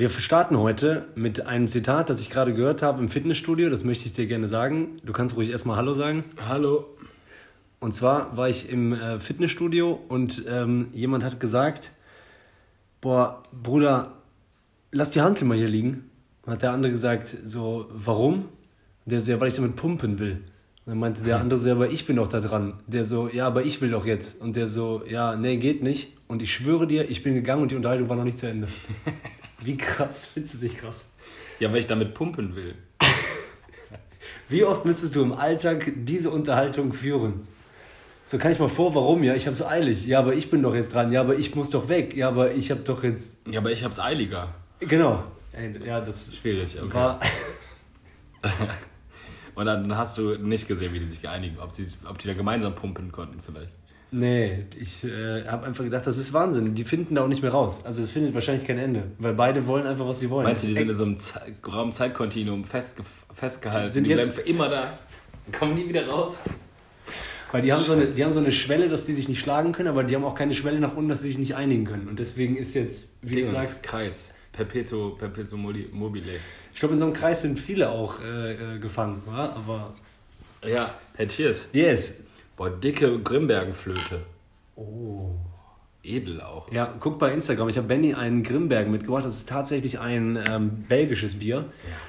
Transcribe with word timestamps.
Wir 0.00 0.08
starten 0.08 0.56
heute 0.58 1.04
mit 1.14 1.44
einem 1.44 1.68
Zitat, 1.68 2.08
das 2.08 2.22
ich 2.22 2.30
gerade 2.30 2.54
gehört 2.54 2.80
habe 2.80 3.02
im 3.02 3.10
Fitnessstudio. 3.10 3.68
Das 3.68 3.84
möchte 3.84 4.06
ich 4.06 4.14
dir 4.14 4.26
gerne 4.26 4.48
sagen. 4.48 4.96
Du 5.04 5.12
kannst 5.12 5.36
ruhig 5.36 5.50
erstmal 5.50 5.76
Hallo 5.76 5.92
sagen. 5.92 6.24
Hallo. 6.48 6.86
Und 7.80 7.92
zwar 7.92 8.34
war 8.34 8.48
ich 8.48 8.70
im 8.70 8.94
äh, 8.94 9.20
Fitnessstudio 9.20 10.00
und 10.08 10.46
ähm, 10.48 10.88
jemand 10.94 11.22
hat 11.22 11.38
gesagt: 11.38 11.92
Boah, 13.02 13.42
Bruder, 13.52 14.14
lass 14.90 15.10
die 15.10 15.20
Hantel 15.20 15.46
mal 15.46 15.58
hier 15.58 15.68
liegen. 15.68 16.08
Und 16.46 16.54
hat 16.54 16.62
der 16.62 16.72
andere 16.72 16.92
gesagt: 16.92 17.36
So, 17.44 17.86
warum? 17.92 18.48
Und 19.04 19.12
der 19.12 19.20
so, 19.20 19.32
ja, 19.32 19.38
weil 19.38 19.48
ich 19.48 19.54
damit 19.56 19.76
pumpen 19.76 20.18
will. 20.18 20.36
Und 20.86 20.92
dann 20.92 20.98
meinte 20.98 21.20
der 21.20 21.40
andere 21.40 21.58
so, 21.58 21.68
ja, 21.68 21.74
aber 21.74 21.90
ich 21.90 22.06
bin 22.06 22.16
doch 22.16 22.28
da 22.28 22.40
dran. 22.40 22.72
Der 22.86 23.04
so, 23.04 23.28
ja, 23.28 23.46
aber 23.46 23.66
ich 23.66 23.82
will 23.82 23.90
doch 23.90 24.06
jetzt. 24.06 24.40
Und 24.40 24.56
der 24.56 24.66
so, 24.66 25.02
ja, 25.06 25.36
nee, 25.36 25.58
geht 25.58 25.82
nicht. 25.82 26.16
Und 26.26 26.40
ich 26.40 26.54
schwöre 26.54 26.86
dir, 26.86 27.10
ich 27.10 27.22
bin 27.22 27.34
gegangen 27.34 27.60
und 27.60 27.70
die 27.70 27.76
Unterhaltung 27.76 28.08
war 28.08 28.16
noch 28.16 28.24
nicht 28.24 28.38
zu 28.38 28.48
Ende. 28.48 28.66
Wie 29.62 29.76
krass, 29.76 30.26
findest 30.26 30.54
du 30.54 30.58
dich 30.58 30.76
krass? 30.76 31.10
Ja, 31.58 31.70
weil 31.70 31.80
ich 31.80 31.86
damit 31.86 32.14
pumpen 32.14 32.56
will. 32.56 32.74
Wie 34.48 34.64
oft 34.64 34.84
müsstest 34.84 35.14
du 35.14 35.22
im 35.22 35.32
Alltag 35.32 35.92
diese 35.94 36.30
Unterhaltung 36.30 36.92
führen? 36.92 37.46
So 38.24 38.38
kann 38.38 38.52
ich 38.52 38.58
mal 38.58 38.68
vor, 38.68 38.94
warum? 38.94 39.22
Ja, 39.22 39.34
ich 39.34 39.46
habe 39.46 39.56
so 39.56 39.66
eilig. 39.66 40.06
Ja, 40.06 40.20
aber 40.20 40.34
ich 40.34 40.50
bin 40.50 40.62
doch 40.62 40.74
jetzt 40.74 40.94
dran. 40.94 41.12
Ja, 41.12 41.20
aber 41.20 41.36
ich 41.36 41.54
muss 41.54 41.70
doch 41.70 41.88
weg. 41.88 42.16
Ja, 42.16 42.28
aber 42.28 42.52
ich 42.52 42.70
habe 42.70 42.80
doch 42.80 43.02
jetzt. 43.02 43.46
Ja, 43.48 43.60
aber 43.60 43.70
ich 43.70 43.84
hab's 43.84 43.98
eiliger. 43.98 44.54
Genau. 44.80 45.24
Ja, 45.84 46.00
das 46.00 46.34
Schwierig, 46.34 46.80
okay. 46.80 46.94
war. 46.94 47.20
Und 49.54 49.66
dann 49.66 49.96
hast 49.96 50.16
du 50.16 50.36
nicht 50.36 50.68
gesehen, 50.68 50.92
wie 50.94 51.00
die 51.00 51.06
sich 51.06 51.20
geeinigt 51.20 51.56
haben, 51.58 51.68
ob, 51.68 51.74
sie, 51.74 51.86
ob 52.08 52.18
die 52.18 52.28
da 52.28 52.34
gemeinsam 52.34 52.74
pumpen 52.74 53.12
konnten 53.12 53.40
vielleicht. 53.40 53.76
Nee, 54.12 54.64
ich 54.76 55.04
äh, 55.04 55.46
habe 55.46 55.66
einfach 55.66 55.84
gedacht, 55.84 56.04
das 56.06 56.18
ist 56.18 56.32
Wahnsinn. 56.32 56.74
Die 56.74 56.84
finden 56.84 57.14
da 57.14 57.22
auch 57.22 57.28
nicht 57.28 57.42
mehr 57.42 57.52
raus. 57.52 57.82
Also 57.84 58.02
es 58.02 58.10
findet 58.10 58.34
wahrscheinlich 58.34 58.66
kein 58.66 58.78
Ende, 58.78 59.04
weil 59.18 59.34
beide 59.34 59.66
wollen 59.68 59.86
einfach, 59.86 60.06
was 60.06 60.18
sie 60.18 60.28
wollen. 60.30 60.44
Meinst 60.44 60.64
du, 60.64 60.68
die 60.68 60.74
sind 60.74 60.82
ist 60.84 60.90
in 60.90 60.96
so 60.96 61.04
einem 61.04 61.16
Ze 61.18 61.40
Raum-Zeitkontinuum 61.72 62.64
festge 62.64 63.04
festgehalten? 63.34 63.90
Sind 63.92 64.04
die 64.04 64.10
jetzt- 64.10 64.32
bleiben 64.32 64.32
für 64.42 64.50
immer 64.50 64.68
da. 64.68 64.98
Kommen 65.56 65.74
nie 65.74 65.88
wieder 65.88 66.06
raus. 66.08 66.40
Weil 67.52 67.62
die 67.62 67.72
haben, 67.72 67.82
so 67.82 67.92
eine, 67.92 68.12
sie 68.12 68.24
haben 68.24 68.30
so 68.32 68.38
eine 68.38 68.52
Schwelle, 68.52 68.88
dass 68.88 69.04
die 69.06 69.12
sich 69.14 69.28
nicht 69.28 69.40
schlagen 69.40 69.72
können, 69.72 69.88
aber 69.88 70.04
die 70.04 70.14
haben 70.14 70.24
auch 70.24 70.36
keine 70.36 70.54
Schwelle 70.54 70.78
nach 70.78 70.94
unten, 70.96 71.08
dass 71.08 71.22
sie 71.22 71.28
sich 71.28 71.38
nicht 71.38 71.56
einigen 71.56 71.84
können. 71.84 72.06
Und 72.08 72.18
deswegen 72.20 72.56
ist 72.56 72.74
jetzt, 72.74 73.14
wie 73.22 73.34
Dingens, 73.36 73.50
du 73.50 73.56
sagst, 73.56 73.82
Kreis. 73.82 74.32
Perpetuo, 74.52 75.10
Perpetuo 75.10 75.56
moli- 75.58 75.88
mobile. 75.92 76.24
ich 76.72 76.78
glaube, 76.78 76.94
in 76.94 76.98
so 76.98 77.04
einem 77.06 77.14
Kreis 77.14 77.42
sind 77.42 77.58
viele 77.58 77.90
auch 77.90 78.20
äh, 78.22 78.76
äh, 78.76 78.78
gefangen. 78.78 79.22
Ja? 79.26 79.52
Aber 79.56 79.92
Ja, 80.64 80.94
Herr 81.16 81.26
Cheers. 81.28 81.68
yes. 81.72 82.24
Boah, 82.60 82.68
dicke 82.68 83.18
Grimbergenflöte. 83.20 84.20
Oh. 84.76 85.30
Edel 86.02 86.42
auch. 86.42 86.70
Ja, 86.70 86.94
guck 87.00 87.18
bei 87.18 87.32
Instagram. 87.32 87.70
Ich 87.70 87.78
habe 87.78 87.88
Benny 87.88 88.12
einen 88.12 88.42
Grimbergen 88.42 88.92
mitgebracht. 88.92 89.24
Das 89.24 89.34
ist 89.34 89.48
tatsächlich 89.48 89.98
ein 89.98 90.38
ähm, 90.46 90.84
belgisches 90.86 91.38
Bier. 91.38 91.64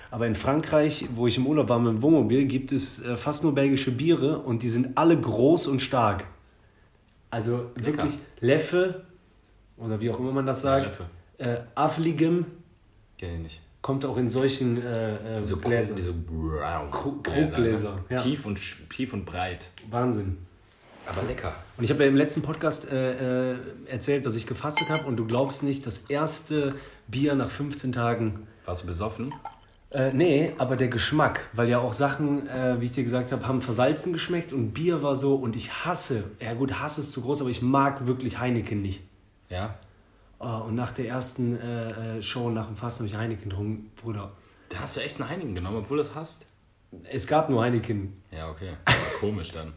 Aber 0.10 0.28
in 0.28 0.36
Frankreich, 0.36 1.08
wo 1.16 1.26
ich 1.26 1.38
im 1.38 1.48
Urlaub 1.48 1.70
war 1.70 1.80
mit 1.80 1.94
dem 1.94 2.02
Wohnmobil, 2.02 2.44
gibt 2.48 2.74
es 2.74 3.02
äh, 3.02 3.16
fast 3.16 3.44
nur 3.44 3.56
belgische 3.56 3.92
Biere 3.92 4.40
und 4.40 4.62
die 4.62 4.68
sind 4.68 4.98
alle 4.98 5.18
groß 5.18 5.68
und 5.68 5.82
stark. 5.82 6.26
Also 7.30 7.72
Lecker. 7.78 8.04
wirklich 8.04 8.20
Leffe 8.42 9.06
oder 9.78 10.02
wie 10.02 10.10
auch 10.10 10.20
immer 10.20 10.34
man 10.34 10.46
das 10.46 10.64
sagt. 10.64 10.86
Leffe. 10.86 11.06
Äh, 11.38 11.62
Affligem 11.76 12.46
Kenn 13.18 13.36
ich 13.36 13.42
nicht. 13.42 13.62
Kommt 13.82 14.06
auch 14.06 14.18
in 14.18 14.30
solchen 14.30 14.82
äh, 14.82 15.36
äh, 15.36 15.40
Diese 15.40 15.58
Gläsern. 15.58 15.96
Diese 15.96 16.14
Gläser, 16.14 16.88
Kruggläser, 16.92 17.96
ne? 17.96 18.04
ja. 18.10 18.16
Tief, 18.18 18.46
und, 18.46 18.60
tief 18.90 19.14
und 19.14 19.26
breit. 19.26 19.70
Wahnsinn. 19.90 20.38
Aber 21.08 21.28
lecker. 21.28 21.54
Und 21.78 21.84
ich 21.84 21.90
habe 21.90 22.04
ja 22.04 22.10
im 22.10 22.16
letzten 22.16 22.44
Podcast 22.44 22.92
äh, 22.92 23.54
äh, 23.54 23.58
erzählt, 23.88 24.26
dass 24.26 24.36
ich 24.36 24.46
gefastet 24.46 24.90
habe 24.90 25.06
und 25.06 25.18
du 25.18 25.26
glaubst 25.26 25.64
nicht, 25.64 25.86
das 25.86 26.00
erste 26.10 26.76
Bier 27.08 27.36
nach 27.36 27.50
15 27.50 27.92
Tagen 27.92 28.48
Warst 28.66 28.84
du 28.84 28.88
besoffen? 28.88 29.34
Äh, 29.90 30.14
nee, 30.14 30.54
aber 30.58 30.78
der 30.78 30.88
Geschmack, 30.88 31.50
weil 31.54 31.68
ja 31.68 31.80
auch 31.80 31.94
Sachen, 31.94 32.48
äh, 32.48 32.80
wie 32.80 32.86
ich 32.86 32.94
dir 32.94 33.04
gesagt 33.04 33.32
habe, 33.32 33.48
haben 33.48 33.62
versalzen 33.62 34.14
geschmeckt 34.14 34.54
und 34.54 34.72
Bier 34.72 35.04
war 35.04 35.16
so 35.16 35.36
und 35.36 35.56
ich 35.56 35.86
hasse, 35.86 36.24
ja 36.40 36.54
gut, 36.54 36.80
Hass 36.80 36.98
ist 36.98 37.12
zu 37.12 37.22
groß, 37.22 37.42
aber 37.42 37.50
ich 37.50 37.62
mag 37.62 38.08
wirklich 38.08 38.40
Heineken 38.40 38.82
nicht. 38.82 39.02
Ja. 39.50 39.76
Oh, 40.44 40.64
und 40.68 40.76
nach 40.76 40.92
der 40.92 41.08
ersten 41.08 41.56
äh, 41.60 42.18
äh, 42.18 42.22
Show, 42.22 42.50
nach 42.50 42.66
dem 42.68 42.76
Fasten, 42.76 43.02
habe 43.04 43.08
ich 43.10 43.16
Heineken 43.16 43.50
getrunken, 43.50 43.92
Bruder. 44.02 44.32
Da 44.70 44.80
hast 44.80 44.98
du 44.98 45.02
echt 45.02 45.20
einen 45.22 45.30
Heinigen 45.30 45.54
genommen, 45.54 45.78
obwohl 45.78 45.98
du 45.98 46.04
es 46.04 46.16
hast. 46.16 46.46
Es 47.04 47.28
gab 47.28 47.50
nur 47.50 47.62
Heineken. 47.62 48.14
Ja, 48.32 48.50
okay. 48.50 48.72
Komisch 49.20 49.52
dann. 49.52 49.74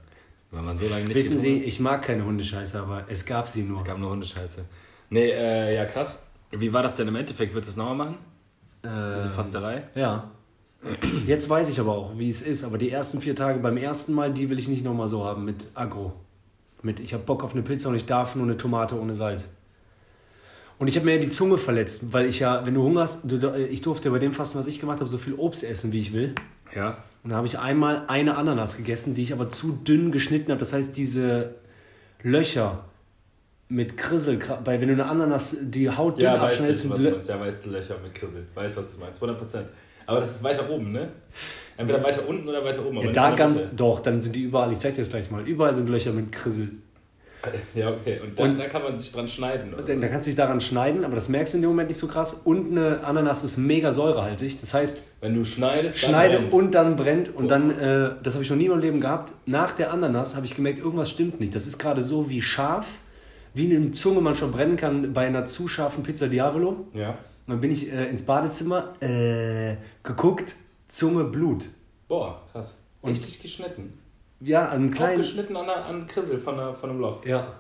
Wenn 0.51 0.65
man 0.65 0.75
so 0.77 0.87
lange 0.89 1.05
nicht 1.05 1.17
Wissen 1.17 1.39
Sie, 1.39 1.63
ich 1.65 1.81
mag 1.81 2.03
keine 2.03 2.25
Hundescheiße, 2.25 2.81
aber 2.81 3.05
es 3.09 3.27
gab 3.27 3.49
sie 3.49 3.63
nur. 3.65 3.81
hat. 3.81 3.87
gab 3.87 3.99
nur 3.99 4.11
Hundescheiße. 4.11 4.65
Nee, 5.11 5.31
äh, 5.31 5.75
ja 5.75 5.85
krass. 5.85 6.27
Wie 6.51 6.73
war 6.73 6.83
das 6.83 6.95
denn 6.97 7.09
im 7.09 7.17
Endeffekt? 7.17 7.53
Würdest 7.53 7.71
du 7.71 7.73
es 7.73 7.77
nochmal 7.77 8.07
machen? 8.07 8.17
Diese 8.83 9.29
Äh, 9.29 9.31
Fasterei? 9.31 9.83
ja. 9.95 10.31
Jetzt 11.27 11.49
weiß 11.49 11.71
ich 11.71 11.81
aber 11.81 11.93
auch, 11.97 12.19
wie 12.19 12.29
es 12.29 12.43
ist, 12.43 12.63
aber 12.63 12.77
die 12.77 12.91
ersten 12.91 13.21
vier 13.23 13.35
Tage 13.35 13.59
beim 13.59 13.79
ersten 13.79 14.13
Mal, 14.13 14.33
die 14.33 14.51
will 14.51 14.59
ich 14.59 14.69
nicht 14.69 14.85
nochmal 14.85 15.09
so 15.09 15.25
haben 15.25 15.45
mit 15.47 15.71
Agro. 15.75 16.13
Mit, 16.83 17.01
ich 17.01 17.15
habe 17.15 17.23
Bock 17.23 17.43
auf 17.43 17.55
eine 17.55 17.63
Pizza 17.63 17.89
und 17.89 17.95
ich 17.95 18.05
darf 18.05 18.35
nur 18.37 18.45
eine 18.45 18.59
Tomate 18.59 18.99
ohne 19.01 19.15
Salz. 19.15 19.49
Und 20.79 20.89
ich 20.89 20.97
habe 20.97 21.07
mir 21.07 21.15
ja 21.17 21.21
die 21.21 21.29
Zunge 21.29 21.57
verletzt, 21.59 22.13
weil 22.13 22.27
ich 22.27 22.41
ja, 22.41 22.67
wenn 22.67 22.75
du 22.75 22.83
Hunger 22.83 23.03
hast, 23.03 23.31
du, 23.31 23.55
ich 23.71 23.81
durfte 23.83 24.11
bei 24.11 24.19
dem 24.19 24.33
Fasten, 24.33 24.59
was 24.59 24.67
ich 24.67 24.81
gemacht 24.81 25.01
habe, 25.01 25.09
so 25.09 25.19
viel 25.19 25.35
Obst 25.35 25.63
essen, 25.65 25.93
wie 25.93 25.99
ich 26.01 26.13
will. 26.13 26.35
Ja. 26.75 26.99
Und 27.23 27.31
da 27.31 27.37
habe 27.37 27.47
ich 27.47 27.59
einmal 27.59 28.05
eine 28.09 28.37
Ananas 28.37 28.77
gegessen, 28.77 29.15
die 29.15 29.23
ich 29.23 29.33
aber 29.33 29.49
zu 29.51 29.73
dünn 29.73 30.11
geschnitten 30.13 30.51
habe. 30.51 30.59
Das 30.59 30.73
heißt, 30.73 30.97
diese 30.97 31.55
Löcher 32.23 32.85
mit 33.69 33.97
Krissel, 33.97 34.39
bei 34.65 34.81
wenn 34.81 34.89
du 34.89 34.95
eine 34.95 35.07
Ananas 35.07 35.57
die 35.63 35.89
Haut 35.91 36.19
dünn 36.19 36.27
abschneidest, 36.27 36.83
sind 36.83 36.95
Lö- 36.99 37.27
Ja, 37.29 37.41
weißt 37.41 37.65
du 37.65 37.71
Löcher 37.71 37.97
mit 38.03 38.15
Krissel. 38.15 38.47
Weiß, 38.55 38.77
was 38.77 38.95
du 38.95 39.01
meinst. 39.01 39.23
100%. 39.23 39.63
Aber 40.07 40.21
das 40.21 40.33
ist 40.33 40.45
weiter 40.45 40.69
oben, 40.69 40.93
ne? 40.93 41.09
Entweder 41.77 42.05
weiter 42.05 42.29
unten 42.29 42.47
oder 42.49 42.63
weiter 42.65 42.85
oben. 42.85 42.97
ja, 42.99 43.03
nicht 43.05 43.17
da 43.17 43.35
ganz, 43.35 43.63
Mitte. 43.63 43.77
doch, 43.77 44.01
dann 44.01 44.21
sind 44.21 44.37
die 44.37 44.43
überall, 44.43 44.71
ich 44.73 44.79
zeig 44.79 44.95
dir 44.95 45.01
das 45.03 45.09
gleich 45.11 45.31
mal, 45.31 45.47
überall 45.49 45.73
sind 45.75 45.89
Löcher 45.89 46.13
mit 46.13 46.31
Krissel. 46.31 46.73
Ja, 47.75 47.91
okay. 47.91 48.21
Und 48.23 48.39
da, 48.39 48.45
Und- 48.45 48.59
da 48.59 48.67
kann 48.67 48.83
man 48.83 48.99
sich 48.99 49.13
dran 49.13 49.29
schneiden. 49.29 49.75
Oder? 49.75 49.83
Da, 49.83 49.95
da 49.95 50.09
kannst 50.09 50.27
du 50.27 50.31
dich 50.31 50.37
daran 50.37 50.61
schneiden, 50.61 51.05
aber 51.05 51.15
das 51.15 51.29
merkst 51.29 51.55
du 51.55 51.59
in 51.59 51.63
dem 51.63 51.71
Moment 51.71 51.89
nicht 51.89 51.99
so 51.99 52.07
krass. 52.07 52.35
Und 52.45 52.71
eine 52.71 53.03
Ananas 53.05 53.45
ist 53.45 53.57
mega 53.57 53.93
säurehaltig. 53.93 54.61
Das 54.61 54.75
heißt, 54.75 55.03
Wenn 55.21 55.35
du 55.35 55.45
schneidest, 55.45 56.03
dann 56.03 56.11
schneide 56.11 56.39
brennt. 56.39 56.55
und 56.55 56.71
dann 56.75 56.97
brennt. 56.97 57.35
Und 57.35 57.45
Oh. 57.47 57.49
dann, 57.49 57.71
äh, 57.71 58.11
das 58.23 58.35
habe 58.35 58.45
ich 58.45 58.51
noch 58.51 58.57
nie 58.57 58.65
in 58.67 58.71
meinem 58.71 58.81
Leben 58.81 59.01
gehabt. 59.01 59.33
Nach 59.47 59.73
der 59.73 59.93
Ananas 59.93 60.37
habe 60.37 60.47
ich 60.47 60.55
gemerkt, 60.55 60.79
irgendwas 60.79 61.11
stimmt 61.11 61.41
nicht. 61.41 61.55
Das 61.55 61.67
ist 61.67 61.79
gerade 61.79 62.03
so 62.03 62.29
wie 62.31 62.41
scharf, 62.43 62.87
wie 63.55 63.75
eine 63.75 63.93
Zunge 63.93 64.21
man 64.21 64.35
schon 64.37 64.51
brennen 64.53 64.77
kann 64.77 65.13
bei 65.13 65.27
einer 65.27 65.45
zu 65.47 65.69
scharfen 65.69 66.03
Pizza 66.03 66.29
Diavolo. 66.29 66.87
Ja. 66.93 67.11
Und 67.11 67.17
dann 67.55 67.61
bin 67.61 67.71
ich 67.71 67.93
äh, 67.93 68.09
ins 68.09 68.23
Badezimmer, 68.23 68.95
äh, 69.01 69.77
geguckt, 70.03 70.55
Zunge, 70.89 71.25
Blut. 71.25 71.69
Boah, 72.09 72.41
krass. 72.53 72.75
Und- 73.03 73.11
Richtig 73.11 73.41
geschnitten. 73.43 73.99
Ja, 74.41 74.69
einen 74.69 74.91
kleinen. 74.91 75.21
Aufgeschnitten 75.21 75.57
an, 75.57 75.67
der- 75.67 75.85
an 75.87 76.07
Krissel 76.07 76.39
von, 76.39 76.57
der, 76.57 76.75
von 76.75 76.91
einem 76.91 77.01
Loch. 77.01 77.25
Ja. 77.25 77.55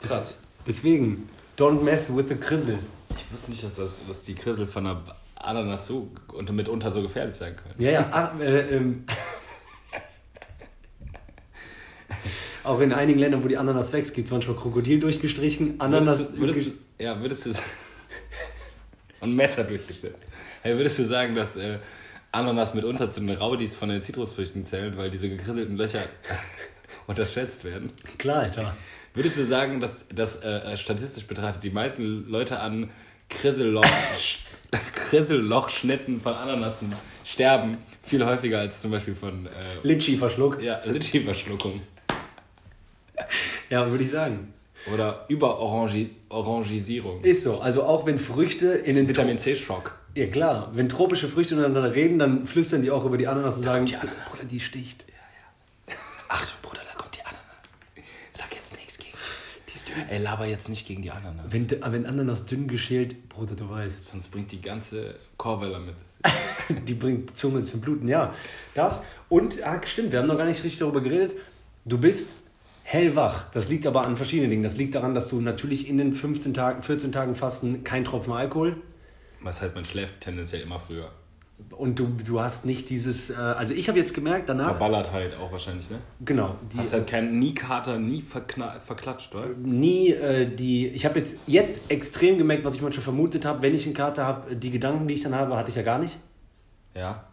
Krass. 0.00 0.36
Deswegen, 0.66 1.28
don't 1.58 1.82
mess 1.82 2.14
with 2.16 2.26
the 2.28 2.36
Krissel. 2.36 2.78
Ich 3.16 3.32
wusste 3.32 3.50
nicht, 3.50 3.62
dass, 3.64 3.76
das, 3.76 4.00
dass 4.06 4.22
die 4.22 4.34
Krissel 4.34 4.66
von 4.66 4.86
einer 4.86 5.02
Ananas 5.36 5.86
so 5.86 6.08
und 6.32 6.50
mitunter 6.52 6.90
so 6.92 7.02
gefährlich 7.02 7.34
sein 7.34 7.56
können. 7.56 7.74
Ja, 7.78 7.90
ja, 7.90 8.08
ach, 8.10 8.38
äh, 8.40 8.76
ähm. 8.76 9.04
Auch 12.64 12.80
in 12.80 12.92
einigen 12.92 13.18
Ländern, 13.18 13.42
wo 13.42 13.48
die 13.48 13.56
Ananas 13.56 13.92
wächst, 13.92 14.14
gibt 14.14 14.28
es 14.28 14.32
manchmal 14.32 14.56
Krokodil 14.56 15.00
durchgestrichen, 15.00 15.80
Ananas. 15.80 16.18
Würdest 16.18 16.36
du, 16.36 16.40
würdest 16.40 16.66
du, 16.98 17.02
ja, 17.04 17.20
würdest 17.20 17.46
du 17.46 17.52
sagen. 17.52 17.64
Und 19.20 19.34
Messer 19.36 19.64
durchgeschnitten. 19.64 20.20
Hey, 20.62 20.76
würdest 20.76 20.98
du 20.98 21.04
sagen, 21.04 21.34
dass 21.34 21.56
äh, 21.56 21.78
Ananas 22.32 22.74
mitunter 22.74 23.10
zu 23.10 23.20
den 23.20 23.30
Raudis 23.30 23.74
von 23.74 23.88
den 23.90 24.02
Zitrusfrüchten 24.02 24.64
zählen, 24.64 24.96
weil 24.96 25.10
diese 25.10 25.28
gekrisselten 25.28 25.76
Löcher 25.76 26.00
unterschätzt 27.06 27.64
werden? 27.64 27.90
Klar, 28.18 28.40
Alter. 28.44 28.74
Würdest 29.14 29.38
du 29.38 29.44
sagen, 29.44 29.80
dass, 29.80 30.06
dass 30.14 30.42
äh, 30.42 30.76
statistisch 30.78 31.26
betrachtet 31.26 31.62
die 31.62 31.70
meisten 31.70 32.26
Leute 32.30 32.58
an 32.60 32.88
Krisselloch, 33.28 33.84
Krissellochschnitten 35.10 36.20
von 36.20 36.32
Ananassen 36.34 36.92
sterben 37.24 37.76
viel 38.02 38.24
häufiger 38.24 38.60
als 38.60 38.80
zum 38.80 38.90
Beispiel 38.90 39.14
von 39.14 39.46
äh, 39.46 39.50
Litschi-Verschluck. 39.86 40.62
ja, 40.62 40.80
Litschi-Verschluckung 40.84 41.82
Ja, 43.68 43.90
würde 43.90 44.04
ich 44.04 44.10
sagen. 44.10 44.52
oder 44.92 45.26
Überorangi 45.28 46.10
Orangisierung? 46.30 47.22
Ist 47.22 47.42
so. 47.42 47.60
Also 47.60 47.84
auch 47.84 48.06
wenn 48.06 48.18
Früchte 48.18 48.68
in 48.72 48.96
den 48.96 49.06
Vitamin 49.06 49.36
C-Schock. 49.38 49.98
Ja 50.14 50.26
klar, 50.26 50.70
wenn 50.74 50.88
tropische 50.88 51.28
Früchte 51.28 51.54
miteinander 51.56 51.94
reden, 51.94 52.18
dann 52.18 52.46
flüstern 52.46 52.82
die 52.82 52.90
auch 52.90 53.04
über 53.04 53.16
die 53.16 53.26
Ananas 53.26 53.56
und 53.56 53.62
sagen, 53.62 53.78
kommt 53.78 53.90
die 53.90 53.96
Ananas. 53.96 54.28
Bruder, 54.28 54.44
die 54.44 54.60
sticht. 54.60 55.06
Achtung, 56.28 56.58
Bruder, 56.62 56.82
da 56.84 56.98
kommt 56.98 57.16
die 57.16 57.22
Ananas. 57.22 57.38
Sag 58.32 58.54
jetzt 58.54 58.76
nichts 58.76 58.98
gegen 58.98 59.16
die. 59.66 59.74
ist 59.74 59.88
dünn. 59.88 59.94
Ey, 60.08 60.22
laber 60.22 60.46
jetzt 60.46 60.68
nicht 60.68 60.86
gegen 60.86 61.02
die 61.02 61.10
Ananas. 61.10 61.46
Wenn, 61.48 61.70
wenn 61.70 62.06
Ananas 62.06 62.44
dünn 62.44 62.68
geschält, 62.68 63.28
Bruder, 63.30 63.54
du 63.54 63.70
weißt, 63.70 64.04
Sonst 64.04 64.28
bringt 64.28 64.52
die 64.52 64.60
ganze 64.60 65.14
Chorwelle 65.38 65.78
mit. 65.80 65.94
die 66.88 66.94
bringt 66.94 67.36
Zunge 67.36 67.62
zum 67.62 67.80
Bluten. 67.80 68.06
Ja, 68.06 68.34
das. 68.74 69.04
Und, 69.30 69.62
ah, 69.62 69.80
stimmt, 69.84 70.12
wir 70.12 70.18
haben 70.18 70.28
noch 70.28 70.36
gar 70.36 70.46
nicht 70.46 70.62
richtig 70.62 70.78
darüber 70.78 71.00
geredet. 71.00 71.34
Du 71.86 71.96
bist 71.96 72.32
hellwach. 72.82 73.50
Das 73.52 73.70
liegt 73.70 73.86
aber 73.86 74.04
an 74.04 74.18
verschiedenen 74.18 74.50
Dingen. 74.50 74.62
Das 74.62 74.76
liegt 74.76 74.94
daran, 74.94 75.14
dass 75.14 75.28
du 75.28 75.40
natürlich 75.40 75.88
in 75.88 75.96
den 75.96 76.12
15 76.12 76.52
Tagen, 76.52 76.82
14 76.82 77.12
Tagen 77.12 77.34
Fasten 77.34 77.82
kein 77.82 78.04
Tropfen 78.04 78.32
Alkohol, 78.32 78.76
Was 79.42 79.60
heißt, 79.62 79.74
man 79.74 79.84
schläft 79.84 80.20
tendenziell 80.20 80.62
immer 80.62 80.78
früher. 80.78 81.10
Und 81.70 81.98
du, 81.98 82.06
du 82.24 82.40
hast 82.40 82.66
nicht 82.66 82.90
dieses, 82.90 83.30
äh, 83.30 83.34
also 83.34 83.72
ich 83.74 83.88
habe 83.88 83.98
jetzt 83.98 84.14
gemerkt, 84.14 84.48
danach, 84.48 84.66
Verballert 84.66 85.12
halt 85.12 85.36
auch 85.36 85.52
wahrscheinlich, 85.52 85.90
ne? 85.90 85.98
genau, 86.24 86.56
die, 86.72 86.78
Hast 86.78 86.92
halt 86.92 87.06
keinen 87.06 87.38
nie 87.38 87.54
Kater, 87.54 87.98
nie 87.98 88.22
verklatscht, 88.22 89.32
oder? 89.34 89.48
nie 89.62 90.08
äh, 90.10 90.46
die, 90.46 90.88
ich 90.88 91.04
habe 91.04 91.20
jetzt, 91.20 91.42
jetzt 91.46 91.90
extrem 91.90 92.36
gemerkt, 92.38 92.64
was 92.64 92.74
ich 92.74 92.82
manchmal 92.82 93.04
vermutet 93.04 93.44
habe, 93.44 93.62
wenn 93.62 93.74
ich 93.74 93.86
einen 93.86 93.94
Kater 93.94 94.26
habe, 94.26 94.56
die 94.56 94.70
Gedanken, 94.70 95.06
die 95.06 95.14
ich 95.14 95.22
dann 95.22 95.34
habe, 95.34 95.56
hatte 95.56 95.70
ich 95.70 95.76
ja 95.76 95.82
gar 95.82 95.98
nicht. 95.98 96.18
Ja. 96.94 97.24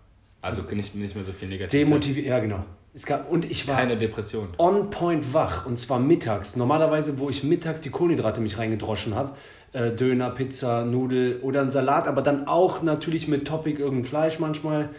Also 0.42 0.64
nicht, 0.74 0.96
nicht 0.96 1.16
mehr 1.16 1.24
so 1.24 1.34
viel 1.34 1.48
negativ. 1.48 1.72
Demotiviert, 1.72 2.28
ja 2.28 2.40
genau. 2.40 2.64
Es 2.94 3.06
gab, 3.06 3.30
und 3.30 3.50
ich 3.50 3.68
war 3.68 3.78
Keine 3.78 3.98
Depression. 3.98 4.50
on 4.58 4.90
point 4.90 5.34
wach 5.34 5.66
und 5.66 5.78
zwar 5.78 6.00
mittags. 6.00 6.56
Normalerweise, 6.56 7.20
wo 7.20 7.30
ich 7.30 7.44
mittags 7.44 7.82
die 7.82 7.90
Kohlenhydrate 7.90 8.42
mich 8.42 8.58
reingedroschen 8.58 9.16
habe, 9.16 9.36
äh, 9.74 9.92
Döner, 9.92 10.32
Pizza, 10.32 10.84
Nudel 10.86 11.40
oder 11.42 11.62
ein 11.62 11.72
Salat, 11.72 12.08
aber 12.08 12.22
dann 12.22 12.48
auch 12.48 12.82
natürlich 12.82 13.28
mit 13.28 13.48
Topic 13.48 13.80
irgendein 13.80 14.06
Fleisch 14.06 14.40
manchmal. 14.40 14.90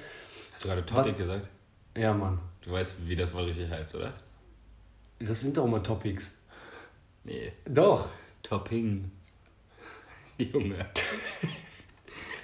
Hast 0.52 0.64
du 0.64 0.68
gerade 0.68 0.84
Topic 0.86 1.10
Was? 1.10 1.16
gesagt? 1.16 1.48
Ja, 1.96 2.14
Mann. 2.14 2.38
Du 2.62 2.72
weißt, 2.72 2.96
wie 3.06 3.16
das 3.16 3.32
Wort 3.32 3.46
richtig 3.46 3.70
heißt, 3.70 3.94
oder? 3.94 4.12
Das 5.18 5.40
sind 5.40 5.56
doch 5.56 5.64
immer 5.64 5.82
Topics. 5.82 6.32
Nee. 7.24 7.52
Doch. 7.66 8.08
Topping. 8.42 9.10
Junge. 10.38 10.86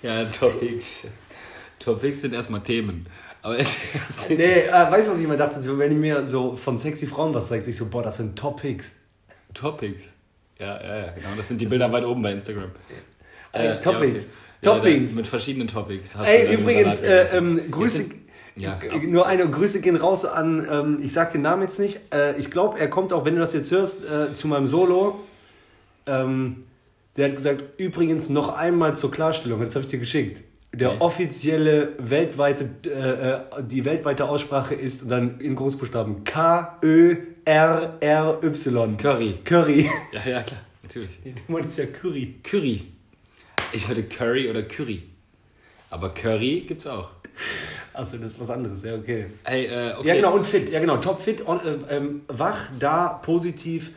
ja, 0.03 0.25
Topics. 0.27 1.09
Topics 1.79 2.23
sind 2.23 2.35
erstmal 2.35 2.63
Themen. 2.63 3.07
Aber 3.43 3.59
es 3.59 3.79
es 4.09 4.29
Nee, 4.29 4.63
äh, 4.63 4.73
weißt 4.73 5.07
du, 5.07 5.13
was 5.13 5.19
ich 5.19 5.25
immer 5.25 5.37
dachte? 5.37 5.79
Wenn 5.79 5.93
ihr 5.93 5.99
mir 5.99 6.27
so 6.27 6.57
von 6.57 6.77
sexy 6.77 7.07
Frauen 7.07 7.33
was 7.33 7.49
sagt, 7.49 7.67
ich 7.67 7.77
so, 7.77 7.89
boah, 7.89 8.03
das 8.03 8.17
sind 8.17 8.37
Topics. 8.37 8.91
Topics. 9.55 10.16
Ja, 10.59 10.81
ja, 10.83 10.97
ja, 10.99 11.13
genau. 11.13 11.29
Das 11.37 11.49
sind 11.49 11.61
die 11.61 11.67
Bilder 11.67 11.91
weit 11.93 12.05
oben 12.05 12.23
bei 12.23 12.33
Instagram. 12.33 12.71
Ey, 13.53 13.67
Äh, 13.69 13.81
Topics. 13.81 14.27
Ja, 14.27 14.31
da- 14.63 14.75
Toppings. 14.77 15.15
mit 15.15 15.27
verschiedenen 15.27 15.69
Topics. 15.69 16.17
Hast 16.17 16.29
Ey, 16.29 16.55
übrigens, 16.55 17.03
äh, 17.03 17.27
ähm, 17.37 17.61
Grüße. 17.71 18.07
Ja, 18.57 18.75
G- 18.81 19.07
Nur 19.07 19.27
eine 19.27 19.49
Grüße 19.51 19.83
gehen 19.83 19.97
raus 19.97 20.25
an, 20.25 20.67
ähm, 20.71 20.99
ich 21.03 21.13
sag 21.13 21.33
den 21.33 21.43
Namen 21.43 21.63
jetzt 21.63 21.79
nicht. 21.79 22.01
Äh, 22.13 22.37
ich 22.39 22.51
glaube, 22.51 22.79
er 22.81 22.89
kommt 22.89 23.13
auch, 23.13 23.27
wenn 23.27 23.35
du 23.35 23.41
das 23.41 23.53
jetzt 23.53 23.71
hörst, 23.71 24.03
äh, 24.05 24.33
zu 24.33 24.49
meinem 24.49 24.67
Solo. 24.67 25.21
Ähm, 26.07 26.65
der 27.19 27.29
hat 27.29 27.37
gesagt, 27.37 27.65
übrigens 27.79 28.31
noch 28.31 28.57
einmal 28.57 28.97
zur 28.97 29.11
Klarstellung, 29.11 29.61
das 29.61 29.75
habe 29.75 29.85
ich 29.85 29.91
dir 29.91 29.99
geschickt. 29.99 30.43
Der 30.75 30.91
Okay. 30.93 30.97
offizielle 31.01 31.91
weltweite, 31.99 32.69
äh, 32.87 32.89
äh, 33.59 33.63
die 33.63 33.85
weltweite 33.85 34.27
Aussprache 34.27 34.75
ist 34.75 35.11
dann 35.11 35.39
in 35.41 35.55
Großbuchstaben 35.55 36.25
K-Ö-R-R-Y. 37.47 38.97
Curry. 38.97 39.39
Curry. 39.45 39.91
Ja, 40.13 40.21
ja, 40.29 40.43
klar. 40.43 40.61
Natürlich. 40.83 41.11
Du 41.25 41.53
meinst 41.53 41.79
ja 41.79 41.87
Curry. 41.87 42.35
Curry. 42.43 42.85
Ich 43.73 43.89
hatte 43.89 44.03
Curry 44.05 44.51
oder 44.51 44.63
Curry. 44.65 45.03
Aber 45.91 46.11
Curry 46.13 46.65
gibt's 46.67 46.87
auch. 46.87 47.11
Achso, 47.93 48.17
das 48.19 48.35
ist 48.35 48.41
was 48.41 48.51
anderes, 48.51 48.83
ja, 48.83 48.95
okay. 48.95 49.27
Hey, 49.45 49.67
äh, 49.67 49.95
okay. 49.97 50.09
Ja, 50.09 50.15
genau, 50.17 50.35
und 50.35 50.47
fit. 50.47 50.69
Ja, 50.71 50.81
genau, 50.81 50.97
topfit, 50.99 51.47
on, 51.47 51.61
äh, 51.61 51.97
ähm, 51.97 52.23
wach, 52.29 52.69
da, 52.79 53.09
positiv, 53.09 53.91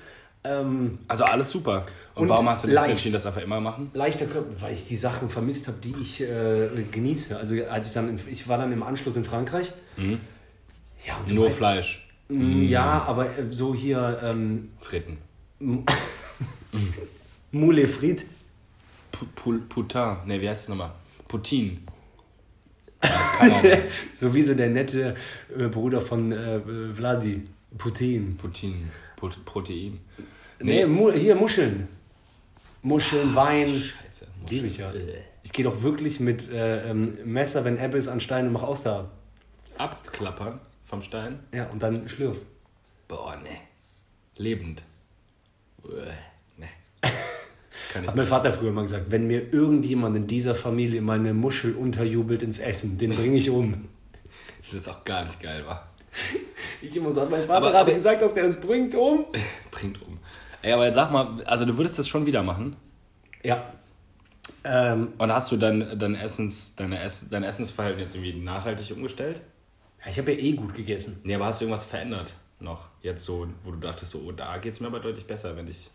ähm, 0.43 0.99
Also 1.07 1.23
alles 1.25 1.49
super. 1.49 1.85
Und, 2.15 2.23
Und 2.23 2.29
warum 2.29 2.49
hast 2.49 2.63
du 2.63 2.67
dich 2.67 2.75
leicht. 2.75 2.89
entschieden, 2.91 3.13
das 3.13 3.25
einfach 3.25 3.41
immer 3.41 3.59
machen? 3.61 3.91
leichter 3.93 4.25
Körper, 4.25 4.61
weil 4.61 4.73
ich 4.73 4.85
die 4.87 4.97
Sachen 4.97 5.29
vermisst 5.29 5.67
habe, 5.67 5.77
die 5.81 5.95
ich 6.01 6.21
äh, 6.21 6.67
genieße. 6.91 7.37
Also 7.37 7.55
als 7.69 7.87
ich 7.87 7.93
dann, 7.93 8.09
in, 8.09 8.19
ich 8.29 8.47
war 8.47 8.57
dann 8.57 8.71
im 8.71 8.83
Anschluss 8.83 9.15
in 9.15 9.23
Frankreich. 9.25 9.71
Ja, 9.97 11.17
und 11.17 11.33
Nur 11.33 11.47
weißt- 11.47 11.51
Fleisch. 11.53 12.05
Mm, 12.29 12.63
Ja, 12.63 13.01
aber 13.03 13.37
äh, 13.37 13.45
so 13.51 13.73
hier 13.75 14.19
ähm, 14.23 14.69
Fritten. 14.79 15.17
Moule 17.51 17.87
Pu- 19.35 19.59
Putin. 19.67 20.17
Ne, 20.25 20.39
wie 20.41 20.47
heißt 20.49 20.63
es 20.63 20.69
nochmal? 20.69 20.91
Putin. 21.27 21.85
Das 23.01 23.31
kann 23.33 23.61
nicht. 23.61 23.77
so 24.13 24.33
wie 24.33 24.43
so 24.43 24.53
der 24.53 24.69
nette 24.69 25.15
äh, 25.57 25.67
Bruder 25.67 26.01
von 26.01 26.31
äh, 26.31 26.59
Vladi. 26.93 27.43
Putin. 27.77 28.35
Putin. 28.37 28.89
Put 29.15 29.43
Protein. 29.45 29.99
Nee, 30.61 30.85
Mu 30.85 31.11
hier 31.11 31.35
Muscheln. 31.35 31.87
Muscheln, 32.81 33.35
Wein. 33.35 33.69
Scheiße. 33.69 34.27
Liebe 34.49 34.67
ich 34.67 34.77
ja. 34.77 34.91
Äh. 34.91 35.21
Ich 35.43 35.51
gehe 35.51 35.65
doch 35.65 35.81
wirklich 35.81 36.19
mit 36.19 36.51
äh, 36.51 36.89
ähm, 36.89 37.17
Messer, 37.25 37.65
wenn 37.65 37.77
Ebbe 37.77 37.97
ist, 37.97 38.07
an 38.07 38.19
Stein 38.21 38.47
und 38.47 38.53
mach 38.53 38.63
aus 38.63 38.83
da. 38.83 39.09
Abklappern 39.77 40.59
vom 40.89 41.01
Stein. 41.03 41.39
Ja, 41.53 41.67
und 41.69 41.81
dann 41.83 42.07
schlürf. 42.09 42.37
Boah, 43.07 43.35
ne. 43.43 43.49
Lebend. 44.35 44.83
Uäh, 45.83 46.11
Ne. 46.57 46.67
Kann 47.91 48.03
ich 48.03 48.09
Hat 48.09 48.15
mein. 48.15 48.25
Vater 48.25 48.51
früher 48.51 48.71
mal 48.71 48.81
gesagt, 48.83 49.09
wenn 49.11 49.27
mir 49.27 49.53
irgendjemand 49.53 50.15
in 50.17 50.27
dieser 50.27 50.55
Familie 50.55 51.01
meine 51.01 51.33
Muschel 51.33 51.75
unterjubelt 51.75 52.41
ins 52.41 52.59
Essen, 52.59 52.97
den 52.97 53.15
bringe 53.15 53.37
ich 53.37 53.49
um. 53.49 53.87
Das 54.65 54.73
ist 54.81 54.87
auch 54.87 55.03
gar 55.03 55.21
nicht 55.23 55.41
geil, 55.41 55.63
wa? 55.65 55.87
Ich 56.81 56.95
immer 56.95 57.11
so, 57.11 57.21
hat 57.21 57.29
mein 57.31 57.41
Vater 57.41 57.53
Aber- 57.57 57.67
gerade 57.71 57.79
aber- 57.91 57.93
gesagt, 57.93 58.21
dass 58.21 58.33
der 58.33 58.45
uns 58.45 58.59
bringt 58.59 58.93
um. 58.95 59.25
Bringt 59.71 60.01
um. 60.03 60.19
Ey, 60.61 60.73
aber 60.73 60.85
jetzt 60.85 60.95
sag 60.95 61.11
mal, 61.11 61.41
also 61.45 61.65
du 61.65 61.77
würdest 61.77 61.97
das 61.97 62.07
schon 62.07 62.25
wieder 62.25 62.43
machen? 62.43 62.75
Ja. 63.43 63.73
Ähm, 64.63 65.13
Und 65.17 65.31
hast 65.33 65.51
du 65.51 65.57
dein, 65.57 65.97
dein, 65.97 66.15
Essens, 66.15 66.75
deine 66.75 66.99
Ess, 66.99 67.27
dein 67.29 67.43
Essensverhalten 67.43 67.99
jetzt 68.01 68.15
irgendwie 68.15 68.33
nachhaltig 68.33 68.91
umgestellt? 68.95 69.41
Ja, 70.03 70.09
ich 70.11 70.17
habe 70.17 70.31
ja 70.33 70.39
eh 70.39 70.51
gut 70.53 70.73
gegessen. 70.75 71.19
Nee, 71.23 71.35
aber 71.35 71.45
hast 71.45 71.61
du 71.61 71.65
irgendwas 71.65 71.85
verändert 71.85 72.33
noch? 72.59 72.87
Jetzt 73.01 73.23
so, 73.25 73.47
wo 73.63 73.71
du 73.71 73.77
dachtest, 73.79 74.11
so, 74.11 74.19
oh, 74.27 74.31
da 74.31 74.57
geht 74.57 74.73
es 74.73 74.79
mir 74.79 74.87
aber 74.87 74.99
deutlich 74.99 75.25
besser, 75.25 75.55
wenn 75.55 75.67
ich 75.67 75.89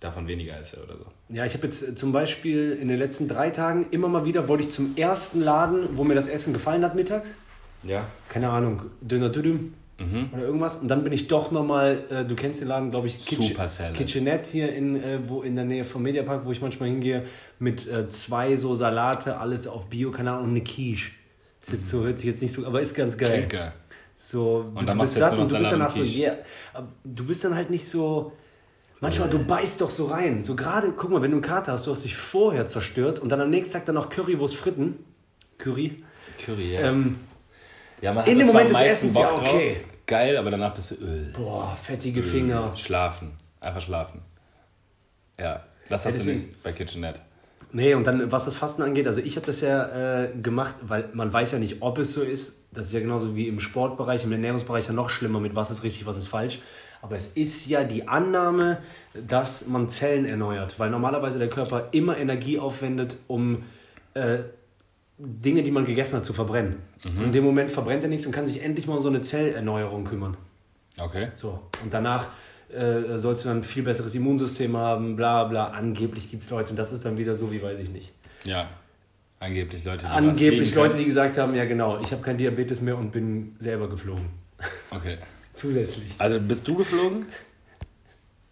davon 0.00 0.26
weniger 0.28 0.58
esse 0.58 0.82
oder 0.82 0.96
so. 0.96 1.06
Ja, 1.34 1.44
ich 1.44 1.54
habe 1.54 1.66
jetzt 1.66 1.82
äh, 1.82 1.94
zum 1.94 2.12
Beispiel 2.12 2.72
in 2.80 2.88
den 2.88 2.98
letzten 2.98 3.28
drei 3.28 3.50
Tagen 3.50 3.86
immer 3.90 4.08
mal 4.08 4.24
wieder, 4.24 4.48
wollte 4.48 4.64
ich 4.64 4.70
zum 4.70 4.96
ersten 4.96 5.40
Laden, 5.40 5.96
wo 5.96 6.04
mir 6.04 6.14
das 6.14 6.28
Essen 6.28 6.52
gefallen 6.52 6.84
hat 6.84 6.94
mittags. 6.94 7.36
Ja. 7.82 8.06
Keine 8.28 8.50
Ahnung, 8.50 8.82
Döner 9.00 9.30
Düdüm 9.30 9.74
Mhm. 9.98 10.28
oder 10.34 10.42
irgendwas. 10.42 10.76
Und 10.76 10.88
dann 10.88 11.02
bin 11.04 11.12
ich 11.14 11.26
doch 11.26 11.50
nochmal, 11.52 12.04
äh, 12.10 12.24
du 12.26 12.34
kennst 12.34 12.60
den 12.60 12.68
Laden, 12.68 12.90
glaube 12.90 13.06
ich, 13.06 13.18
Super 13.18 13.66
Salad. 13.66 13.94
Kitchenette 13.94 14.50
hier 14.50 14.74
in, 14.74 15.02
äh, 15.02 15.20
wo, 15.26 15.40
in 15.40 15.56
der 15.56 15.64
Nähe 15.64 15.84
vom 15.84 16.02
Mediapark, 16.02 16.44
wo 16.44 16.52
ich 16.52 16.60
manchmal 16.60 16.90
hingehe, 16.90 17.24
mit 17.58 17.88
äh, 17.88 18.06
zwei 18.10 18.56
so 18.56 18.74
Salate, 18.74 19.38
alles 19.38 19.66
auf 19.66 19.86
Bio, 19.88 20.10
keine 20.10 20.32
Ahnung, 20.32 20.44
und 20.44 20.50
eine 20.50 20.60
Quiche. 20.62 21.12
Ist 21.66 21.72
jetzt 21.72 21.88
so, 21.90 22.04
hört 22.04 22.16
sich 22.20 22.28
jetzt 22.28 22.42
nicht 22.42 22.52
so, 22.52 22.64
aber 22.64 22.80
ist 22.80 22.94
ganz 22.94 23.18
geil. 23.18 23.32
Klingt 23.38 23.50
geil. 23.50 23.72
So, 24.14 24.70
Und 24.72 24.82
du 24.82 24.86
dann 24.86 24.96
machst 24.98 25.14
bist 25.14 25.16
du 25.16 25.28
satt 25.30 25.38
und 25.38 25.50
du 25.50 25.58
bist 25.58 25.72
danach 25.72 25.90
so, 25.90 26.02
yeah. 26.04 26.38
Du 27.02 27.26
bist 27.26 27.42
dann 27.42 27.56
halt 27.56 27.70
nicht 27.70 27.88
so. 27.88 28.32
Manchmal, 29.00 29.28
du 29.28 29.44
beißt 29.44 29.80
doch 29.80 29.90
so 29.90 30.06
rein. 30.06 30.44
So 30.44 30.54
gerade, 30.54 30.92
guck 30.92 31.10
mal, 31.10 31.20
wenn 31.22 31.32
du 31.32 31.38
einen 31.38 31.42
Kater 31.42 31.72
hast, 31.72 31.88
du 31.88 31.90
hast 31.90 32.04
dich 32.04 32.14
vorher 32.14 32.68
zerstört 32.68 33.18
und 33.18 33.30
dann 33.30 33.40
am 33.40 33.50
nächsten 33.50 33.72
Tag 33.74 33.84
dann 33.84 33.96
noch 33.96 34.10
Currywurst 34.10 34.54
fritten. 34.54 35.04
Curry. 35.58 35.96
Curry, 36.44 36.74
ja. 36.74 36.82
Ähm, 36.82 37.18
ja 38.00 38.12
man 38.12 38.24
in 38.26 38.34
hat 38.34 38.40
dem 38.40 38.46
zwar 38.46 38.62
Moment 38.62 38.70
des 38.70 38.80
Essens, 38.86 39.14
Bock 39.14 39.22
ja, 39.24 39.34
drauf. 39.34 39.48
okay. 39.48 39.80
Geil, 40.06 40.36
aber 40.36 40.50
danach 40.52 40.72
bist 40.72 40.92
du, 40.92 40.94
äh, 41.04 41.32
boah, 41.36 41.74
fettige 41.74 42.22
Finger. 42.22 42.76
schlafen. 42.76 43.32
Einfach 43.58 43.80
schlafen. 43.80 44.22
Ja, 45.38 45.64
das 45.88 46.06
hast 46.06 46.14
du 46.14 46.18
deswegen- 46.20 46.40
nicht 46.46 46.62
bei 46.62 46.70
Kitchenette. 46.72 47.22
Nee, 47.76 47.92
und 47.92 48.06
dann, 48.06 48.32
was 48.32 48.46
das 48.46 48.56
Fasten 48.56 48.80
angeht, 48.80 49.06
also 49.06 49.20
ich 49.20 49.36
habe 49.36 49.44
das 49.44 49.60
ja 49.60 50.22
äh, 50.22 50.30
gemacht, 50.40 50.76
weil 50.80 51.10
man 51.12 51.30
weiß 51.30 51.52
ja 51.52 51.58
nicht, 51.58 51.82
ob 51.82 51.98
es 51.98 52.14
so 52.14 52.22
ist. 52.22 52.68
Das 52.72 52.86
ist 52.86 52.94
ja 52.94 53.00
genauso 53.00 53.36
wie 53.36 53.48
im 53.48 53.60
Sportbereich, 53.60 54.24
im 54.24 54.32
Ernährungsbereich 54.32 54.86
ja 54.86 54.94
noch 54.94 55.10
schlimmer 55.10 55.40
mit 55.40 55.54
was 55.54 55.70
ist 55.70 55.82
richtig, 55.82 56.06
was 56.06 56.16
ist 56.16 56.26
falsch. 56.26 56.60
Aber 57.02 57.16
es 57.16 57.36
ist 57.36 57.66
ja 57.66 57.84
die 57.84 58.08
Annahme, 58.08 58.78
dass 59.28 59.66
man 59.66 59.90
Zellen 59.90 60.24
erneuert, 60.24 60.80
weil 60.80 60.88
normalerweise 60.88 61.38
der 61.38 61.50
Körper 61.50 61.88
immer 61.92 62.16
Energie 62.16 62.58
aufwendet, 62.58 63.18
um 63.26 63.64
äh, 64.14 64.38
Dinge, 65.18 65.62
die 65.62 65.70
man 65.70 65.84
gegessen 65.84 66.16
hat, 66.16 66.24
zu 66.24 66.32
verbrennen. 66.32 66.76
Und 67.04 67.24
in 67.24 67.32
dem 67.32 67.44
Moment 67.44 67.70
verbrennt 67.70 68.02
er 68.02 68.08
nichts 68.08 68.24
und 68.24 68.32
kann 68.32 68.46
sich 68.46 68.62
endlich 68.62 68.86
mal 68.86 68.94
um 68.94 69.02
so 69.02 69.08
eine 69.08 69.20
Zellerneuerung 69.20 70.06
kümmern. 70.06 70.38
Okay. 70.98 71.28
So, 71.34 71.60
und 71.82 71.92
danach 71.92 72.30
äh, 72.72 73.16
sollst 73.18 73.44
du 73.44 73.48
dann 73.48 73.58
ein 73.58 73.64
viel 73.64 73.82
besseres 73.82 74.14
Immunsystem 74.14 74.76
haben, 74.76 75.16
bla 75.16 75.44
bla. 75.44 75.68
Angeblich 75.68 76.30
gibt 76.30 76.42
es 76.42 76.50
Leute, 76.50 76.70
und 76.70 76.76
das 76.76 76.92
ist 76.92 77.04
dann 77.04 77.18
wieder 77.18 77.34
so, 77.34 77.52
wie 77.52 77.62
weiß 77.62 77.78
ich 77.78 77.88
nicht. 77.90 78.12
Ja. 78.44 78.68
Angeblich 79.38 79.84
Leute, 79.84 80.06
die 80.06 80.10
Angeblich 80.10 80.74
Leute, 80.74 80.96
die 80.96 81.04
gesagt 81.04 81.36
haben, 81.36 81.54
ja 81.54 81.64
genau, 81.66 82.00
ich 82.00 82.10
habe 82.12 82.22
kein 82.22 82.38
Diabetes 82.38 82.80
mehr 82.80 82.96
und 82.96 83.12
bin 83.12 83.54
selber 83.58 83.88
geflogen. 83.88 84.30
Okay. 84.90 85.18
Zusätzlich. 85.52 86.14
Also 86.18 86.40
bist 86.40 86.66
du 86.66 86.76
geflogen? 86.76 87.26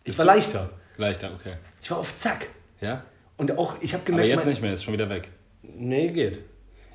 Ich 0.04 0.16
war 0.18 0.26
leichter. 0.26 0.71
Leichter, 0.97 1.30
okay. 1.35 1.54
Ich 1.83 1.90
war 1.90 1.99
auf 1.99 2.14
Zack. 2.16 2.47
Ja? 2.80 3.04
Und 3.37 3.56
auch, 3.59 3.76
ich 3.80 3.94
habe 3.94 4.02
Aber 4.02 4.12
gemerkt, 4.12 4.28
jetzt 4.28 4.44
mein- 4.44 4.49
nicht 4.50 4.62
mehr, 4.62 4.73
ist 4.73 4.85
schon 4.85 4.94
wieder 4.94 5.09
weg. 5.09 5.30
Nee, 5.62 6.09
geht. 6.09 6.40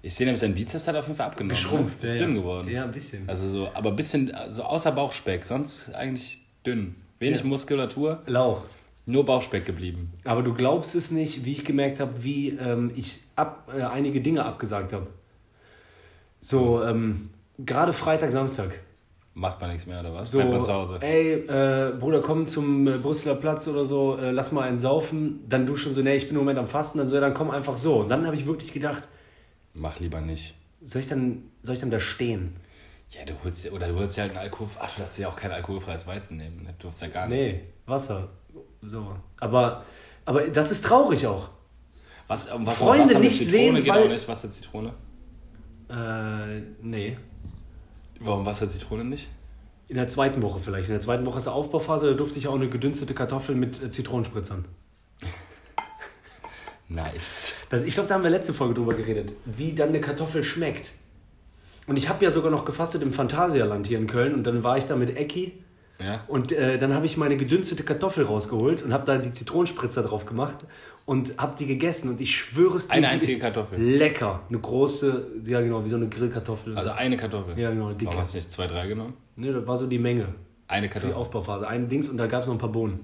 Ich 0.01 0.15
sehe 0.15 0.25
nämlich, 0.25 0.39
sein 0.39 0.53
Bizeps 0.53 0.87
hat 0.87 0.95
auf 0.95 1.05
jeden 1.07 1.17
Fall 1.17 1.27
abgenommen. 1.27 1.55
Geschrumpft. 1.55 2.01
Ne? 2.01 2.09
Ist 2.09 2.19
ja, 2.19 2.25
dünn 2.25 2.35
ja. 2.35 2.41
geworden. 2.41 2.69
Ja, 2.69 2.83
ein 2.85 2.91
bisschen. 2.91 3.27
Also 3.27 3.47
so, 3.47 3.69
aber 3.73 3.89
ein 3.89 3.95
bisschen, 3.95 4.31
so 4.49 4.63
außer 4.63 4.91
Bauchspeck, 4.91 5.43
sonst 5.43 5.93
eigentlich 5.93 6.39
dünn. 6.65 6.95
Wenig 7.19 7.39
Ja. 7.39 7.45
Muskulatur, 7.45 8.21
Lauch. 8.27 8.63
nur 9.05 9.25
Bauchspeck 9.25 9.65
geblieben. 9.65 10.11
Aber 10.23 10.41
du 10.43 10.53
glaubst 10.53 10.95
es 10.95 11.11
nicht, 11.11 11.45
wie 11.45 11.51
ich 11.51 11.65
gemerkt 11.65 11.99
habe, 11.99 12.23
wie 12.23 12.49
ähm, 12.49 12.91
ich 12.95 13.19
ab, 13.35 13.69
äh, 13.75 13.81
einige 13.81 14.21
Dinge 14.21 14.45
abgesagt 14.45 14.93
habe. 14.93 15.07
So, 16.39 16.81
ähm, 16.83 17.29
gerade 17.57 17.93
Freitag, 17.93 18.31
Samstag. 18.31 18.79
Macht 19.33 19.61
man 19.61 19.69
nichts 19.71 19.85
mehr 19.87 19.99
oder 20.01 20.13
was? 20.13 20.31
So, 20.31 20.37
Bleibt 20.39 20.53
man 20.53 20.63
zu 20.63 20.73
Hause. 20.73 20.97
ey, 21.01 21.33
äh, 21.33 21.93
Bruder, 21.97 22.21
komm 22.21 22.47
zum 22.47 22.87
äh, 22.87 22.97
Brüsseler 22.97 23.35
Platz 23.35 23.67
oder 23.67 23.85
so, 23.85 24.17
äh, 24.17 24.31
lass 24.31 24.51
mal 24.51 24.63
einen 24.67 24.79
saufen. 24.79 25.41
Dann 25.47 25.65
du 25.65 25.75
schon 25.75 25.93
so, 25.93 26.01
nee, 26.01 26.15
ich 26.15 26.23
bin 26.27 26.31
im 26.31 26.39
Moment 26.41 26.59
am 26.59 26.67
Fasten. 26.67 26.97
Dann 26.97 27.07
so, 27.09 27.15
ja, 27.15 27.21
dann 27.21 27.33
komm 27.33 27.49
einfach 27.51 27.77
so. 27.77 27.97
Und 28.01 28.09
dann 28.09 28.25
habe 28.25 28.35
ich 28.35 28.45
wirklich 28.47 28.73
gedacht, 28.73 29.03
Mach 29.73 29.99
lieber 29.99 30.19
nicht. 30.19 30.55
soll 30.81 31.01
ich 31.01 31.07
dann, 31.07 31.43
soll 31.61 31.75
ich 31.75 31.79
dann 31.81 31.91
da 31.91 31.99
stehen? 31.99 32.55
Ja, 33.11 33.25
du 33.25 33.33
holst 33.43 33.63
dir, 33.63 33.73
oder 33.73 33.87
du 33.87 33.95
holst 33.95 34.17
dir 34.17 34.21
halt 34.21 34.31
einen 34.31 34.39
Alkohol. 34.41 34.67
Ach, 34.79 34.91
du 34.93 34.99
darfst 35.01 35.17
dir 35.17 35.27
auch 35.29 35.35
kein 35.35 35.51
alkoholfreies 35.51 36.05
Weizen 36.05 36.37
nehmen. 36.37 36.63
ne? 36.63 36.75
Du 36.77 36.87
darfst 36.87 37.01
ja 37.01 37.07
gar 37.07 37.27
nichts. 37.27 37.45
Nee, 37.53 37.63
Wasser. 37.85 38.29
So. 38.81 39.15
Aber, 39.39 39.83
aber 40.25 40.41
das 40.47 40.71
ist 40.71 40.85
traurig 40.85 41.25
auch. 41.25 41.49
Was, 42.27 42.51
um 42.51 42.65
was 42.67 42.77
Freunde 42.77 43.05
Wasser 43.05 43.19
nicht 43.19 43.37
Zitrone 43.39 43.51
sehen, 43.51 43.75
geht 43.83 43.87
weil- 43.87 44.03
auch 44.03 44.07
nicht. 44.07 44.27
Wasser 44.27 44.51
Zitrone. 44.51 44.93
Äh, 45.89 46.61
nee. 46.81 47.17
Warum 48.19 48.45
Wasser 48.45 48.69
Zitrone 48.69 49.03
nicht? 49.05 49.27
In 49.87 49.95
der 49.95 50.07
zweiten 50.07 50.41
Woche 50.43 50.59
vielleicht. 50.59 50.87
In 50.89 50.93
der 50.93 51.01
zweiten 51.01 51.25
Woche 51.25 51.39
ist 51.39 51.45
der 51.45 51.53
Aufbauphase, 51.53 52.11
da 52.11 52.13
durfte 52.13 52.37
ich 52.37 52.47
auch 52.47 52.53
eine 52.53 52.69
gedünstete 52.69 53.15
Kartoffel 53.15 53.55
mit 53.55 53.81
äh, 53.81 53.89
Zitronenspritzern. 53.89 54.65
Nice. 56.91 57.53
Das, 57.69 57.83
ich 57.83 57.93
glaube, 57.93 58.09
da 58.09 58.15
haben 58.15 58.23
wir 58.23 58.31
letzte 58.31 58.53
Folge 58.53 58.73
drüber 58.73 58.95
geredet, 58.95 59.33
wie 59.45 59.73
dann 59.73 59.89
eine 59.89 60.01
Kartoffel 60.01 60.43
schmeckt. 60.43 60.91
Und 61.89 61.97
ich 61.97 62.07
habe 62.07 62.23
ja 62.23 62.31
sogar 62.31 62.51
noch 62.51 62.65
gefastet 62.65 63.01
im 63.01 63.11
Phantasialand 63.11 63.87
hier 63.87 63.97
in 63.97 64.05
Köln 64.07 64.33
und 64.35 64.43
dann 64.45 64.63
war 64.63 64.77
ich 64.77 64.85
da 64.85 64.95
mit 64.95 65.17
Ecki 65.17 65.53
Ja? 65.99 66.23
und 66.27 66.51
äh, 66.51 66.77
dann 66.77 66.93
habe 66.93 67.05
ich 67.07 67.17
meine 67.17 67.35
gedünstete 67.35 67.83
Kartoffel 67.83 68.23
rausgeholt 68.25 68.83
und 68.83 68.93
habe 68.93 69.05
da 69.05 69.17
die 69.17 69.33
Zitronenspritzer 69.33 70.03
drauf 70.03 70.25
gemacht 70.27 70.65
und 71.05 71.33
habe 71.39 71.55
die 71.57 71.65
gegessen 71.65 72.09
und 72.09 72.21
ich 72.21 72.35
schwöre 72.35 72.77
es 72.77 72.87
dir, 72.87 72.93
Eine 72.93 73.07
einzige 73.09 73.33
ist 73.33 73.41
Kartoffel? 73.41 73.81
Lecker. 73.81 74.41
Eine 74.49 74.59
große, 74.59 75.27
ja 75.45 75.59
genau, 75.61 75.83
wie 75.83 75.89
so 75.89 75.95
eine 75.95 76.07
Grillkartoffel. 76.07 76.77
Also 76.77 76.91
eine 76.91 77.17
Kartoffel. 77.17 77.57
Ja, 77.57 77.71
genau, 77.71 77.89
dicke. 77.93 78.05
Warum 78.05 78.19
hast 78.19 78.33
du 78.33 78.37
nicht 78.37 78.51
zwei, 78.51 78.67
drei 78.67 78.85
genommen? 78.87 79.13
ne, 79.35 79.51
das 79.51 79.65
war 79.65 79.75
so 79.75 79.87
die 79.87 79.97
Menge 79.99 80.27
Eine 80.67 80.87
für 80.87 80.93
die 80.93 80.99
Kartoffel. 80.99 81.15
Aufbauphase. 81.15 81.67
Ein 81.67 81.89
Dings 81.89 82.07
und 82.09 82.17
da 82.17 82.27
gab 82.27 82.41
es 82.43 82.47
noch 82.47 82.53
ein 82.55 82.59
paar 82.59 82.71
Bohnen. 82.71 82.99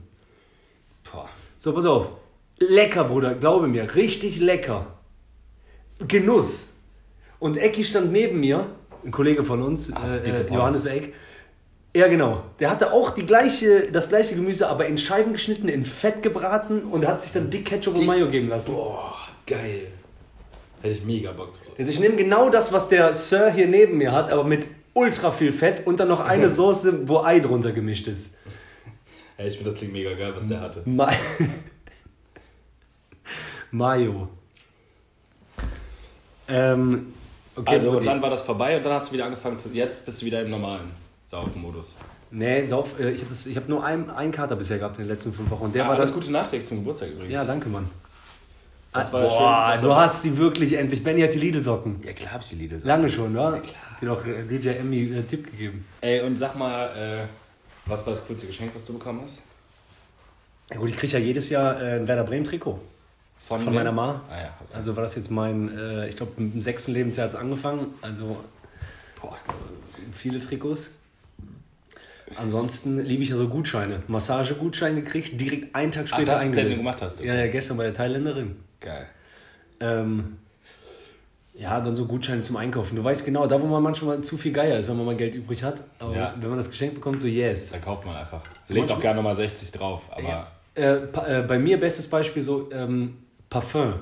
Boah. 1.11 1.27
So, 1.57 1.73
pass 1.73 1.85
auf. 1.87 2.11
Lecker, 2.59 3.05
Bruder, 3.05 3.33
glaube 3.33 3.67
mir. 3.67 3.95
Richtig 3.95 4.39
lecker. 4.39 4.85
Genuss. 6.07 6.74
Und 7.39 7.57
Ecki 7.57 7.83
stand 7.83 8.11
neben 8.11 8.39
mir, 8.39 8.67
ein 9.03 9.11
Kollege 9.11 9.43
von 9.43 9.61
uns, 9.61 9.91
Also 9.93 10.17
äh, 10.17 10.29
äh. 10.29 10.53
Johannes 10.53 10.85
Eck. 10.85 11.13
Ja, 11.95 12.07
genau. 12.07 12.43
Der 12.59 12.69
hatte 12.69 12.91
auch 12.91 13.11
die 13.11 13.25
gleiche, 13.25 13.89
das 13.91 14.09
gleiche 14.09 14.35
Gemüse, 14.35 14.67
aber 14.67 14.85
in 14.85 14.97
Scheiben 14.97 15.31
geschnitten, 15.31 15.69
in 15.69 15.85
Fett 15.85 16.21
gebraten 16.21 16.83
und 16.83 17.07
hat 17.07 17.21
sich 17.21 17.31
dann 17.31 17.49
dick 17.49 17.65
Ketchup 17.65 17.95
und 17.95 18.05
Mayo 18.05 18.29
geben 18.29 18.49
lassen. 18.49 18.73
Boah, 18.73 19.15
geil. 19.47 19.87
Hätte 20.81 20.93
ich 20.93 21.05
mega 21.05 21.31
Bock 21.31 21.53
drauf. 21.53 21.73
Also 21.79 21.91
ich 21.91 21.99
nehme 21.99 22.15
genau 22.15 22.49
das, 22.49 22.73
was 22.73 22.89
der 22.89 23.13
Sir 23.13 23.51
hier 23.51 23.67
neben 23.67 23.97
mir 23.97 24.11
hat, 24.11 24.31
aber 24.31 24.43
mit 24.43 24.67
ultra 24.93 25.31
viel 25.31 25.53
Fett 25.53 25.87
und 25.87 25.99
dann 25.99 26.09
noch 26.09 26.19
eine 26.19 26.49
Soße, 26.61 27.07
wo 27.07 27.19
Ei 27.19 27.39
drunter 27.39 27.71
gemischt 27.71 28.07
ist. 28.07 28.35
Ey, 29.37 29.47
ich 29.47 29.55
finde 29.55 29.71
das 29.71 29.79
klingt 29.79 29.93
mega 29.93 30.13
geil, 30.13 30.33
was 30.35 30.47
der 30.47 30.61
hatte. 30.61 30.81
Ma 30.85 31.11
Mayo. 33.71 34.29
Ähm, 36.47 37.13
okay, 37.55 37.75
also, 37.75 37.91
so 37.91 37.97
und 37.97 38.05
dann 38.05 38.21
war 38.21 38.29
das 38.29 38.41
vorbei 38.41 38.77
und 38.77 38.85
dann 38.85 38.93
hast 38.93 39.09
du 39.09 39.13
wieder 39.13 39.25
angefangen 39.25 39.57
zu. 39.59 39.69
Jetzt 39.69 40.05
bist 40.05 40.21
du 40.21 40.25
wieder 40.25 40.41
im 40.41 40.49
normalen 40.49 40.91
Saufmodus. 41.25 41.95
Nee, 42.31 42.63
Sauf, 42.63 42.99
äh, 42.99 43.11
ich 43.11 43.23
habe 43.23 43.55
hab 43.55 43.69
nur 43.69 43.83
einen, 43.83 44.09
einen 44.09 44.31
Kater 44.31 44.55
bisher 44.55 44.77
gehabt 44.77 44.97
in 44.97 45.03
den 45.05 45.09
letzten 45.11 45.31
fünf 45.33 45.49
Wochen. 45.51 45.65
Und 45.65 45.75
der 45.75 45.83
Ja, 45.83 45.89
war 45.89 45.95
das. 45.95 46.13
gute 46.13 46.31
nachträglich 46.31 46.67
zum 46.67 46.79
Geburtstag 46.79 47.09
übrigens. 47.11 47.31
Ja, 47.33 47.45
danke, 47.45 47.69
Mann. 47.69 47.87
Das 48.93 49.11
war 49.11 49.21
Boah, 49.23 49.71
schön, 49.73 49.83
du 49.83 49.89
war- 49.89 50.01
hast 50.05 50.21
sie 50.21 50.37
wirklich 50.37 50.73
endlich. 50.73 51.03
Benny 51.03 51.21
hat 51.21 51.33
die 51.33 51.39
Lidl-Socken. 51.39 51.97
Ja, 52.03 52.13
klar 52.13 52.33
hab 52.33 52.41
ich 52.41 52.49
die 52.49 52.67
so. 52.77 52.87
Lange 52.87 53.09
schon, 53.09 53.33
ne? 53.33 53.61
Die 54.01 54.05
noch 54.05 54.25
äh, 54.25 54.43
DJ 54.43 54.69
Emmy 54.69 55.03
äh, 55.13 55.21
Tipp 55.23 55.45
gegeben. 55.51 55.85
Ey, 56.01 56.21
und 56.21 56.37
sag 56.37 56.55
mal, 56.55 56.85
äh, 56.87 57.23
was 57.85 58.05
war 58.05 58.13
das 58.13 58.25
coolste 58.25 58.47
Geschenk, 58.47 58.71
was 58.73 58.85
du 58.85 58.93
bekommen 58.93 59.21
hast? 59.23 59.41
Ja 60.71 60.77
gut, 60.77 60.89
ich 60.89 60.97
kriege 60.97 61.13
ja 61.13 61.19
jedes 61.19 61.49
Jahr 61.49 61.75
ein 61.77 62.07
Werder 62.07 62.23
Bremen-Trikot. 62.23 62.79
Von 63.47 63.65
wem? 63.65 63.73
meiner 63.75 63.91
Ma. 63.91 64.21
Ah 64.29 64.37
ja, 64.41 64.49
okay. 64.61 64.73
Also 64.73 64.95
war 64.95 65.03
das 65.03 65.15
jetzt 65.15 65.29
mein, 65.31 65.75
äh, 65.77 66.07
ich 66.07 66.17
glaube, 66.17 66.31
im 66.37 66.61
sechsten 66.61 66.93
Lebensjahr 66.93 67.27
hat 67.27 67.33
es 67.35 67.39
angefangen. 67.39 67.93
Also 68.01 68.37
Boah. 69.21 69.37
viele 70.13 70.39
Trikots. 70.39 70.89
Ansonsten 72.37 72.99
liebe 73.05 73.21
ich 73.23 73.29
ja 73.29 73.37
so 73.37 73.47
Gutscheine. 73.47 74.01
Massagegutschein 74.07 74.95
gekriegt, 74.95 75.39
direkt 75.39 75.75
einen 75.75 75.91
Tag 75.91 76.05
Ach, 76.09 76.15
später 76.15 76.31
das 76.33 76.43
ist 76.45 76.55
der, 76.55 76.63
den 76.63 76.71
eingelöst. 76.73 76.79
du 76.79 76.83
gemacht 76.83 77.01
hast, 77.01 77.19
okay. 77.19 77.27
Ja, 77.27 77.35
ja, 77.35 77.47
gestern 77.47 77.77
bei 77.77 77.83
der 77.83 77.93
Thailänderin. 77.93 78.55
Geil. 78.81 79.05
Ähm, 79.79 80.37
ja, 81.53 81.79
dann 81.79 81.95
so 81.95 82.05
Gutscheine 82.05 82.41
zum 82.41 82.57
Einkaufen. 82.57 82.95
Du 82.95 83.03
weißt 83.03 83.25
genau, 83.25 83.45
da 83.47 83.61
wo 83.61 83.67
man 83.67 83.81
manchmal 83.83 84.21
zu 84.21 84.37
viel 84.37 84.51
Geier 84.51 84.77
ist, 84.79 84.89
wenn 84.89 84.97
man 84.97 85.05
mal 85.05 85.15
Geld 85.15 85.35
übrig 85.35 85.63
hat. 85.63 85.83
Aber 85.99 86.15
Ja. 86.15 86.33
wenn 86.39 86.49
man 86.49 86.57
das 86.57 86.69
Geschenk 86.69 86.95
bekommt, 86.95 87.21
so 87.21 87.27
yes. 87.27 87.71
Da 87.71 87.77
kauft 87.77 88.05
man 88.05 88.15
einfach. 88.15 88.41
So 88.63 88.73
Legt 88.73 88.91
auch 88.91 88.99
gerne 88.99 89.17
nochmal 89.17 89.35
60 89.35 89.71
drauf, 89.71 90.09
aber 90.11 90.23
ja, 90.23 90.47
Äh, 90.73 90.95
äh, 90.95 91.43
bei 91.47 91.57
mir 91.59 91.79
bestes 91.79 92.09
Beispiel 92.09 92.41
so 92.41 92.69
ähm, 92.73 93.17
Parfum. 93.55 93.93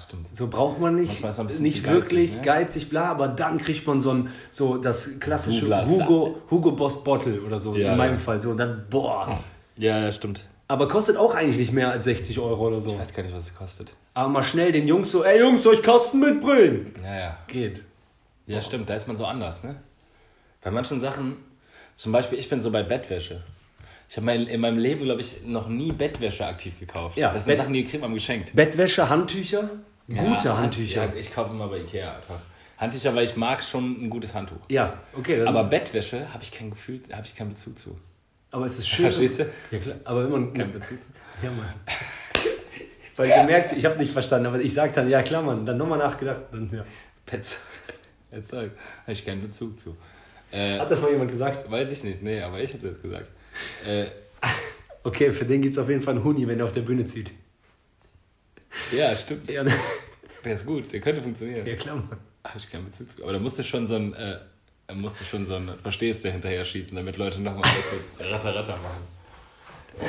stimmt. 0.00 0.34
So 0.34 0.48
braucht 0.48 0.80
man 0.80 0.96
nicht, 0.96 1.22
nicht 1.22 1.84
geizig, 1.84 1.86
wirklich 1.86 2.36
ne? 2.36 2.42
geizig, 2.42 2.88
bla, 2.88 3.04
aber 3.10 3.28
dann 3.28 3.58
kriegt 3.58 3.86
man 3.86 4.00
so 4.00 4.10
ein, 4.12 4.30
so 4.50 4.76
das 4.78 5.20
klassische 5.20 5.60
Douglas. 5.60 5.88
Hugo, 5.88 6.42
Hugo 6.50 6.72
Boss 6.72 7.04
Bottle 7.04 7.42
oder 7.42 7.60
so, 7.60 7.76
Ja, 7.76 7.92
in 7.92 7.98
meinem 7.98 8.14
ja. 8.14 8.18
Fall. 8.18 8.40
So, 8.40 8.50
und 8.50 8.56
dann, 8.56 8.86
boah. 8.90 9.38
Ja, 9.76 10.00
ja, 10.00 10.10
stimmt. 10.10 10.44
Aber 10.68 10.88
kostet 10.88 11.16
auch 11.16 11.34
eigentlich 11.34 11.58
nicht 11.58 11.72
mehr 11.72 11.90
als 11.90 12.06
60 12.06 12.40
Euro 12.40 12.66
oder 12.66 12.80
so. 12.80 12.92
Ich 12.94 12.98
weiß 12.98 13.14
gar 13.14 13.22
nicht, 13.22 13.34
was 13.36 13.44
es 13.44 13.54
kostet. 13.54 13.92
Aber 14.14 14.28
mal 14.30 14.42
schnell 14.42 14.72
den 14.72 14.88
Jungs 14.88 15.12
so, 15.12 15.22
ey 15.22 15.38
Jungs, 15.38 15.62
soll 15.62 15.74
ich 15.74 15.82
Kasten 15.82 16.18
mitbringen? 16.18 16.92
Ja, 17.04 17.14
ja. 17.14 17.38
Geht. 17.46 17.82
Ja, 18.46 18.60
stimmt, 18.60 18.90
da 18.90 18.94
ist 18.94 19.06
man 19.06 19.16
so 19.16 19.26
anders, 19.26 19.62
ne? 19.62 19.76
Bei 20.62 20.72
manchen 20.72 20.98
Sachen, 20.98 21.36
zum 21.94 22.10
Beispiel, 22.10 22.38
ich 22.38 22.48
bin 22.48 22.60
so 22.60 22.72
bei 22.72 22.82
Bettwäsche. 22.82 23.42
Ich 24.08 24.16
habe 24.16 24.26
mein, 24.26 24.46
in 24.46 24.60
meinem 24.60 24.78
Leben, 24.78 25.04
glaube 25.04 25.20
ich, 25.20 25.44
noch 25.44 25.68
nie 25.68 25.90
Bettwäsche 25.92 26.46
aktiv 26.46 26.78
gekauft. 26.78 27.16
Ja, 27.18 27.32
das 27.32 27.44
sind 27.44 27.52
Bett- 27.52 27.58
Sachen, 27.58 27.72
die 27.72 27.84
kriegt 27.84 28.00
man 28.02 28.14
geschenkt. 28.14 28.54
Bettwäsche, 28.54 29.08
Handtücher, 29.08 29.68
gute 30.08 30.48
Ja, 30.48 30.56
Handtücher. 30.58 31.06
Ja, 31.06 31.12
ich 31.18 31.34
kaufe 31.34 31.50
immer 31.52 31.66
bei 31.68 31.78
Ikea 31.78 32.14
einfach. 32.16 32.38
Handtücher, 32.78 33.14
weil 33.14 33.24
ich 33.24 33.36
mag 33.36 33.62
schon 33.62 34.04
ein 34.04 34.10
gutes 34.10 34.32
Handtuch. 34.34 34.58
Ja, 34.68 34.98
okay. 35.16 35.42
Aber 35.44 35.64
Bettwäsche 35.64 36.32
habe 36.32 36.42
ich 36.42 36.52
kein 36.52 36.70
Gefühl, 36.70 37.00
habe 37.12 37.26
ich 37.26 37.34
keinen 37.34 37.50
Bezug 37.50 37.78
zu. 37.78 37.98
aber 38.52 38.66
es 38.66 38.78
ist 38.78 38.88
schön. 38.90 39.06
Verstehst 39.06 39.40
du? 39.40 39.46
Ja, 39.72 39.78
klar. 39.78 39.96
Aber 40.04 40.24
wenn 40.24 40.30
man. 40.30 40.52
Kein 40.54 40.70
Bezug 40.72 41.02
zu. 41.02 41.08
Ja, 41.42 41.50
Mann. 41.50 41.72
Weil 43.16 43.28
gemerkt, 43.30 43.72
ich 43.72 43.84
habe 43.86 43.96
nicht 43.98 44.12
verstanden, 44.12 44.46
aber 44.46 44.60
ich 44.60 44.74
sag 44.74 44.92
dann, 44.92 45.08
ja 45.08 45.22
klar, 45.22 45.42
Mann. 45.42 45.64
Dann 45.64 45.78
nochmal 45.78 45.98
nachgedacht. 45.98 46.42
Dann, 46.52 46.68
ja. 46.72 46.84
Bettzeug. 47.24 47.60
Bettzeug. 48.30 48.70
Habe 49.02 49.12
ich 49.12 49.24
keinen 49.24 49.40
Bezug 49.42 49.80
zu. 49.80 49.96
Äh, 50.52 50.78
Hat 50.78 50.90
das 50.90 51.00
mal 51.00 51.10
jemand 51.10 51.30
gesagt? 51.30 51.68
weiß 51.70 51.90
ich 51.90 52.04
nicht, 52.04 52.22
nee, 52.22 52.40
aber 52.42 52.60
ich 52.60 52.72
habe 52.74 52.86
das 52.86 53.00
gesagt. 53.00 53.30
Äh, 53.84 54.06
Okay, 55.02 55.30
für 55.30 55.44
den 55.44 55.62
gibt 55.62 55.76
es 55.76 55.78
auf 55.80 55.88
jeden 55.88 56.02
Fall 56.02 56.14
einen 56.16 56.24
Huni, 56.24 56.48
wenn 56.48 56.58
er 56.58 56.64
auf 56.66 56.72
der 56.72 56.80
Bühne 56.80 57.04
zieht. 57.04 57.30
ja, 58.90 59.14
stimmt. 59.16 59.48
Ja, 59.48 59.62
ne? 59.62 59.72
Der 60.44 60.54
ist 60.54 60.66
gut, 60.66 60.92
der 60.92 61.00
könnte 61.00 61.22
funktionieren. 61.22 61.64
ja 61.64 61.76
klar. 61.76 62.02
Habe 62.44 62.58
ich 62.58 62.70
keinen 62.70 62.84
Bezug 62.84 63.12
zu. 63.12 63.22
Aber 63.22 63.32
da 63.32 63.38
musst 63.38 63.56
du 63.58 63.62
schon 63.62 63.86
so 63.86 63.94
ein, 63.96 64.14
äh, 64.14 64.38
musst 64.94 65.20
du 65.20 65.24
schon 65.24 65.44
so 65.44 65.54
ein 65.54 65.78
Verstehst 65.80 66.24
du 66.24 66.30
hinterher 66.30 66.64
schießen, 66.64 66.94
damit 66.96 67.16
Leute 67.18 67.40
nochmal 67.40 67.62
kurz 67.90 68.20
Ratter 68.32 68.54
Ratter 68.54 68.76
machen. 68.76 70.08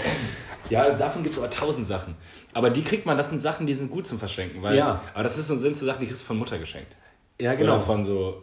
Ja, 0.69 0.93
davon 0.95 1.23
gibt 1.23 1.33
es 1.35 1.39
aber 1.39 1.49
tausend 1.49 1.85
Sachen. 1.87 2.15
Aber 2.53 2.69
die 2.71 2.83
kriegt 2.83 3.05
man, 3.05 3.17
das 3.17 3.29
sind 3.29 3.39
Sachen, 3.39 3.67
die 3.67 3.73
sind 3.75 3.89
gut 3.89 4.05
zum 4.07 4.19
Verschenken. 4.19 4.61
Weil, 4.63 4.75
Ja. 4.77 5.01
Aber 5.13 5.23
das 5.23 5.37
ist 5.37 5.47
so, 5.47 5.55
sind 5.55 5.77
so 5.77 5.85
Sachen, 5.85 5.99
die 6.01 6.07
kriegst 6.07 6.23
du 6.23 6.25
von 6.25 6.37
Mutter 6.37 6.57
geschenkt. 6.57 6.95
Ja, 7.39 7.51
Oder 7.51 7.57
genau. 7.59 7.79
von 7.79 8.03
so. 8.03 8.41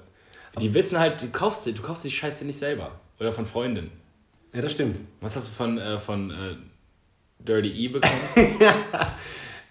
Die 0.60 0.72
wissen 0.72 0.98
halt, 0.98 1.20
du 1.20 1.30
kaufst, 1.30 1.66
du 1.66 1.82
kaufst 1.82 2.04
die 2.04 2.10
Scheiße 2.10 2.44
nicht 2.44 2.58
selber. 2.58 2.92
Oder 3.18 3.32
von 3.32 3.44
Freundinnen. 3.44 3.90
Ja, 4.54 4.62
das 4.62 4.72
stimmt. 4.72 5.00
Was 5.20 5.36
hast 5.36 5.48
du 5.48 5.52
von, 5.52 5.78
äh, 5.78 5.98
von 5.98 6.30
äh, 6.30 6.34
Dirty 7.40 7.68
E 7.68 7.88
bekommen? 7.88 8.12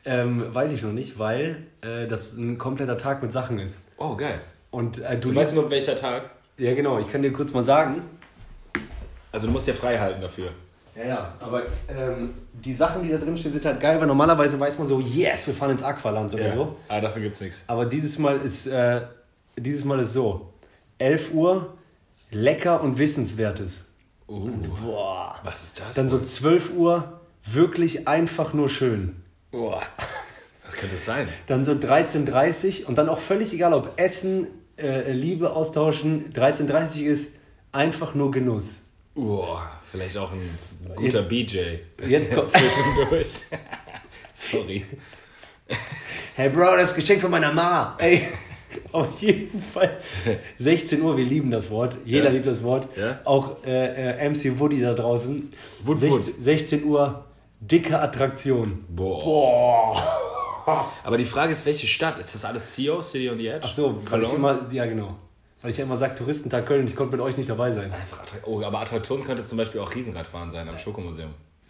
Ähm, 0.06 0.54
weiß 0.54 0.72
ich 0.74 0.82
noch 0.82 0.92
nicht, 0.92 1.18
weil 1.18 1.68
äh, 1.82 2.08
das 2.08 2.36
ein 2.36 2.58
kompletter 2.58 2.98
Tag 2.98 3.22
mit 3.22 3.32
Sachen 3.32 3.58
ist. 3.60 3.80
Oh, 3.98 4.16
geil. 4.16 4.42
Und 4.70 5.00
äh, 5.00 5.18
du 5.18 5.30
Du 5.30 5.36
weißt 5.36 5.56
nur, 5.56 5.72
welcher 5.72 5.96
Tag? 5.96 6.30
Ja, 6.58 6.74
genau. 6.74 7.00
Ich 7.00 7.10
kann 7.10 7.22
dir 7.22 7.32
kurz 7.32 7.54
mal 7.54 7.64
sagen. 7.64 8.02
Also 9.32 9.48
du 9.48 9.54
musst 9.54 9.68
dir 9.68 9.74
frei 9.74 9.98
halten 9.98 10.22
dafür. 10.22 10.50
Ja, 10.96 11.06
ja. 11.06 11.34
Aber 11.40 11.64
ähm, 11.88 12.34
die 12.54 12.74
Sachen, 12.74 13.02
die 13.04 13.10
da 13.10 13.18
drin 13.18 13.38
stehen, 13.38 13.54
sind 13.54 13.66
halt 13.66 13.80
geil, 13.80 14.00
weil 14.00 14.08
normalerweise 14.08 14.60
weiß 14.60 14.78
man 14.78 14.88
so, 14.88 15.00
yes, 15.00 15.48
wir 15.48 15.54
fahren 15.54 15.72
ins 15.72 15.84
Aqualand 15.84 16.34
oder 16.34 16.52
so. 16.52 16.76
Ah, 16.90 17.00
dafür 17.00 17.22
gibt's 17.22 17.40
nichts. 17.40 17.64
Aber 17.68 17.86
dieses 17.86 18.20
Mal 18.20 18.42
ist, 18.42 18.68
äh, 18.68 19.02
dieses 19.56 19.86
Mal 19.86 20.00
ist 20.02 20.14
so. 20.14 20.54
11 21.00 21.34
Uhr, 21.34 21.74
lecker 22.30 22.82
und 22.82 22.98
wissenswertes. 22.98 23.93
Uh, 24.28 24.50
Boah. 24.82 25.40
was 25.44 25.64
ist 25.64 25.80
das? 25.80 25.96
Dann 25.96 26.10
so 26.10 26.20
12 26.20 26.74
Uhr, 26.76 27.20
wirklich 27.46 28.08
einfach 28.08 28.54
nur 28.54 28.70
schön. 28.70 29.22
Boah. 29.52 29.84
Was 30.66 30.76
könnte 30.76 30.96
es 30.96 31.06
sein? 31.06 31.28
Dann 31.48 31.64
so 31.64 31.74
13.30 31.74 32.86
und 32.86 32.98
dann 32.98 33.10
auch 33.10 33.20
völlig 33.20 33.54
egal, 33.54 33.74
ob 33.74 34.00
Essen, 34.00 34.48
äh, 34.78 35.12
Liebe 35.12 35.52
austauschen. 35.54 36.32
13.30 36.34 37.02
ist 37.04 37.40
einfach 37.72 38.16
nur 38.16 38.32
Genuss. 38.32 38.78
Boah, 39.14 39.80
vielleicht 39.92 40.18
auch 40.18 40.32
ein 40.32 40.58
guter 40.96 41.22
BJ. 41.24 41.60
Jetzt 42.08 42.34
kommt- 42.34 42.50
zwischendurch. 42.52 43.42
Sorry. 44.34 44.86
Hey 46.36 46.50
Bro, 46.50 46.78
das 46.78 46.96
Geschenk 46.96 47.22
von 47.22 47.30
meiner 47.30 47.52
Ma. 47.54 47.96
Ey. 48.00 48.28
Auf 48.92 49.22
jeden 49.22 49.62
Fall. 49.62 49.98
16 50.58 51.02
Uhr, 51.02 51.16
wir 51.18 51.26
lieben 51.26 51.52
das 51.52 51.70
Wort. 51.72 51.98
Jeder 52.06 52.26
Ja. 52.26 52.32
liebt 52.32 52.46
das 52.46 52.64
Wort. 52.64 52.88
Ja. 52.98 53.20
Auch 53.26 53.64
äh, 53.66 54.26
äh, 54.26 54.30
MC 54.30 54.60
Woody 54.60 54.80
da 54.82 54.94
draußen. 54.94 55.52
Wood, 55.84 56.00
16, 56.00 56.44
16 56.44 56.84
Uhr, 56.86 57.26
dicke 57.60 58.00
Attraktion. 58.00 58.84
Boah. 58.90 59.24
Boah. 60.66 60.92
Aber 61.04 61.18
die 61.18 61.26
Frage 61.26 61.52
ist, 61.52 61.66
welche 61.66 61.88
Stadt? 61.88 62.20
Ist 62.20 62.34
das 62.36 62.46
alles 62.46 62.76
CO, 62.76 63.02
City 63.02 63.30
on 63.30 63.38
the 63.38 63.48
Edge? 63.48 63.62
Ach 63.66 63.70
so, 63.72 64.02
weil 64.10 64.24
ich 64.24 64.34
immer, 64.34 64.62
ja 64.72 64.86
genau. 64.86 65.16
Weil 65.62 65.72
ich 65.72 65.78
ja 65.78 65.84
immer 65.86 65.96
sage, 65.98 66.16
Touristentag 66.16 66.66
Köln 66.66 66.82
und 66.82 66.88
ich 66.90 66.96
konnte 66.96 67.16
mit 67.16 67.22
euch 67.26 67.38
nicht 67.38 67.50
dabei 67.50 67.72
sein. 67.72 67.86
Einfach 67.92 68.22
Attra- 68.24 68.46
Oh, 68.46 68.62
aber 68.62 68.80
Attraktion 68.80 69.24
könnte 69.24 69.46
zum 69.46 69.58
Beispiel 69.58 69.80
auch 69.82 69.94
Riesenradfahren 69.94 70.52
sein 70.52 70.68
am 70.68 70.78
Schokomuseum. 70.78 71.30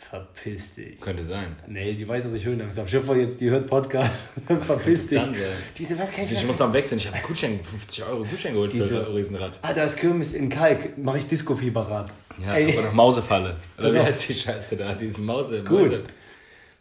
Verpiss 0.09 0.75
dich. 0.75 0.99
Könnte 1.01 1.23
sein. 1.23 1.55
Nee, 1.67 1.93
die 1.95 2.07
weiß, 2.07 2.23
dass 2.23 2.33
ich 2.33 2.45
Höhenangst 2.45 2.77
habe. 2.77 2.87
Schiffer 2.87 3.15
jetzt, 3.15 3.41
die 3.41 3.49
hört 3.49 3.65
Podcast. 3.67 4.11
Dann 4.47 4.61
verpiss 4.61 5.07
dich. 5.07 5.19
dann? 5.19 5.35
Diese, 5.77 5.97
was 5.97 6.11
kann 6.11 6.25
ich 6.25 6.31
Ich 6.31 6.45
muss 6.45 6.57
dann 6.57 6.71
wechseln. 6.73 6.97
Ich 6.99 7.07
habe 7.07 7.17
einen 7.17 7.25
Gutschein, 7.25 7.59
50 7.63 8.03
Euro 8.05 8.23
Gutschein 8.23 8.53
geholt 8.53 8.71
für 8.71 8.77
Diese- 8.77 8.99
das 8.99 9.09
Riesenrad. 9.09 9.59
Ah, 9.63 9.73
da 9.73 9.83
ist 9.83 9.97
Kirmes 9.97 10.33
in 10.33 10.49
Kalk. 10.49 10.97
Mache 10.97 11.17
ich 11.19 11.27
Disco-Fieberrad. 11.27 12.11
Ja, 12.45 12.53
Ey. 12.53 12.77
oder 12.77 12.91
Mausefalle. 12.91 13.55
Oder 13.77 13.93
wie 13.93 13.99
heißt 13.99 14.29
die 14.29 14.33
Scheiße 14.33 14.77
da? 14.77 14.93
Dieses 14.93 15.17
Mäuse, 15.19 15.63
Gut. 15.63 15.79
Mäuse, 15.81 16.03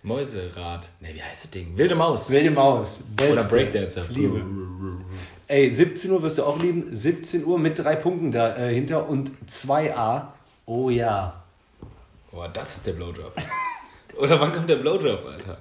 Mäuserad. 0.02 0.88
Ne, 1.00 1.08
wie 1.14 1.22
heißt 1.22 1.44
das 1.44 1.50
Ding? 1.50 1.76
Wilde 1.76 1.94
Maus. 1.94 2.30
Wilde 2.30 2.50
Maus. 2.50 3.00
Beste. 3.16 3.32
Oder 3.32 3.44
Breakdancer. 3.44 4.00
Ich 4.02 4.16
liebe. 4.16 4.42
Ey, 5.46 5.70
17 5.72 6.10
Uhr 6.10 6.22
wirst 6.22 6.38
du 6.38 6.44
auch 6.44 6.60
lieben. 6.60 6.88
17 6.94 7.44
Uhr 7.44 7.58
mit 7.58 7.78
drei 7.78 7.96
Punkten 7.96 8.32
dahinter 8.32 9.08
und 9.08 9.30
2a. 9.48 10.28
Oh 10.66 10.90
ja. 10.90 11.41
Boah, 12.32 12.48
das 12.48 12.76
ist 12.76 12.86
der 12.86 12.94
Blowjob. 12.94 13.32
Oder 14.18 14.40
wann 14.40 14.50
kommt 14.52 14.68
der 14.68 14.76
Blowjob, 14.76 15.24
Alter? 15.24 15.58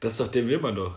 Das 0.00 0.12
ist 0.12 0.20
doch, 0.20 0.28
den 0.28 0.46
will 0.48 0.58
man 0.60 0.74
doch. 0.74 0.96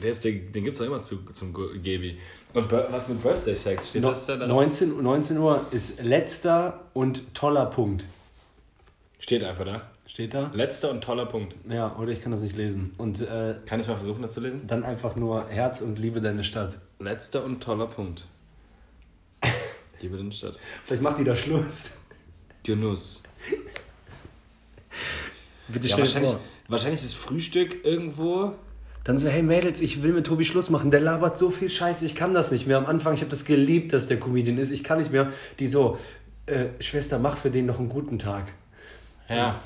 Der 0.00 0.10
ist, 0.10 0.24
den, 0.24 0.50
den 0.52 0.64
gibt's 0.64 0.78
doch 0.78 0.86
immer 0.86 1.00
zu, 1.00 1.18
zum 1.32 1.52
Gebi. 1.52 2.18
Und 2.54 2.70
was 2.70 3.08
mit 3.08 3.20
Birthday 3.22 3.54
Sex? 3.56 3.88
Steht 3.88 4.02
No, 4.02 4.08
das 4.10 4.26
da 4.26 4.36
drauf? 4.36 4.48
19, 4.48 5.02
19 5.02 5.38
Uhr 5.38 5.66
ist 5.72 6.02
letzter 6.02 6.84
und 6.94 7.34
toller 7.34 7.66
Punkt. 7.66 8.06
Steht 9.18 9.42
einfach 9.44 9.64
da. 9.64 9.90
Steht 10.06 10.34
da? 10.34 10.50
Letzter 10.54 10.90
und 10.92 11.02
toller 11.02 11.26
Punkt. 11.26 11.54
Ja, 11.68 11.94
oder 11.96 12.12
ich 12.12 12.22
kann 12.22 12.32
das 12.32 12.40
nicht 12.42 12.56
lesen. 12.56 12.94
Und 12.96 13.20
äh, 13.20 13.56
Kann 13.66 13.80
ich 13.80 13.88
mal 13.88 13.96
versuchen, 13.96 14.22
das 14.22 14.32
zu 14.34 14.40
lesen? 14.40 14.66
dann 14.66 14.84
einfach 14.84 15.16
nur 15.16 15.46
Herz 15.48 15.80
und 15.80 15.98
liebe 15.98 16.20
deine 16.20 16.44
Stadt. 16.44 16.78
Letzter 17.00 17.44
und 17.44 17.62
toller 17.62 17.86
Punkt. 17.86 18.26
Liebe 20.00 20.16
den 20.16 20.30
Stadt. 20.32 20.58
Vielleicht 20.84 21.02
macht 21.02 21.18
die 21.18 21.24
da 21.24 21.34
Schluss. 21.36 22.04
Genuss. 22.62 23.22
Bitte 25.68 25.88
Ja, 25.88 25.98
wahrscheinlich, 25.98 26.30
vor. 26.30 26.40
wahrscheinlich 26.68 27.02
ist 27.02 27.14
Frühstück 27.14 27.84
irgendwo. 27.84 28.52
Dann 29.04 29.16
so, 29.18 29.28
hey 29.28 29.42
Mädels, 29.42 29.80
ich 29.80 30.02
will 30.02 30.12
mit 30.12 30.26
Tobi 30.26 30.44
Schluss 30.44 30.70
machen. 30.70 30.90
Der 30.90 31.00
labert 31.00 31.38
so 31.38 31.50
viel 31.50 31.70
Scheiße, 31.70 32.04
ich 32.04 32.14
kann 32.14 32.34
das 32.34 32.50
nicht 32.50 32.66
mehr. 32.66 32.76
Am 32.78 32.86
Anfang, 32.86 33.14
ich 33.14 33.20
habe 33.20 33.30
das 33.30 33.44
geliebt, 33.44 33.92
dass 33.92 34.06
der 34.06 34.18
Comedian 34.20 34.58
ist. 34.58 34.70
Ich 34.70 34.84
kann 34.84 34.98
nicht 34.98 35.12
mehr. 35.12 35.32
Die 35.58 35.68
so, 35.68 35.98
äh, 36.46 36.66
Schwester, 36.80 37.18
mach 37.18 37.36
für 37.36 37.50
den 37.50 37.66
noch 37.66 37.78
einen 37.78 37.88
guten 37.88 38.18
Tag. 38.18 38.48
Ja. 39.28 39.58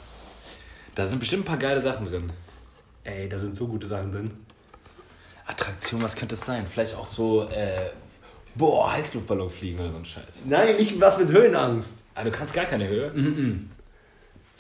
Da 0.95 1.07
sind 1.07 1.19
bestimmt 1.21 1.43
ein 1.43 1.47
paar 1.47 1.57
geile 1.57 1.81
Sachen 1.83 2.07
drin. 2.07 2.33
Ey, 3.05 3.29
da 3.29 3.39
sind 3.39 3.57
so 3.57 3.67
gute 3.67 3.87
Sachen 3.87 4.13
drin. 4.13 4.31
Attraktion, 5.47 6.03
was 6.03 6.15
könnte 6.15 6.35
es 6.35 6.45
sein? 6.45 6.67
Vielleicht 6.71 6.95
auch 6.97 7.07
so, 7.07 7.49
äh, 7.49 7.91
boah, 8.55 8.93
Heißluftballon 8.93 9.51
fliegen 9.51 9.81
oder 9.81 9.91
so 9.91 9.97
ein 9.97 10.05
Scheiß. 10.05 10.43
Nein, 10.47 10.77
nicht 10.77 11.01
was 11.01 11.19
mit 11.19 11.31
Höhenangst. 11.31 11.97
Ah, 12.15 12.23
du 12.25 12.31
kannst 12.31 12.55
gar 12.55 12.65
keine 12.65 12.87
Höhe. 12.89 13.13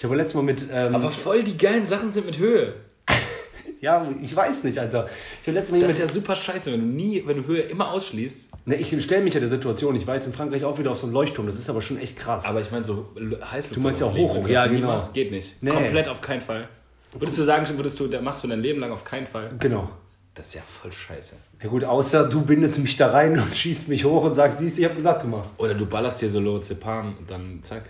Ich 0.03 0.05
habe 0.05 0.17
letztes 0.17 0.35
Mal 0.35 0.43
mit. 0.43 0.67
Ähm, 0.69 0.97
Aber 0.97 1.11
voll 1.13 1.45
die 1.45 1.57
geilen 1.57 1.87
Sachen 1.87 2.11
sind 2.11 2.27
mit 2.27 2.37
Höhe. 2.37 2.75
ja, 3.81 4.05
ich 4.21 4.35
weiß 4.35 4.65
nicht, 4.65 4.77
Alter. 4.77 5.09
Ich 5.41 5.47
habe 5.47 5.57
letztes 5.57 5.71
Mal 5.71 5.79
hier 5.79 5.87
Das 5.87 5.97
ist 5.97 6.01
ja 6.01 6.09
super 6.09 6.35
scheiße, 6.35 6.73
wenn 6.73 6.81
du 6.81 6.87
nie, 6.87 7.23
wenn 7.25 7.37
du 7.37 7.47
Höhe 7.47 7.61
immer 7.61 7.93
ausschließt. 7.93 8.49
ne, 8.67 8.75
ich 8.75 9.01
stelle 9.01 9.23
mich 9.23 9.33
ja 9.33 9.39
der 9.39 9.49
Situation. 9.49 9.95
Ich 9.95 10.05
war 10.09 10.17
jetzt 10.17 10.27
in 10.27 10.33
Frankreich 10.33 10.65
auch 10.65 10.77
wieder 10.77 10.91
auf 10.91 10.99
so 10.99 11.07
einem 11.07 11.15
Leuchtturm. 11.15 11.47
Das 11.47 11.55
ist 11.55 11.71
aber 11.71 11.83
schon 11.83 12.01
echt 12.01 12.19
krass. 12.19 12.47
Aber 12.47 12.61
ich 12.61 12.73
meine 12.73 12.83
so 12.83 13.11
Heißluftballon. 13.15 13.75
Du 13.75 13.81
meinst 13.81 14.01
ja 14.01 14.09
auch 14.09 14.17
hoch, 14.17 14.49
ja, 14.49 14.67
genau. 14.67 14.89
Machst, 14.89 15.15
geht 15.15 15.31
nicht. 15.31 15.63
Nee. 15.63 15.71
Komplett 15.71 16.09
auf 16.09 16.21
keinen 16.21 16.41
Fall. 16.41 16.69
Würdest 17.13 17.39
du 17.39 17.45
sagen, 17.45 17.65
würdest 17.79 18.01
du, 18.01 18.09
machst 18.23 18.43
du 18.43 18.49
dein 18.49 18.61
Leben 18.61 18.81
lang 18.81 18.91
auf 18.91 19.05
keinen 19.05 19.29
Fall? 19.29 19.53
genau. 19.61 19.89
Das 20.35 20.49
ist 20.49 20.55
ja 20.55 20.63
voll 20.63 20.91
scheiße. 20.91 21.37
Ja 21.63 21.69
gut, 21.69 21.85
außer 21.85 22.27
du 22.27 22.41
bindest 22.41 22.79
mich 22.79 22.97
da 22.97 23.13
rein 23.13 23.33
und 23.39 23.55
schießt 23.55 23.89
mich 23.89 24.05
hoch 24.05 24.25
und 24.25 24.35
sagst, 24.35 24.59
siehst 24.59 24.79
du, 24.79 24.81
ich 24.81 24.87
habe 24.87 24.97
gesagt, 24.97 25.23
du 25.23 25.29
machst. 25.29 25.61
Oder 25.61 25.75
du 25.75 25.87
ballerst 25.87 26.23
dir 26.23 26.29
so 26.29 26.41
Lozepam 26.41 27.15
und 27.21 27.31
dann 27.31 27.61
zack. 27.62 27.85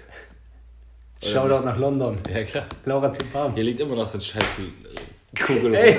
Shoutout 1.22 1.64
nach 1.64 1.78
London. 1.78 2.16
Ja 2.32 2.42
klar. 2.44 2.64
Laura 2.85 3.12
Zipam. 3.12 3.54
Hier 3.54 3.64
liegt 3.64 3.80
immer 3.80 3.94
noch 3.94 4.06
so 4.06 4.18
ein 4.18 4.20
scheiß 4.20 4.42
äh, 4.42 5.40
Kugel. 5.40 5.74
Ey. 5.74 5.96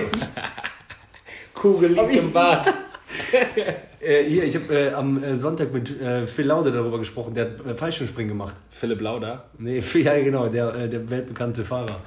Kugel 1.53 1.91
liegt 1.91 2.15
im 2.15 2.31
Bad. 2.31 2.71
Äh, 4.03 4.25
hier, 4.25 4.43
ich 4.43 4.55
habe 4.55 4.73
äh, 4.73 4.93
am 4.93 5.23
äh, 5.23 5.38
Sonntag 5.38 5.71
mit 5.71 6.01
äh, 6.01 6.27
Phil 6.27 6.47
Laude 6.47 6.71
darüber 6.71 6.99
gesprochen, 6.99 7.33
der 7.33 7.51
hat 7.51 7.79
Fallschirmspringen 7.79 8.27
gemacht. 8.27 8.55
Philipp 8.69 8.99
Lauda. 8.99 9.45
Nee, 9.57 9.79
ja 9.93 10.19
genau, 10.21 10.49
der, 10.49 10.88
der 10.89 11.09
weltbekannte 11.09 11.63
Fahrer. 11.63 11.99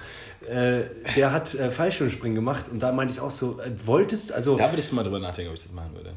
Der 0.46 1.32
hat 1.32 1.48
Fallschirmspringen 1.48 2.34
gemacht 2.36 2.66
und 2.70 2.80
da 2.80 2.92
meinte 2.92 3.14
ich 3.14 3.20
auch 3.20 3.30
so, 3.30 3.58
wolltest, 3.84 4.32
also 4.32 4.56
Da 4.56 4.70
würde 4.70 4.80
ich 4.80 4.92
mal 4.92 5.02
drüber 5.02 5.18
nachdenken, 5.18 5.50
ob 5.50 5.56
ich 5.56 5.62
das 5.62 5.72
machen 5.72 5.94
würde. 5.94 6.12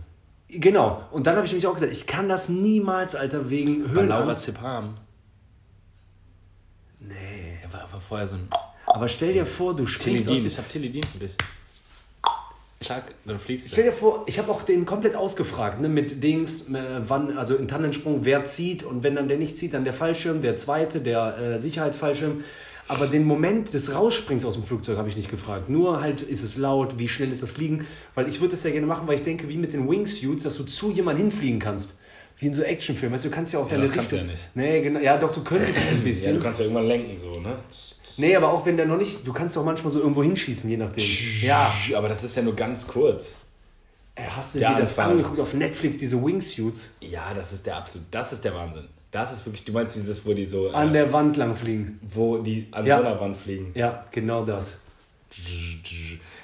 genau. 0.50 1.02
Und 1.12 1.26
dann 1.26 1.36
habe 1.38 1.48
ich 1.48 1.54
mich 1.54 1.66
auch 1.66 1.74
gesagt, 1.74 1.94
ich 1.94 2.06
kann 2.06 2.28
das 2.28 2.50
niemals, 2.50 3.16
Alter, 3.16 3.50
wegen 3.50 3.86
Bei 3.94 4.02
Laura 4.02 4.20
Höhenangst. 4.24 4.52
War 7.72 7.84
einfach 7.84 8.02
vorher 8.02 8.28
so 8.28 8.36
ein 8.36 8.48
Aber 8.88 9.08
stell 9.08 9.34
dir 9.34 9.46
vor, 9.46 9.76
du 9.76 9.86
springst 9.86 10.28
aus 10.30 10.36
Tilidin. 10.36 10.44
dem 10.44 10.48
Ich 10.48 10.58
hab 10.58 10.70
Tilidin 10.70 11.04
für 11.04 11.20
dich. 11.20 11.36
Zack, 12.82 13.14
dann 13.26 13.38
fliegst 13.38 13.68
Stell 13.72 13.84
du. 13.84 13.90
dir 13.90 13.96
vor, 13.96 14.24
ich 14.26 14.40
habe 14.40 14.50
auch 14.52 14.64
den 14.64 14.86
komplett 14.86 15.14
ausgefragt, 15.14 15.82
ne, 15.82 15.90
mit 15.90 16.24
Dings, 16.24 16.70
äh, 16.70 17.02
wann, 17.02 17.38
also 17.38 17.56
in 17.56 17.68
Tannensprung, 17.68 18.24
wer 18.24 18.46
zieht 18.46 18.84
und 18.84 19.04
wenn 19.04 19.16
dann 19.16 19.28
der 19.28 19.38
nicht 19.38 19.58
zieht, 19.58 19.74
dann 19.74 19.84
der 19.84 19.92
Fallschirm, 19.94 20.42
der 20.42 20.56
zweite, 20.56 21.02
der 21.02 21.38
äh, 21.38 21.60
Sicherheitsfallschirm. 21.60 22.44
Aber 22.88 23.06
den 23.06 23.26
Moment 23.26 23.74
des 23.76 23.94
Raussprings 23.94 24.46
aus 24.46 24.56
dem 24.56 24.64
Flugzeug 24.64 24.98
habe 24.98 25.10
ich 25.10 25.16
nicht 25.18 25.30
gefragt. 25.30 25.70
Nur 25.70 26.02
halt, 26.02 26.22
ist 26.22 26.42
es 26.42 26.56
laut, 26.58 26.98
wie 26.98 27.08
schnell 27.08 27.32
ist 27.32 27.44
das 27.44 27.52
Fliegen? 27.52 27.86
Weil 28.16 28.28
ich 28.28 28.40
würde 28.40 28.52
das 28.52 28.64
ja 28.64 28.72
gerne 28.72 28.88
machen, 28.88 29.08
weil 29.08 29.16
ich 29.16 29.24
denke, 29.24 29.48
wie 29.50 29.58
mit 29.58 29.74
den 29.74 29.88
Wingsuits, 29.88 30.44
dass 30.44 30.58
du 30.58 30.64
zu 30.64 30.90
jemandem 30.90 31.26
hinfliegen 31.28 31.60
kannst. 31.60 31.99
Wie 32.40 32.48
in 32.48 32.54
so 32.54 32.64
Actionfilmen. 32.64 33.14
Weißt 33.14 33.26
du, 33.26 33.30
du 33.30 33.36
kannst 33.36 33.54
ja 33.54 33.60
auch 33.60 33.68
deine 33.68 33.82
das 33.82 33.92
kannst 33.92 34.12
du 34.14 34.16
ja 34.18 34.24
nicht. 34.24 34.48
Nee, 34.56 34.82
genau. 34.82 35.00
Ja, 35.00 35.18
doch, 35.18 35.32
du 35.34 35.44
könntest 35.44 35.78
es 35.78 35.92
ein 35.92 35.98
Ja, 36.00 36.04
bisschen. 36.06 36.36
du 36.38 36.42
kannst 36.42 36.60
ja 36.60 36.66
irgendwann 36.66 36.88
lenken, 36.88 37.18
so, 37.18 37.40
ne? 37.40 37.58
nee, 38.18 38.36
aber 38.36 38.50
auch 38.54 38.66
wenn 38.66 38.78
der 38.78 38.86
noch 38.86 38.98
nicht, 38.98 39.28
du 39.28 39.34
kannst 39.34 39.58
auch 39.58 39.66
manchmal 39.66 39.92
so 39.92 40.00
irgendwo 40.00 40.24
hinschießen, 40.24 40.70
je 40.70 40.78
nachdem. 40.78 41.04
Ja. 41.42 41.72
Aber 41.96 42.08
das 42.10 42.24
ist 42.24 42.36
ja 42.38 42.42
nur 42.42 42.56
ganz 42.56 42.88
kurz. 42.88 43.36
Äh, 44.16 44.24
Hast 44.30 44.56
du 44.56 44.60
Der 44.60 44.70
dir 44.74 44.80
das 44.80 44.98
Anfang. 44.98 45.12
angeguckt 45.12 45.40
auf 45.40 45.54
Netflix, 45.54 45.98
diese 45.98 46.22
Wingsuits? 46.24 46.90
Ja, 47.02 47.34
das 47.34 47.52
ist 47.54 47.66
der 47.66 47.76
absolut, 47.78 48.08
das 48.12 48.32
ist 48.34 48.44
der 48.46 48.54
Wahnsinn. 48.54 48.86
Das 49.12 49.32
ist 49.34 49.46
wirklich, 49.46 49.66
du 49.66 49.72
meinst 49.74 49.96
dieses, 49.96 50.26
wo 50.26 50.34
die 50.34 50.46
so, 50.46 50.68
äh, 50.68 50.74
An 50.74 50.94
der 50.94 51.12
Wand 51.12 51.36
lang 51.36 51.56
fliegen. 51.56 52.00
wo 52.14 52.38
die 52.38 52.68
an 52.72 52.86
Ja. 52.86 53.00
so 53.00 53.04
einer 53.06 53.20
Wand 53.20 53.36
fliegen. 53.38 53.72
Ja, 53.76 54.06
genau 54.12 54.46
das. 54.46 54.78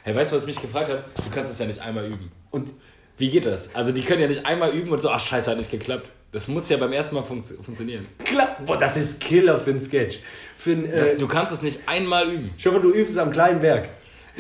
Hey, 0.04 0.16
weißt 0.16 0.32
du, 0.32 0.36
was 0.36 0.44
ich 0.44 0.48
mich 0.48 0.62
gefragt 0.62 0.90
habe? 0.90 1.04
Du 1.16 1.24
kannst 1.34 1.52
es 1.52 1.60
ja 1.60 1.66
nicht 1.66 1.80
einmal 1.82 2.06
üben. 2.06 2.32
Und 2.52 2.72
Wie 3.18 3.30
geht 3.30 3.46
das? 3.46 3.74
Also 3.74 3.92
die 3.94 4.02
können 4.02 4.22
ja 4.22 4.28
nicht 4.28 4.46
einmal 4.46 4.72
üben 4.72 4.92
und 4.92 5.02
so, 5.02 5.10
ach 5.10 5.20
scheiße, 5.22 5.50
hat 5.52 5.58
nicht 5.58 5.72
geklappt. 5.72 6.12
Das 6.34 6.48
muss 6.50 6.68
ja 6.68 6.76
beim 6.78 6.92
ersten 6.92 7.16
Mal 7.16 7.22
funktio- 7.24 7.62
funktionieren. 7.64 8.06
klar, 8.26 8.58
boah, 8.66 8.78
das 8.78 8.98
ist 8.98 9.22
Killer 9.22 9.58
für 9.58 9.70
einen 9.70 9.80
Sketch. 9.80 10.20
Für 10.58 10.72
ein, 10.72 10.92
Das, 10.92 11.14
äh, 11.14 11.18
du 11.18 11.28
kannst 11.28 11.54
es 11.54 11.62
nicht 11.62 11.80
einmal 11.88 12.30
üben. 12.30 12.54
ich 12.58 12.66
hoffe, 12.66 12.80
du 12.82 12.92
übst 12.92 13.14
es 13.14 13.18
am 13.18 13.32
kleinen 13.32 13.62
Berg. 13.62 13.88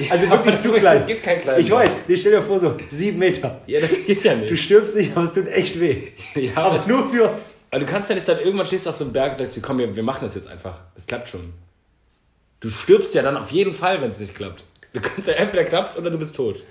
Also 0.09 0.25
Ja, 0.25 0.31
wirklich 0.31 0.55
das 0.55 0.63
zu 0.63 0.73
klein. 0.73 0.97
es 0.97 1.05
gibt 1.05 1.23
keinen 1.23 1.39
kleinen 1.41 1.61
Ich 1.61 1.71
weiß, 1.71 1.89
nee, 2.05 2.17
stell 2.17 2.33
dir 2.33 2.41
vor, 2.41 2.59
so 2.59 2.75
sieben 2.91 3.17
Meter. 3.17 3.61
Ja, 3.65 3.79
das 3.79 4.05
geht 4.05 4.23
ja 4.25 4.35
Du 4.35 4.41
nicht. 4.41 4.61
stirbst 4.61 4.97
nicht, 4.97 5.15
aber 5.15 5.23
es 5.25 5.31
tut 5.33 5.47
echt 5.47 5.79
weh. 5.79 6.09
Ja, 6.35 6.51
aber 6.55 6.65
aber, 6.65 6.75
es 6.75 6.85
nur 6.85 7.09
für. 7.09 7.29
aber 7.71 7.79
du 7.79 7.85
kannst 7.85 8.09
ja 8.09 8.15
nicht 8.15 8.27
dann 8.27 8.39
irgendwann 8.39 8.65
stehst 8.65 8.85
du 8.85 8.89
auf 8.89 8.97
so 8.97 9.05
einem 9.05 9.13
Berg 9.13 9.31
und 9.31 9.37
sagst, 9.37 9.57
komm, 9.63 9.77
wir, 9.79 9.95
wir 9.95 10.03
machen 10.03 10.19
das 10.23 10.35
jetzt 10.35 10.49
einfach. 10.49 10.79
Es 10.97 11.07
klappt 11.07 11.29
schon. 11.29 11.53
Du 12.59 12.67
stirbst 12.67 13.15
ja 13.15 13.21
dann 13.21 13.37
auf 13.37 13.51
jeden 13.51 13.73
Fall, 13.73 14.01
wenn 14.01 14.09
es 14.09 14.19
nicht 14.19 14.35
klappt. 14.35 14.65
Du 14.91 14.99
kannst 14.99 15.29
ja 15.29 15.35
entweder 15.35 15.63
klappt's 15.63 15.97
oder 15.97 16.09
du 16.09 16.17
bist 16.17 16.35
tot. 16.35 16.61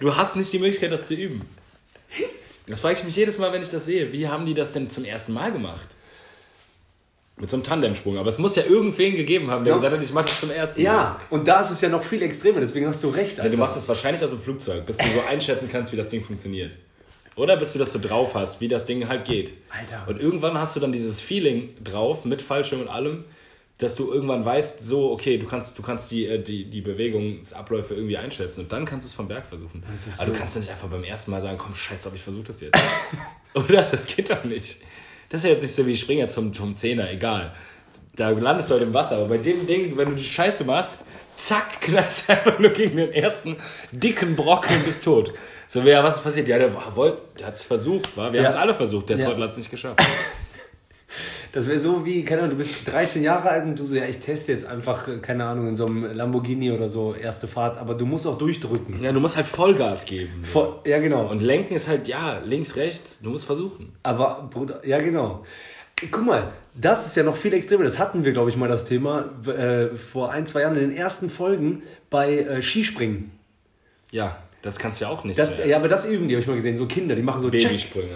Du 0.00 0.14
hast 0.16 0.36
nicht 0.36 0.52
die 0.52 0.58
Möglichkeit, 0.58 0.92
das 0.92 1.06
zu 1.08 1.14
üben. 1.14 1.42
Das 2.66 2.80
frage 2.80 2.94
ich 2.98 3.04
mich 3.04 3.16
jedes 3.16 3.38
Mal, 3.38 3.52
wenn 3.52 3.62
ich 3.62 3.70
das 3.70 3.86
sehe. 3.86 4.12
Wie 4.12 4.28
haben 4.28 4.46
die 4.46 4.54
das 4.54 4.72
denn 4.72 4.90
zum 4.90 5.04
ersten 5.04 5.32
Mal 5.32 5.52
gemacht? 5.52 5.88
Mit 7.36 7.48
so 7.48 7.56
einem 7.56 7.64
Tandemsprung. 7.64 8.18
Aber 8.18 8.28
es 8.28 8.38
muss 8.38 8.56
ja 8.56 8.64
irgendwen 8.64 9.14
gegeben 9.16 9.50
haben, 9.50 9.64
der 9.64 9.72
Ja. 9.74 9.78
gesagt 9.78 9.96
hat, 9.96 10.02
ich 10.04 10.12
mache 10.12 10.24
das 10.24 10.40
zum 10.40 10.50
ersten 10.50 10.82
Mal. 10.82 10.84
Ja, 10.86 11.20
und 11.30 11.46
da 11.48 11.60
ist 11.62 11.70
es 11.70 11.80
ja 11.80 11.88
noch 11.88 12.02
viel 12.02 12.20
extremer, 12.22 12.60
deswegen 12.60 12.86
hast 12.86 13.02
du 13.04 13.08
recht. 13.08 13.38
Ja, 13.38 13.44
Alter. 13.44 13.54
du 13.54 13.60
machst 13.60 13.76
es 13.76 13.86
wahrscheinlich 13.88 14.22
aus 14.22 14.30
dem 14.30 14.38
Flugzeug, 14.40 14.84
bis 14.86 14.96
du 14.96 15.04
so 15.04 15.20
einschätzen 15.28 15.68
kannst, 15.70 15.92
wie 15.92 15.96
das 15.96 16.08
Ding 16.08 16.22
funktioniert. 16.22 16.76
Oder 17.36 17.56
bis 17.56 17.72
du 17.72 17.78
das 17.78 17.92
so 17.92 18.00
drauf 18.00 18.34
hast, 18.34 18.60
wie 18.60 18.66
das 18.66 18.84
Ding 18.84 19.08
halt 19.08 19.24
geht. 19.24 19.52
Alter. 19.70 20.04
Und 20.08 20.20
irgendwann 20.20 20.58
hast 20.58 20.74
du 20.74 20.80
dann 20.80 20.90
dieses 20.92 21.20
Feeling 21.20 21.70
drauf, 21.82 22.24
mit 22.24 22.42
Fallschirm 22.42 22.80
und 22.82 22.88
allem, 22.88 23.24
dass 23.78 23.94
du 23.94 24.12
irgendwann 24.12 24.44
weißt, 24.44 24.82
so, 24.82 25.12
okay, 25.12 25.38
du 25.38 25.46
kannst, 25.46 25.78
du 25.78 25.82
kannst 25.82 26.10
die, 26.10 26.26
äh, 26.26 26.42
die, 26.42 26.64
die 26.64 26.80
Bewegungsabläufe 26.80 27.94
irgendwie 27.94 28.16
einschätzen 28.16 28.62
und 28.62 28.72
dann 28.72 28.84
kannst 28.84 29.06
du 29.06 29.08
es 29.08 29.14
vom 29.14 29.28
Berg 29.28 29.46
versuchen. 29.46 29.82
Ist 29.94 30.20
Aber 30.20 30.26
du 30.26 30.32
so- 30.32 30.38
kannst 30.38 30.56
doch 30.56 30.60
nicht 30.60 30.70
einfach 30.70 30.88
beim 30.88 31.04
ersten 31.04 31.30
Mal 31.30 31.40
sagen, 31.40 31.58
komm, 31.58 31.74
scheiß 31.74 32.02
drauf, 32.02 32.12
ich 32.14 32.22
versuche 32.22 32.44
das 32.44 32.60
jetzt. 32.60 32.78
Oder? 33.54 33.82
Das 33.82 34.06
geht 34.06 34.30
doch 34.30 34.44
nicht. 34.44 34.78
Das 35.28 35.40
ist 35.40 35.44
ja 35.44 35.50
jetzt 35.50 35.62
nicht 35.62 35.74
so 35.74 35.86
wie 35.86 35.92
ich 35.92 36.00
springe 36.00 36.22
jetzt 36.22 36.34
zum, 36.34 36.52
zum 36.52 36.74
Zehner, 36.74 37.10
egal. 37.10 37.54
da 38.16 38.30
landest 38.30 38.68
du 38.70 38.74
halt 38.74 38.82
im 38.82 38.94
Wasser. 38.94 39.16
Aber 39.16 39.26
bei 39.28 39.38
dem 39.38 39.66
Ding, 39.66 39.96
wenn 39.96 40.08
du 40.08 40.14
die 40.14 40.24
Scheiße 40.24 40.64
machst, 40.64 41.04
zack, 41.36 41.80
knallst 41.82 42.28
du 42.28 42.32
einfach 42.32 42.58
nur 42.58 42.70
gegen 42.70 42.96
den 42.96 43.12
ersten 43.12 43.56
dicken 43.92 44.34
Brocken 44.34 44.74
und 44.76 44.84
bist 44.86 45.04
tot. 45.04 45.32
So, 45.68 45.84
wer, 45.84 46.02
was 46.02 46.16
ist 46.16 46.24
passiert? 46.24 46.48
Ja, 46.48 46.58
der, 46.58 46.70
der 46.70 47.46
hat 47.46 47.54
es 47.54 47.62
versucht, 47.62 48.16
war. 48.16 48.32
Wir 48.32 48.40
Ja. 48.40 48.46
haben 48.46 48.52
es 48.54 48.58
alle 48.58 48.74
versucht, 48.74 49.10
der 49.10 49.18
Ja. 49.18 49.26
Trottel 49.26 49.44
hat 49.44 49.50
es 49.52 49.56
nicht 49.58 49.70
geschafft. 49.70 50.00
Das 51.52 51.66
wäre 51.66 51.78
so 51.78 52.04
wie, 52.04 52.24
keine 52.24 52.42
Ahnung, 52.42 52.50
du 52.50 52.56
bist 52.56 52.86
13 52.86 53.22
Jahre 53.22 53.48
alt 53.48 53.64
und 53.64 53.78
du 53.78 53.84
so, 53.84 53.94
ja, 53.94 54.04
ich 54.04 54.18
teste 54.18 54.52
jetzt 54.52 54.66
einfach, 54.66 55.08
äh, 55.08 55.18
keine 55.18 55.44
Ahnung, 55.44 55.68
in 55.68 55.76
so 55.76 55.86
einem 55.86 56.04
Lamborghini 56.04 56.72
oder 56.72 56.88
so, 56.88 57.14
erste 57.14 57.48
Fahrt, 57.48 57.78
aber 57.78 57.94
du 57.94 58.06
musst 58.06 58.26
auch 58.26 58.38
durchdrücken. 58.38 59.02
Ja, 59.02 59.12
du 59.12 59.20
musst 59.20 59.36
halt 59.36 59.46
Vollgas 59.46 60.04
geben. 60.04 60.42
Vor, 60.42 60.82
ja, 60.84 60.98
genau. 60.98 61.26
Und 61.26 61.42
lenken 61.42 61.74
ist 61.74 61.88
halt, 61.88 62.08
ja, 62.08 62.40
links, 62.44 62.76
rechts, 62.76 63.22
du 63.22 63.30
musst 63.30 63.44
versuchen. 63.44 63.92
Aber, 64.02 64.48
Bruder, 64.50 64.86
ja, 64.86 64.98
genau. 64.98 65.44
Guck 66.10 66.24
mal, 66.24 66.52
das 66.74 67.06
ist 67.06 67.16
ja 67.16 67.24
noch 67.24 67.36
viel 67.36 67.52
extremer. 67.54 67.84
Das 67.84 67.98
hatten 67.98 68.24
wir, 68.24 68.32
glaube 68.32 68.50
ich, 68.50 68.56
mal 68.56 68.68
das 68.68 68.84
Thema 68.84 69.24
äh, 69.46 69.96
vor 69.96 70.30
ein, 70.30 70.46
zwei 70.46 70.60
Jahren 70.60 70.76
in 70.76 70.90
den 70.90 70.96
ersten 70.96 71.28
Folgen 71.28 71.82
bei 72.08 72.38
äh, 72.38 72.62
Skispringen. 72.62 73.32
Ja, 74.12 74.36
das 74.62 74.78
kannst 74.78 75.00
du 75.00 75.06
ja 75.06 75.10
auch 75.10 75.24
nicht. 75.24 75.38
Das, 75.38 75.56
ja, 75.64 75.76
aber 75.76 75.88
das 75.88 76.06
üben 76.06 76.28
die, 76.28 76.34
habe 76.34 76.42
ich 76.42 76.46
mal 76.46 76.54
gesehen. 76.54 76.76
So 76.76 76.86
Kinder, 76.86 77.16
die 77.16 77.22
machen 77.22 77.40
so 77.40 77.50
Babysprünge. 77.50 78.08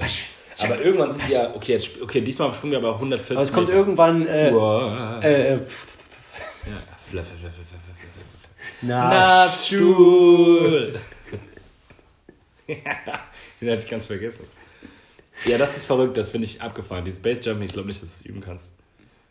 Aber 0.58 0.80
irgendwann 0.80 1.10
sind 1.10 1.26
die 1.26 1.32
ja, 1.32 1.50
okay, 1.54 1.72
jetzt, 1.72 2.00
okay, 2.02 2.20
diesmal 2.20 2.52
springen 2.54 2.72
wir 2.72 2.78
aber 2.78 2.94
140 2.94 3.36
Aber 3.36 3.42
es 3.42 3.52
kommt 3.52 3.68
Meter. 3.68 3.78
irgendwann. 3.78 4.26
Äh, 4.26 4.50
Wow. 4.52 5.22
äh, 5.22 5.28
äh, 5.32 5.50
Ja, 5.52 5.58
fluff, 5.58 7.26
fluff, 7.26 7.26
fluff, 7.26 7.28
fluff, 7.28 7.52
fluff, 7.52 7.66
fluff. 7.68 8.82
na, 8.82 9.08
Nassstuhl. 9.46 10.94
Den 13.60 13.70
hatte 13.70 13.82
ich 13.82 13.88
ganz 13.90 14.06
vergessen. 14.06 14.44
Ja, 15.44 15.58
das 15.58 15.76
ist 15.76 15.84
verrückt, 15.86 16.16
das 16.16 16.28
finde 16.28 16.46
ich 16.46 16.60
abgefahren. 16.62 17.04
Die 17.04 17.12
Space 17.12 17.44
Jumping, 17.44 17.66
ich 17.66 17.72
glaube 17.72 17.88
nicht, 17.88 18.02
dass 18.02 18.10
du 18.18 18.24
es 18.24 18.26
üben 18.26 18.40
kannst. 18.40 18.72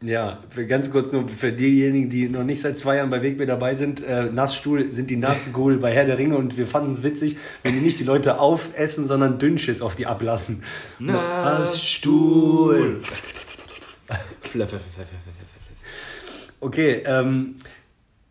Ja, 0.02 0.40
für 0.50 0.66
ganz 0.66 0.92
kurz 0.92 1.12
nur 1.12 1.28
für 1.28 1.52
diejenigen, 1.52 2.10
die 2.10 2.28
noch 2.28 2.44
nicht 2.44 2.62
seit 2.62 2.80
zwei 2.80 2.96
Jahren 2.96 3.12
bei 3.12 3.22
Wegbier 3.22 3.46
dabei 3.46 3.76
sind. 3.76 4.04
Äh, 4.04 4.32
Nassstuhl 4.32 4.92
sind 4.92 5.12
die 5.12 5.16
Nassgul 5.16 5.78
bei 5.78 5.94
Herr 5.94 6.06
der 6.06 6.18
Ringe 6.18 6.38
und 6.38 6.58
wir 6.58 6.66
fanden 6.66 6.92
es 6.92 7.04
witzig, 7.04 7.38
wenn 7.62 7.74
die 7.74 7.82
nicht 7.82 8.00
die 8.00 8.04
Leute 8.04 8.40
aufessen, 8.40 9.06
sondern 9.06 9.38
Dünnschiss 9.38 9.84
auf 9.84 9.96
die 9.96 10.08
ablassen. 10.08 10.64
Nassstuhl. 10.98 13.00
Okay, 16.60 17.04
ähm, 17.06 17.58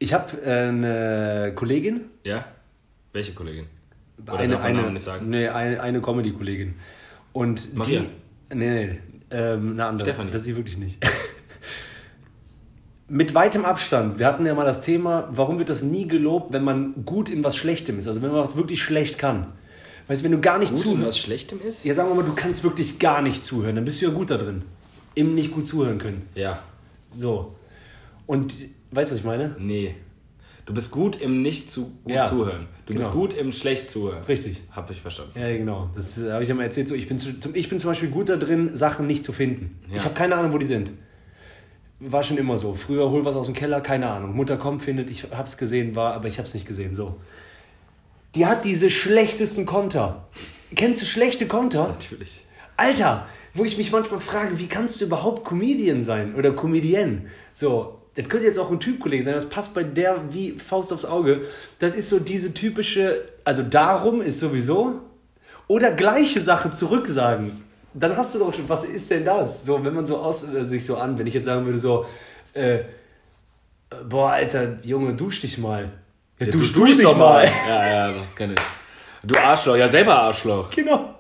ich 0.00 0.12
habe 0.12 0.42
eine 0.42 1.52
Kollegin, 1.54 2.00
Ja? 2.24 2.46
Welche 3.12 3.32
Kollegin? 3.32 3.66
Oder 4.22 4.38
eine, 4.38 4.54
darf 4.54 4.62
man 4.62 4.76
eine, 4.76 4.90
nicht 4.92 5.02
sagen? 5.02 5.30
Nee, 5.30 5.48
eine, 5.48 5.80
eine 5.80 6.00
Comedy-Kollegin. 6.00 6.74
Und 7.32 7.74
Maria? 7.74 8.00
die. 8.00 8.56
Nee, 8.56 8.86
nee, 8.86 8.98
ähm, 9.30 9.72
eine 9.72 9.86
andere. 9.86 10.08
Stefanie. 10.08 10.30
Das 10.30 10.42
ist 10.42 10.46
sie 10.46 10.56
wirklich 10.56 10.76
nicht. 10.76 11.04
Mit 13.12 13.34
weitem 13.34 13.64
Abstand. 13.64 14.20
Wir 14.20 14.26
hatten 14.26 14.46
ja 14.46 14.54
mal 14.54 14.64
das 14.64 14.82
Thema, 14.82 15.28
warum 15.32 15.58
wird 15.58 15.68
das 15.68 15.82
nie 15.82 16.06
gelobt, 16.06 16.52
wenn 16.52 16.62
man 16.62 16.94
gut 17.04 17.28
in 17.28 17.42
was 17.42 17.56
Schlechtem 17.56 17.98
ist? 17.98 18.06
Also 18.06 18.22
wenn 18.22 18.30
man 18.30 18.40
was 18.40 18.56
wirklich 18.56 18.80
schlecht 18.82 19.18
kann. 19.18 19.46
Weißt 20.06 20.22
du, 20.22 20.24
wenn 20.26 20.32
du 20.32 20.40
gar 20.40 20.58
nicht 20.58 20.70
Gut 20.70 20.78
zuhörst. 20.80 21.06
was 21.06 21.18
Schlechtem 21.18 21.60
ist? 21.60 21.84
Ja, 21.84 21.92
sagen 21.94 22.08
wir 22.08 22.14
mal, 22.14 22.24
du 22.24 22.34
kannst 22.34 22.62
wirklich 22.62 22.98
gar 23.00 23.20
nicht 23.20 23.44
zuhören, 23.44 23.74
dann 23.76 23.84
bist 23.84 24.00
du 24.00 24.06
ja 24.06 24.12
gut 24.12 24.30
da 24.30 24.36
drin. 24.36 24.62
Im 25.16 25.34
nicht 25.34 25.50
gut 25.50 25.66
zuhören 25.66 25.98
können. 25.98 26.22
Ja. 26.36 26.62
So. 27.10 27.56
Und 28.26 28.54
weißt 28.92 29.10
du, 29.10 29.14
was 29.14 29.18
ich 29.20 29.24
meine? 29.26 29.56
Nee. 29.58 29.96
Du 30.66 30.74
bist 30.74 30.92
gut 30.92 31.20
im 31.20 31.42
nicht 31.42 31.68
zu 31.68 31.86
gut 32.04 32.12
Ja, 32.14 32.28
zuhören. 32.28 32.68
Du 32.86 32.94
bist 32.94 33.08
genau. 33.10 33.20
gut 33.22 33.34
im 33.34 33.50
schlecht 33.50 33.90
zuhören. 33.90 34.22
Richtig. 34.24 34.62
Hab 34.70 34.88
ich 34.88 35.00
verstanden. 35.00 35.32
Ja, 35.36 35.46
genau. 35.56 35.90
Das 35.96 36.16
äh, 36.20 36.30
habe 36.30 36.44
ich 36.44 36.48
ja 36.48 36.54
mal 36.54 36.62
erzählt. 36.62 36.86
So, 36.86 36.94
ich, 36.94 37.08
bin 37.08 37.18
zu, 37.18 37.40
zum- 37.40 37.56
ich 37.56 37.68
bin 37.68 37.80
zum 37.80 37.90
Beispiel 37.90 38.10
gut 38.10 38.28
da 38.28 38.36
drin, 38.36 38.70
Sachen 38.76 39.08
nicht 39.08 39.24
zu 39.24 39.32
finden. 39.32 39.80
Ja. 39.90 39.96
Ich 39.96 40.04
habe 40.04 40.14
keine 40.14 40.36
Ahnung, 40.36 40.52
wo 40.52 40.58
die 40.58 40.66
sind. 40.66 40.92
War 42.00 42.22
schon 42.22 42.38
immer 42.38 42.56
so. 42.56 42.74
Früher 42.74 43.10
hol 43.10 43.24
was 43.24 43.36
aus 43.36 43.46
dem 43.46 43.54
Keller, 43.54 43.80
keine 43.82 44.08
Ahnung. 44.08 44.34
Mutter 44.34 44.56
kommt, 44.56 44.82
findet, 44.82 45.10
ich 45.10 45.24
hab's 45.30 45.58
gesehen, 45.58 45.94
war, 45.94 46.14
aber 46.14 46.28
ich 46.28 46.38
hab's 46.38 46.54
nicht 46.54 46.66
gesehen. 46.66 46.94
So. 46.94 47.16
Die 48.34 48.46
hat 48.46 48.64
diese 48.64 48.88
schlechtesten 48.88 49.66
Konter. 49.66 50.24
Kennst 50.74 51.02
du 51.02 51.06
schlechte 51.06 51.46
Konter? 51.46 51.88
Natürlich. 51.88 52.44
Alter, 52.76 53.26
wo 53.52 53.64
ich 53.64 53.76
mich 53.76 53.92
manchmal 53.92 54.20
frage, 54.20 54.58
wie 54.58 54.66
kannst 54.66 55.00
du 55.00 55.04
überhaupt 55.04 55.44
Comedian 55.44 56.02
sein 56.02 56.34
oder 56.36 56.52
Comedienne? 56.52 57.26
So, 57.52 57.98
das 58.14 58.28
könnte 58.28 58.46
jetzt 58.46 58.58
auch 58.58 58.70
ein 58.70 58.80
Typkollege 58.80 59.22
sein, 59.22 59.34
das 59.34 59.48
passt 59.48 59.74
bei 59.74 59.82
der 59.82 60.32
wie 60.32 60.52
Faust 60.52 60.92
aufs 60.92 61.04
Auge. 61.04 61.42
Das 61.80 61.94
ist 61.94 62.08
so 62.08 62.18
diese 62.18 62.54
typische, 62.54 63.28
also 63.44 63.62
darum 63.62 64.22
ist 64.22 64.40
sowieso, 64.40 65.00
oder 65.68 65.92
gleiche 65.92 66.40
Sache 66.40 66.72
zurücksagen. 66.72 67.62
Dann 67.92 68.16
hast 68.16 68.34
du 68.34 68.38
doch 68.38 68.54
schon, 68.54 68.68
was 68.68 68.84
ist 68.84 69.10
denn 69.10 69.24
das? 69.24 69.64
So, 69.64 69.84
wenn 69.84 69.94
man 69.94 70.06
so 70.06 70.18
aus, 70.18 70.48
äh, 70.52 70.64
sich 70.64 70.84
so 70.84 70.96
an, 70.96 71.18
wenn 71.18 71.26
ich 71.26 71.34
jetzt 71.34 71.46
sagen 71.46 71.64
würde, 71.64 71.78
so, 71.78 72.06
äh, 72.54 72.76
äh, 72.78 72.84
boah, 74.08 74.30
Alter, 74.30 74.78
Junge, 74.82 75.14
dusch 75.14 75.40
dich 75.40 75.58
mal. 75.58 75.90
Ja, 76.38 76.46
Ja, 76.46 76.52
dusch 76.52 76.72
du 76.72 76.84
dich 76.84 77.02
doch 77.02 77.16
mal. 77.16 77.50
Ja, 77.68 77.86
ja, 78.08 78.12
das 78.12 78.36
kann 78.36 78.52
ich. 78.52 78.60
Du 79.22 79.36
Arschloch, 79.36 79.76
ja 79.76 79.88
selber 79.88 80.18
Arschloch. 80.18 80.70
Genau. 80.70 81.14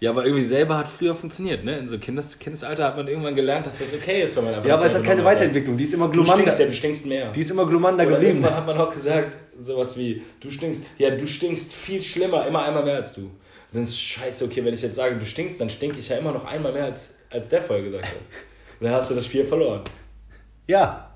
Ja, 0.00 0.10
aber 0.10 0.24
irgendwie 0.24 0.44
selber 0.44 0.78
hat 0.78 0.88
früher 0.88 1.14
funktioniert, 1.14 1.62
ne? 1.62 1.76
In 1.76 1.88
so 1.88 1.98
Kindes 1.98 2.38
Kindesalter 2.38 2.84
hat 2.84 2.96
man 2.96 3.06
irgendwann 3.06 3.34
gelernt, 3.34 3.66
dass 3.66 3.78
das 3.78 3.92
okay 3.92 4.22
ist, 4.22 4.34
wenn 4.34 4.44
man 4.44 4.54
einfach 4.54 4.66
Ja, 4.66 4.76
aber 4.76 4.86
es 4.86 4.94
hat 4.94 5.04
keine 5.04 5.22
Weiterentwicklung, 5.24 5.76
die 5.76 5.84
ist 5.84 5.92
immer 5.92 6.08
bleibt. 6.08 6.26
Du 6.28 6.32
stinkst 6.32 6.58
ja, 6.58 6.66
du 6.66 6.72
stinkst 6.72 7.06
mehr. 7.06 7.32
Die 7.32 7.40
ist 7.40 7.50
immer 7.50 7.66
Glumanda 7.66 8.04
Oder 8.04 8.14
geblieben. 8.14 8.38
irgendwann 8.38 8.56
hat 8.56 8.66
man 8.66 8.78
auch 8.78 8.90
gesagt, 8.92 9.36
sowas 9.62 9.96
wie, 9.98 10.22
du 10.40 10.50
stinkst, 10.50 10.86
ja, 10.96 11.10
du 11.10 11.26
stinkst 11.26 11.74
viel 11.74 12.00
schlimmer, 12.00 12.46
immer 12.46 12.62
einmal 12.62 12.82
mehr 12.82 12.96
als 12.96 13.12
du. 13.12 13.30
Und 13.72 13.76
dann 13.76 13.82
ist 13.84 13.90
es 13.90 14.00
scheiße, 14.00 14.44
okay, 14.44 14.64
wenn 14.64 14.74
ich 14.74 14.82
jetzt 14.82 14.96
sage, 14.96 15.16
du 15.16 15.24
stinkst, 15.24 15.60
dann 15.60 15.70
stink 15.70 15.96
ich 15.98 16.08
ja 16.08 16.16
immer 16.16 16.32
noch 16.32 16.44
einmal 16.44 16.72
mehr, 16.72 16.84
als, 16.86 17.16
als 17.30 17.48
der 17.48 17.62
vorher 17.62 17.84
gesagt 17.84 18.04
hat. 18.06 18.12
Und 18.80 18.86
dann 18.86 18.92
hast 18.94 19.10
du 19.10 19.14
das 19.14 19.26
Spiel 19.26 19.46
verloren. 19.46 19.82
Ja, 20.66 21.14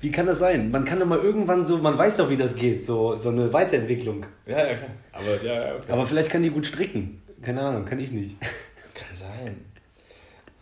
wie 0.00 0.10
kann 0.10 0.26
das 0.26 0.38
sein? 0.38 0.70
Man 0.70 0.84
kann 0.86 0.98
doch 1.00 1.06
mal 1.06 1.18
irgendwann 1.18 1.64
so, 1.66 1.76
man 1.78 1.98
weiß 1.98 2.16
doch, 2.18 2.30
wie 2.30 2.36
das 2.38 2.54
geht, 2.56 2.82
so, 2.82 3.16
so 3.16 3.28
eine 3.28 3.52
Weiterentwicklung. 3.52 4.24
Ja, 4.46 4.58
ja, 4.66 4.74
klar. 4.76 4.90
Aber 5.12 5.42
ja, 5.42 5.52
ja, 5.68 5.74
okay. 5.76 5.92
Aber 5.92 6.06
vielleicht 6.06 6.30
kann 6.30 6.42
die 6.42 6.50
gut 6.50 6.66
stricken. 6.66 7.20
Keine 7.42 7.60
Ahnung, 7.62 7.84
kann 7.84 7.98
ich 8.00 8.10
nicht. 8.12 8.36
Kann 8.94 9.14
sein. 9.14 9.64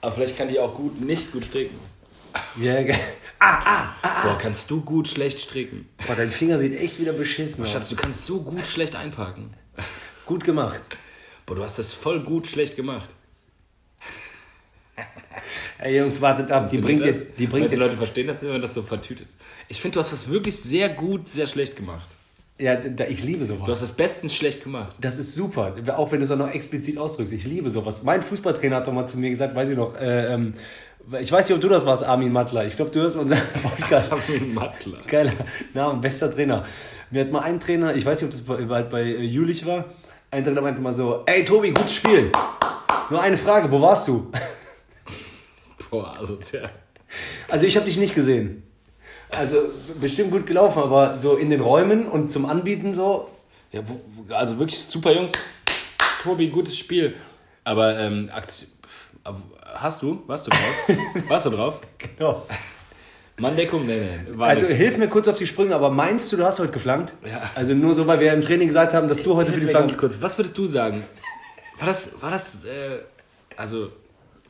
Aber 0.01 0.13
vielleicht 0.13 0.37
kann 0.39 0.49
die 0.49 0.61
auch 0.61 0.75
gut 0.75 1.01
nicht 1.01 1.33
gut 1.33 1.45
stricken. 1.45 1.77
Ja, 2.61 2.83
ge- 2.83 2.95
Boah, 3.41 4.39
kannst 4.41 4.71
du 4.71 4.81
gut 4.83 5.09
schlecht 5.09 5.41
stricken? 5.41 5.89
Boah, 6.07 6.15
dein 6.15 6.31
Finger 6.31 6.57
sieht 6.59 6.79
echt 6.81 7.01
wieder 7.01 7.13
beschissen 7.13 7.65
aus. 7.65 7.73
Schatz, 7.73 7.89
du 7.89 7.97
kannst 7.97 8.27
so 8.27 8.43
gut 8.43 8.65
schlecht 8.67 8.95
einpacken. 8.97 9.55
Gut 10.27 10.45
gemacht. 10.45 10.81
Boah, 11.49 11.55
du 11.55 11.65
hast 11.65 11.79
das 11.79 11.95
voll 11.95 12.21
gut 12.21 12.47
schlecht 12.47 12.77
gemacht. 12.77 13.09
Ey 15.79 15.97
Jungs, 15.97 16.21
wartet 16.21 16.51
ab, 16.51 16.69
die 16.69 16.77
bringt 16.77 17.01
jetzt, 17.01 17.39
die 17.39 17.47
bringt 17.47 17.71
jetzt, 17.71 17.79
Leute 17.79 17.97
verstehen 17.97 18.27
das 18.27 18.43
nicht, 18.43 18.53
wenn 18.53 18.61
das 18.61 18.75
so 18.75 18.83
vertütet. 18.83 19.29
Ich 19.69 19.81
finde, 19.81 19.95
du 19.95 20.01
hast 20.01 20.13
das 20.13 20.29
wirklich 20.29 20.55
sehr 20.61 20.91
gut, 20.91 21.27
sehr 21.27 21.47
schlecht 21.47 21.75
gemacht. 21.75 22.07
ja, 22.59 22.77
da, 22.77 23.07
ich 23.07 23.23
liebe 23.23 23.47
Du 23.47 23.53
hast 23.53 23.61
sowas. 23.61 23.81
es 23.83 23.93
bestens 23.93 24.35
schlecht 24.35 24.63
gemacht. 24.63 24.97
Das 25.01 25.17
ist 25.17 25.35
super, 25.35 25.75
auch 25.97 26.13
wenn 26.13 26.19
du 26.19 26.25
es 26.25 26.31
auch 26.31 26.37
noch 26.37 26.51
explizit 26.51 26.99
ausdrückst. 26.99 27.33
Ich 27.33 27.45
liebe 27.45 27.71
sowas. 27.71 28.03
Mein 28.03 28.21
Fußballtrainer 28.21 28.77
hat 28.77 28.87
doch 28.87 28.93
mal 28.93 29.07
zu 29.07 29.17
mir 29.19 29.31
gesagt, 29.31 29.55
weiß 29.55 29.71
ich 29.71 29.77
noch, 29.79 29.95
äh, 29.97 30.35
ähm, 30.35 30.53
ich 31.19 31.33
weiß 31.33 31.49
nicht, 31.49 31.57
ob 31.57 31.63
du 31.63 31.71
das 31.71 31.87
warst, 31.87 32.05
Armin 32.05 32.31
Mattler. 32.31 32.67
Ich 32.67 32.77
glaube, 32.77 32.91
du 32.91 33.01
hörst 33.01 33.17
unseren 33.17 33.41
Podcast. 33.63 34.13
Armin 34.13 34.53
Mattler. 34.53 34.99
Geiler 35.07 35.33
Name, 35.73 35.99
bester 36.01 36.31
Trainer. 36.31 36.67
Wir 37.11 37.23
hatten 37.23 37.33
mal 37.33 37.41
einen 37.41 37.61
Trainer, 37.61 37.95
ich 37.95 38.05
weiß 38.05 38.21
nicht, 38.21 38.27
ob 38.27 38.33
das 38.33 38.43
bei, 38.43 38.67
bei, 38.67 38.83
bei 38.83 39.03
Jülich 39.05 39.65
war. 39.65 39.87
Ein 40.31 40.45
Trainer 40.45 40.61
meinte 40.61 40.81
mal 40.81 40.95
so: 40.95 41.23
Ey, 41.27 41.45
Tobi, 41.45 41.71
gutes 41.71 41.95
Spiel. 41.95 42.31
Nur 43.11 43.21
eine 43.23 43.39
Frage, 43.39 43.71
wo 43.71 43.81
warst 43.81 44.07
du? 44.09 44.31
Boah, 45.91 46.19
asozial. 46.21 46.71
Also, 47.49 47.67
ich 47.67 47.77
habe 47.77 47.87
dich 47.87 47.97
nicht 47.97 48.15
gesehen. 48.15 48.63
Also, 49.31 49.71
bestimmt 50.01 50.31
gut 50.31 50.47
gelaufen, 50.47 50.83
aber 50.83 51.17
so 51.17 51.37
in 51.37 51.49
den 51.49 51.61
Räumen 51.61 52.07
und 52.07 52.31
zum 52.31 52.45
Anbieten 52.45 52.93
so. 52.93 53.31
Ja, 53.73 53.83
also 54.31 54.59
wirklich 54.59 54.79
super 54.79 55.13
Jungs. 55.13 55.33
Tobi, 56.23 56.49
gutes 56.49 56.77
Spiel. 56.77 57.17
Aber 57.65 57.99
ähm, 57.99 58.31
hast 58.33 60.03
du? 60.03 60.23
Warst 60.27 60.47
du 60.47 60.51
drauf? 60.51 60.89
Warst 61.29 61.47
du 61.47 61.51
drauf? 61.51 61.81
Genau. 61.99 62.47
Manndeckung? 63.39 63.87
Nee, 63.87 64.01
nee. 64.01 64.39
War 64.39 64.49
Also, 64.49 64.75
hilf 64.75 64.97
mir 64.97 65.09
kurz 65.09 65.29
auf 65.29 65.37
die 65.37 65.47
Sprünge, 65.47 65.75
aber 65.75 65.91
meinst 65.91 66.33
du, 66.33 66.37
du 66.37 66.45
hast 66.45 66.59
heute 66.59 66.73
geflankt? 66.73 67.13
Ja. 67.25 67.41
Also, 67.55 67.75
nur 67.75 67.95
so, 67.95 68.07
weil 68.07 68.21
wir 68.21 68.33
im 68.33 68.41
Training 68.41 68.69
gesagt 68.69 68.95
haben, 68.95 69.09
dass 69.09 69.23
du 69.23 69.35
heute 69.37 69.53
für 69.53 69.61
die 69.61 69.67
ganz 69.67 69.77
Flanken. 69.77 69.97
kurz. 69.97 70.19
Was 70.21 70.37
würdest 70.39 70.57
du 70.59 70.67
sagen? 70.67 71.05
War 71.79 71.87
das, 71.87 72.21
war 72.21 72.31
das, 72.31 72.65
äh, 72.65 72.99
also, 73.57 73.91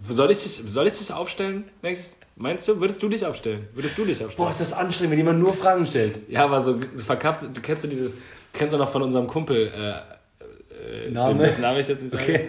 soll 0.07 0.31
ich 0.31 0.43
dich, 0.43 0.53
soll 0.53 0.87
ich 0.87 0.99
dich 0.99 1.13
aufstellen? 1.13 1.65
nächstes? 1.83 2.19
Meinst 2.37 2.69
du, 2.69 2.81
würdest 2.81 3.03
du 3.03 3.09
dich 3.09 3.27
aufstellen? 3.27 3.67
Würdest 3.75 3.99
du 3.99 4.05
dich 4.05 4.25
aufstellen? 4.25 4.37
Boah, 4.37 4.51
ist 4.51 4.61
das 4.61 4.73
anstrengend, 4.73 5.11
wenn 5.11 5.19
jemand 5.19 5.41
nur 5.41 5.53
Fragen 5.53 5.85
stellt. 5.87 6.21
Ja, 6.29 6.45
aber 6.45 6.61
so 6.61 6.79
verkapselt, 7.05 7.57
du 7.57 7.61
kennst 7.61 7.83
du 7.83 7.89
dieses, 7.89 8.17
kennst 8.53 8.73
du 8.75 8.79
noch 8.79 8.91
von 8.91 9.03
unserem 9.03 9.27
Kumpel, 9.27 9.73
äh, 9.77 11.07
äh, 11.07 11.11
Name? 11.11 11.39
dessen 11.45 11.61
Namen 11.63 11.81
ich 11.81 11.89
jetzt 11.89 12.03
nicht 12.03 12.13
sage? 12.13 12.23
Okay. 12.23 12.49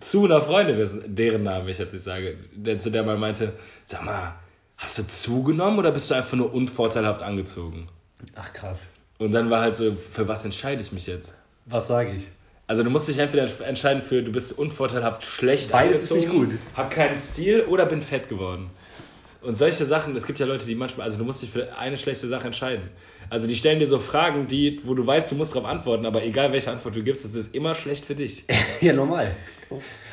Zu 0.00 0.24
einer 0.24 0.40
Freundin, 0.40 0.76
dessen, 0.76 1.14
deren 1.14 1.42
Namen 1.42 1.68
ich 1.68 1.76
jetzt 1.76 1.92
nicht 1.92 2.02
sage, 2.02 2.36
der 2.54 2.78
zu 2.78 2.90
der 2.90 3.02
mal 3.02 3.18
meinte, 3.18 3.52
sag 3.84 4.04
mal, 4.04 4.34
hast 4.78 4.98
du 4.98 5.06
zugenommen 5.06 5.78
oder 5.78 5.90
bist 5.92 6.10
du 6.10 6.14
einfach 6.14 6.36
nur 6.36 6.52
unvorteilhaft 6.54 7.22
angezogen? 7.22 7.88
Ach, 8.34 8.52
krass. 8.52 8.82
Und 9.18 9.32
dann 9.32 9.50
war 9.50 9.60
halt 9.60 9.76
so, 9.76 9.92
für 9.94 10.26
was 10.26 10.44
entscheide 10.44 10.80
ich 10.80 10.92
mich 10.92 11.06
jetzt? 11.06 11.34
Was 11.66 11.88
sage 11.88 12.12
ich? 12.12 12.28
Also 12.68 12.82
du 12.82 12.90
musst 12.90 13.08
dich 13.08 13.18
entweder 13.18 13.48
entscheiden 13.66 14.02
für, 14.02 14.22
du 14.22 14.30
bist 14.30 14.56
unvorteilhaft 14.58 15.22
schlecht 15.22 15.72
Beides 15.72 16.02
ist 16.02 16.12
angezogen, 16.12 16.40
nicht 16.40 16.50
gut. 16.50 16.58
hab 16.76 16.90
keinen 16.90 17.16
Stil 17.16 17.62
oder 17.62 17.86
bin 17.86 18.02
fett 18.02 18.28
geworden. 18.28 18.70
Und 19.40 19.56
solche 19.56 19.84
Sachen, 19.86 20.14
es 20.16 20.26
gibt 20.26 20.38
ja 20.38 20.46
Leute, 20.46 20.66
die 20.66 20.74
manchmal, 20.74 21.06
also 21.06 21.16
du 21.16 21.24
musst 21.24 21.42
dich 21.42 21.50
für 21.50 21.78
eine 21.78 21.96
schlechte 21.96 22.26
Sache 22.28 22.46
entscheiden. 22.46 22.90
Also 23.30 23.46
die 23.46 23.56
stellen 23.56 23.78
dir 23.78 23.86
so 23.86 23.98
Fragen, 23.98 24.48
die, 24.48 24.80
wo 24.84 24.94
du 24.94 25.06
weißt, 25.06 25.30
du 25.30 25.36
musst 25.36 25.54
darauf 25.54 25.68
antworten, 25.68 26.06
aber 26.06 26.24
egal 26.24 26.52
welche 26.52 26.70
Antwort 26.70 26.94
du 26.94 27.02
gibst, 27.02 27.24
das 27.24 27.34
ist 27.34 27.54
immer 27.54 27.74
schlecht 27.74 28.04
für 28.04 28.14
dich. 28.14 28.44
ja, 28.80 28.92
normal. 28.92 29.34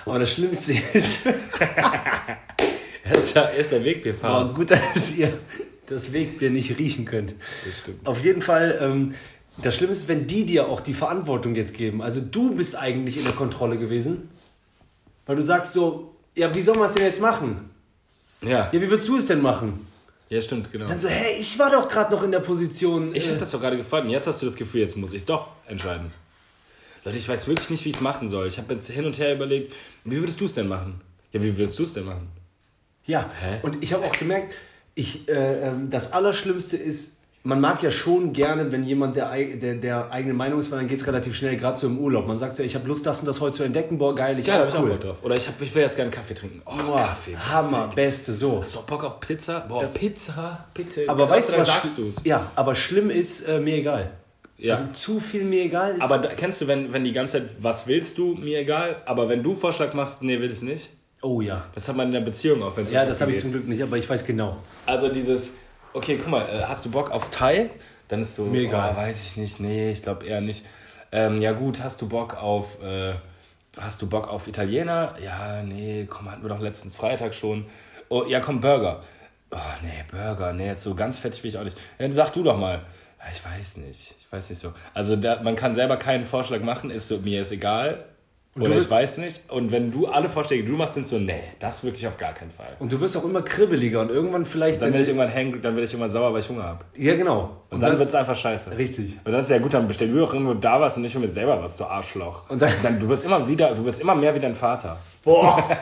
Aber 0.05 0.19
das 0.19 0.31
Schlimmste 0.31 0.73
ist, 0.93 1.21
Er 3.09 3.15
ist 3.17 3.35
der, 3.35 3.43
er 3.51 3.57
ist 3.57 3.71
der 3.71 3.83
Wegbierfahrer. 3.85 4.35
aber 4.35 4.53
gut, 4.55 4.71
dass 4.95 5.15
ihr 5.15 5.31
das 5.85 6.11
Wegbier 6.11 6.49
nicht 6.49 6.77
riechen 6.79 7.05
könnt. 7.05 7.35
Das 7.63 7.77
stimmt. 7.79 8.07
Auf 8.07 8.23
jeden 8.23 8.41
Fall, 8.41 8.79
ähm, 8.81 9.13
das 9.61 9.75
Schlimme 9.75 9.91
ist, 9.91 10.07
wenn 10.07 10.25
die 10.25 10.43
dir 10.43 10.67
auch 10.67 10.81
die 10.81 10.93
Verantwortung 10.93 11.53
jetzt 11.53 11.75
geben. 11.75 12.01
Also 12.01 12.19
du 12.19 12.55
bist 12.55 12.75
eigentlich 12.75 13.17
in 13.17 13.23
der 13.23 13.33
Kontrolle 13.33 13.77
gewesen, 13.77 14.29
weil 15.27 15.35
du 15.35 15.43
sagst 15.43 15.73
so, 15.73 16.15
ja, 16.35 16.53
wie 16.55 16.61
soll 16.61 16.75
man 16.77 16.87
es 16.87 16.95
denn 16.95 17.03
jetzt 17.05 17.21
machen? 17.21 17.69
Ja. 18.41 18.69
Ja, 18.71 18.81
wie 18.81 18.89
würdest 18.89 19.07
du 19.07 19.17
es 19.17 19.27
denn 19.27 19.41
machen? 19.41 19.85
ja, 20.29 20.41
stimmt, 20.41 20.71
genau. 20.71 20.87
Dann 20.87 20.99
so, 20.99 21.07
hey, 21.07 21.37
ich 21.39 21.59
war 21.59 21.69
doch 21.69 21.87
gerade 21.87 22.11
noch 22.11 22.23
in 22.23 22.31
der 22.31 22.39
Position. 22.39 23.13
Ich 23.13 23.27
äh, 23.27 23.29
habe 23.29 23.39
das 23.39 23.51
doch 23.51 23.61
gerade 23.61 23.77
gefunden. 23.77 24.09
Jetzt 24.09 24.25
hast 24.25 24.41
du 24.41 24.47
das 24.47 24.55
Gefühl, 24.55 24.81
jetzt 24.81 24.97
muss 24.97 25.11
ich 25.11 25.17
es 25.17 25.25
doch 25.25 25.49
entscheiden. 25.67 26.07
Leute, 27.03 27.19
ich 27.19 27.29
weiß 27.29 27.47
wirklich 27.47 27.69
nicht, 27.69 27.85
wie 27.85 27.89
ich 27.89 27.95
es 27.95 28.01
machen 28.01 28.27
soll. 28.29 28.47
Ich 28.47 28.57
habe 28.57 28.73
jetzt 28.73 28.89
hin 28.89 29.05
und 29.05 29.19
her 29.19 29.35
überlegt, 29.35 29.71
wie 30.03 30.17
würdest 30.19 30.41
du 30.41 30.45
es 30.45 30.53
denn 30.53 30.67
machen? 30.67 30.99
Ja, 31.31 31.41
wie 31.43 31.55
würdest 31.55 31.77
du 31.77 31.83
es 31.83 31.93
denn 31.93 32.05
machen? 32.05 32.27
Ja, 33.05 33.29
Hä? 33.41 33.59
und 33.61 33.83
ich 33.83 33.93
habe 33.93 34.05
auch 34.05 34.11
gemerkt, 34.13 34.53
ich, 34.95 35.27
äh, 35.27 35.67
ähm, 35.67 35.89
das 35.89 36.13
Allerschlimmste 36.13 36.77
ist, 36.77 37.21
man 37.43 37.61
mag 37.61 37.83
ja 37.83 37.91
schon 37.91 38.33
gerne, 38.33 38.71
wenn 38.71 38.83
jemand 38.85 39.15
der, 39.15 39.31
der, 39.35 39.75
der 39.75 40.11
eigenen 40.11 40.35
Meinung 40.35 40.59
ist, 40.59 40.71
weil 40.71 40.79
dann 40.79 40.87
geht 40.87 40.99
es 40.99 41.05
relativ 41.05 41.35
schnell, 41.35 41.55
gerade 41.57 41.77
so 41.77 41.85
im 41.85 41.99
Urlaub. 41.99 42.25
Man 42.25 42.39
sagt 42.39 42.57
so, 42.57 42.63
ich 42.63 42.73
habe 42.73 42.87
Lust, 42.87 43.05
das 43.05 43.19
und 43.19 43.27
das 43.27 43.39
heute 43.39 43.57
zu 43.57 43.63
entdecken, 43.63 43.99
boah, 43.99 44.15
geil, 44.15 44.39
ich 44.39 44.47
Ja, 44.47 44.55
habe 44.55 44.67
auch 44.67 44.87
Bock 44.87 44.99
drauf. 45.01 45.23
Oder 45.23 45.35
ich, 45.35 45.47
hab, 45.47 45.61
ich 45.61 45.75
will 45.75 45.83
jetzt 45.83 45.95
gerne 45.95 46.09
Kaffee 46.09 46.33
trinken. 46.33 46.63
Oh, 46.65 46.71
Boah, 46.87 46.97
Kaffee. 46.97 47.35
Hammer, 47.37 47.77
perfekt. 47.77 47.95
beste, 47.95 48.33
so. 48.33 48.61
Hast 48.61 48.73
du 48.73 48.79
auch 48.79 48.83
Bock 48.85 49.03
auf 49.03 49.19
Pizza? 49.19 49.59
Boah, 49.59 49.85
Pizza, 49.85 50.65
bitte. 50.73 51.03
Aber 51.07 51.29
weißt 51.29 51.53
du, 51.53 51.57
was 51.59 51.67
sagst 51.67 51.97
du 51.99 52.07
es? 52.07 52.23
Ja, 52.23 52.51
aber 52.55 52.73
schlimm 52.73 53.11
ist 53.11 53.41
äh, 53.47 53.59
mir 53.59 53.75
egal. 53.75 54.11
Ja. 54.57 54.75
Also 54.75 54.85
zu 54.93 55.19
viel 55.19 55.43
mir 55.43 55.65
egal 55.65 55.95
ist. 55.97 56.01
aber 56.01 56.17
da, 56.17 56.29
kennst 56.29 56.61
du, 56.61 56.67
wenn, 56.67 56.91
wenn 56.93 57.03
die 57.03 57.11
ganze 57.11 57.33
Zeit, 57.33 57.49
was 57.59 57.85
willst 57.85 58.17
du, 58.17 58.33
mir 58.35 58.59
egal, 58.59 59.03
aber 59.05 59.29
wenn 59.29 59.43
du 59.43 59.53
Vorschlag 59.53 59.93
machst, 59.93 60.23
nee, 60.23 60.39
will 60.39 60.51
ich 60.51 60.63
nicht. 60.63 60.89
Oh 61.25 61.41
ja. 61.41 61.65
Das 61.73 61.89
hat 61.89 61.95
man 61.95 62.07
in 62.07 62.13
der 62.13 62.21
Beziehung 62.21 62.61
auch, 62.63 62.77
wenn 62.77 62.85
es 62.85 62.91
Ja, 62.91 63.05
das 63.05 63.19
habe 63.19 63.31
ich 63.31 63.39
zum 63.39 63.51
Glück 63.51 63.67
nicht, 63.67 63.81
aber 63.81 63.97
ich 63.97 64.09
weiß 64.09 64.25
genau. 64.25 64.57
Also 64.85 65.09
dieses, 65.09 65.55
okay, 65.93 66.17
guck 66.17 66.29
mal, 66.29 66.43
äh, 66.43 66.63
hast 66.63 66.85
du 66.85 66.91
Bock 66.91 67.09
auf 67.11 67.29
Thai? 67.29 67.71
Dann 68.07 68.21
ist 68.21 68.35
so, 68.35 68.45
Mir 68.45 68.61
egal. 68.61 68.93
Oh, 68.93 68.97
weiß 68.97 69.25
ich 69.25 69.37
nicht, 69.37 69.59
nee, 69.59 69.91
ich 69.91 70.03
glaube 70.03 70.25
eher 70.25 70.39
nicht. 70.39 70.65
Ähm, 71.11 71.41
ja 71.41 71.53
gut, 71.53 71.83
hast 71.83 72.01
du 72.01 72.07
Bock 72.07 72.35
auf, 72.35 72.81
äh, 72.83 73.15
hast 73.77 74.01
du 74.01 74.07
Bock 74.07 74.27
auf 74.27 74.47
Italiener? 74.47 75.15
Ja, 75.23 75.63
nee, 75.63 76.07
komm, 76.09 76.29
hatten 76.29 76.43
wir 76.43 76.49
doch 76.49 76.59
letztens 76.59 76.95
Freitag 76.95 77.33
schon. 77.33 77.65
Oh, 78.09 78.23
ja, 78.27 78.39
komm, 78.39 78.61
Burger. 78.61 79.03
Oh, 79.51 79.57
nee, 79.81 80.05
Burger, 80.11 80.53
nee, 80.53 80.67
jetzt 80.67 80.83
so 80.83 80.93
ganz 80.93 81.17
fettig 81.17 81.43
will 81.43 81.49
ich 81.49 81.57
auch 81.57 81.63
nicht. 81.63 81.77
Ja, 81.97 82.11
sag 82.11 82.31
du 82.33 82.43
doch 82.43 82.57
mal. 82.57 82.81
Ja, 83.19 83.25
ich 83.31 83.43
weiß 83.43 83.77
nicht, 83.77 84.13
ich 84.19 84.31
weiß 84.31 84.49
nicht 84.51 84.59
so. 84.59 84.73
Also 84.93 85.15
da, 85.15 85.41
man 85.41 85.55
kann 85.55 85.73
selber 85.73 85.97
keinen 85.97 86.25
Vorschlag 86.25 86.61
machen, 86.61 86.91
ist 86.91 87.07
so, 87.07 87.17
mir 87.17 87.41
ist 87.41 87.51
egal. 87.51 88.05
Du 88.55 88.61
Oder 88.63 88.77
ich 88.77 88.89
weiß 88.89 89.17
nicht. 89.17 89.49
Und 89.51 89.71
wenn 89.71 89.91
du 89.91 90.07
alle 90.07 90.29
Vorschläge, 90.29 90.63
die 90.63 90.71
du 90.71 90.77
machst, 90.77 90.93
sind 90.93 91.05
so, 91.05 91.17
nee, 91.19 91.41
das 91.59 91.83
wirklich 91.83 92.07
auf 92.07 92.17
gar 92.17 92.33
keinen 92.33 92.51
Fall. 92.51 92.75
Und 92.79 92.91
du 92.91 92.99
wirst 93.01 93.17
auch 93.17 93.23
immer 93.25 93.41
kribbeliger 93.41 94.01
und 94.01 94.09
irgendwann 94.09 94.45
vielleicht. 94.45 94.81
Dann 94.81 94.91
werde 94.93 95.01
ich 95.01 95.09
irgendwann 95.09 95.33
hang, 95.33 95.61
dann 95.61 95.75
werde 95.75 95.83
ich 95.85 95.91
irgendwann 95.91 96.11
sauer, 96.11 96.31
weil 96.33 96.39
ich 96.39 96.49
Hunger 96.49 96.63
habe. 96.63 96.85
ja, 96.97 97.15
genau. 97.15 97.57
Und 97.69 97.81
dann 97.81 97.97
wird 97.99 98.07
es 98.09 98.15
einfach 98.15 98.35
scheiße. 98.35 98.77
Richtig. 98.77 99.17
Und 99.25 99.31
dann 99.33 99.41
ist 99.41 99.51
ja 99.51 99.57
gut, 99.57 99.73
dann 99.73 99.87
bestell 99.87 100.07
du 100.09 100.19
doch 100.19 100.33
irgendwo 100.33 100.53
da 100.53 100.79
was 100.79 100.95
und 100.95 101.03
nicht 101.03 101.17
mit 101.19 101.33
selber 101.33 101.61
was, 101.61 101.75
du 101.77 101.83
Arschloch. 101.83 102.49
Und 102.49 102.61
dann- 102.61 102.99
du 102.99 103.09
wirst 103.09 103.25
immer 103.25 103.45
wieder, 103.47 103.73
du 103.75 103.83
wirst 103.83 103.99
immer 103.99 104.15
mehr 104.15 104.33
wie 104.33 104.39
dein 104.39 104.55
Vater. 104.55 104.97
Boah! 105.23 105.61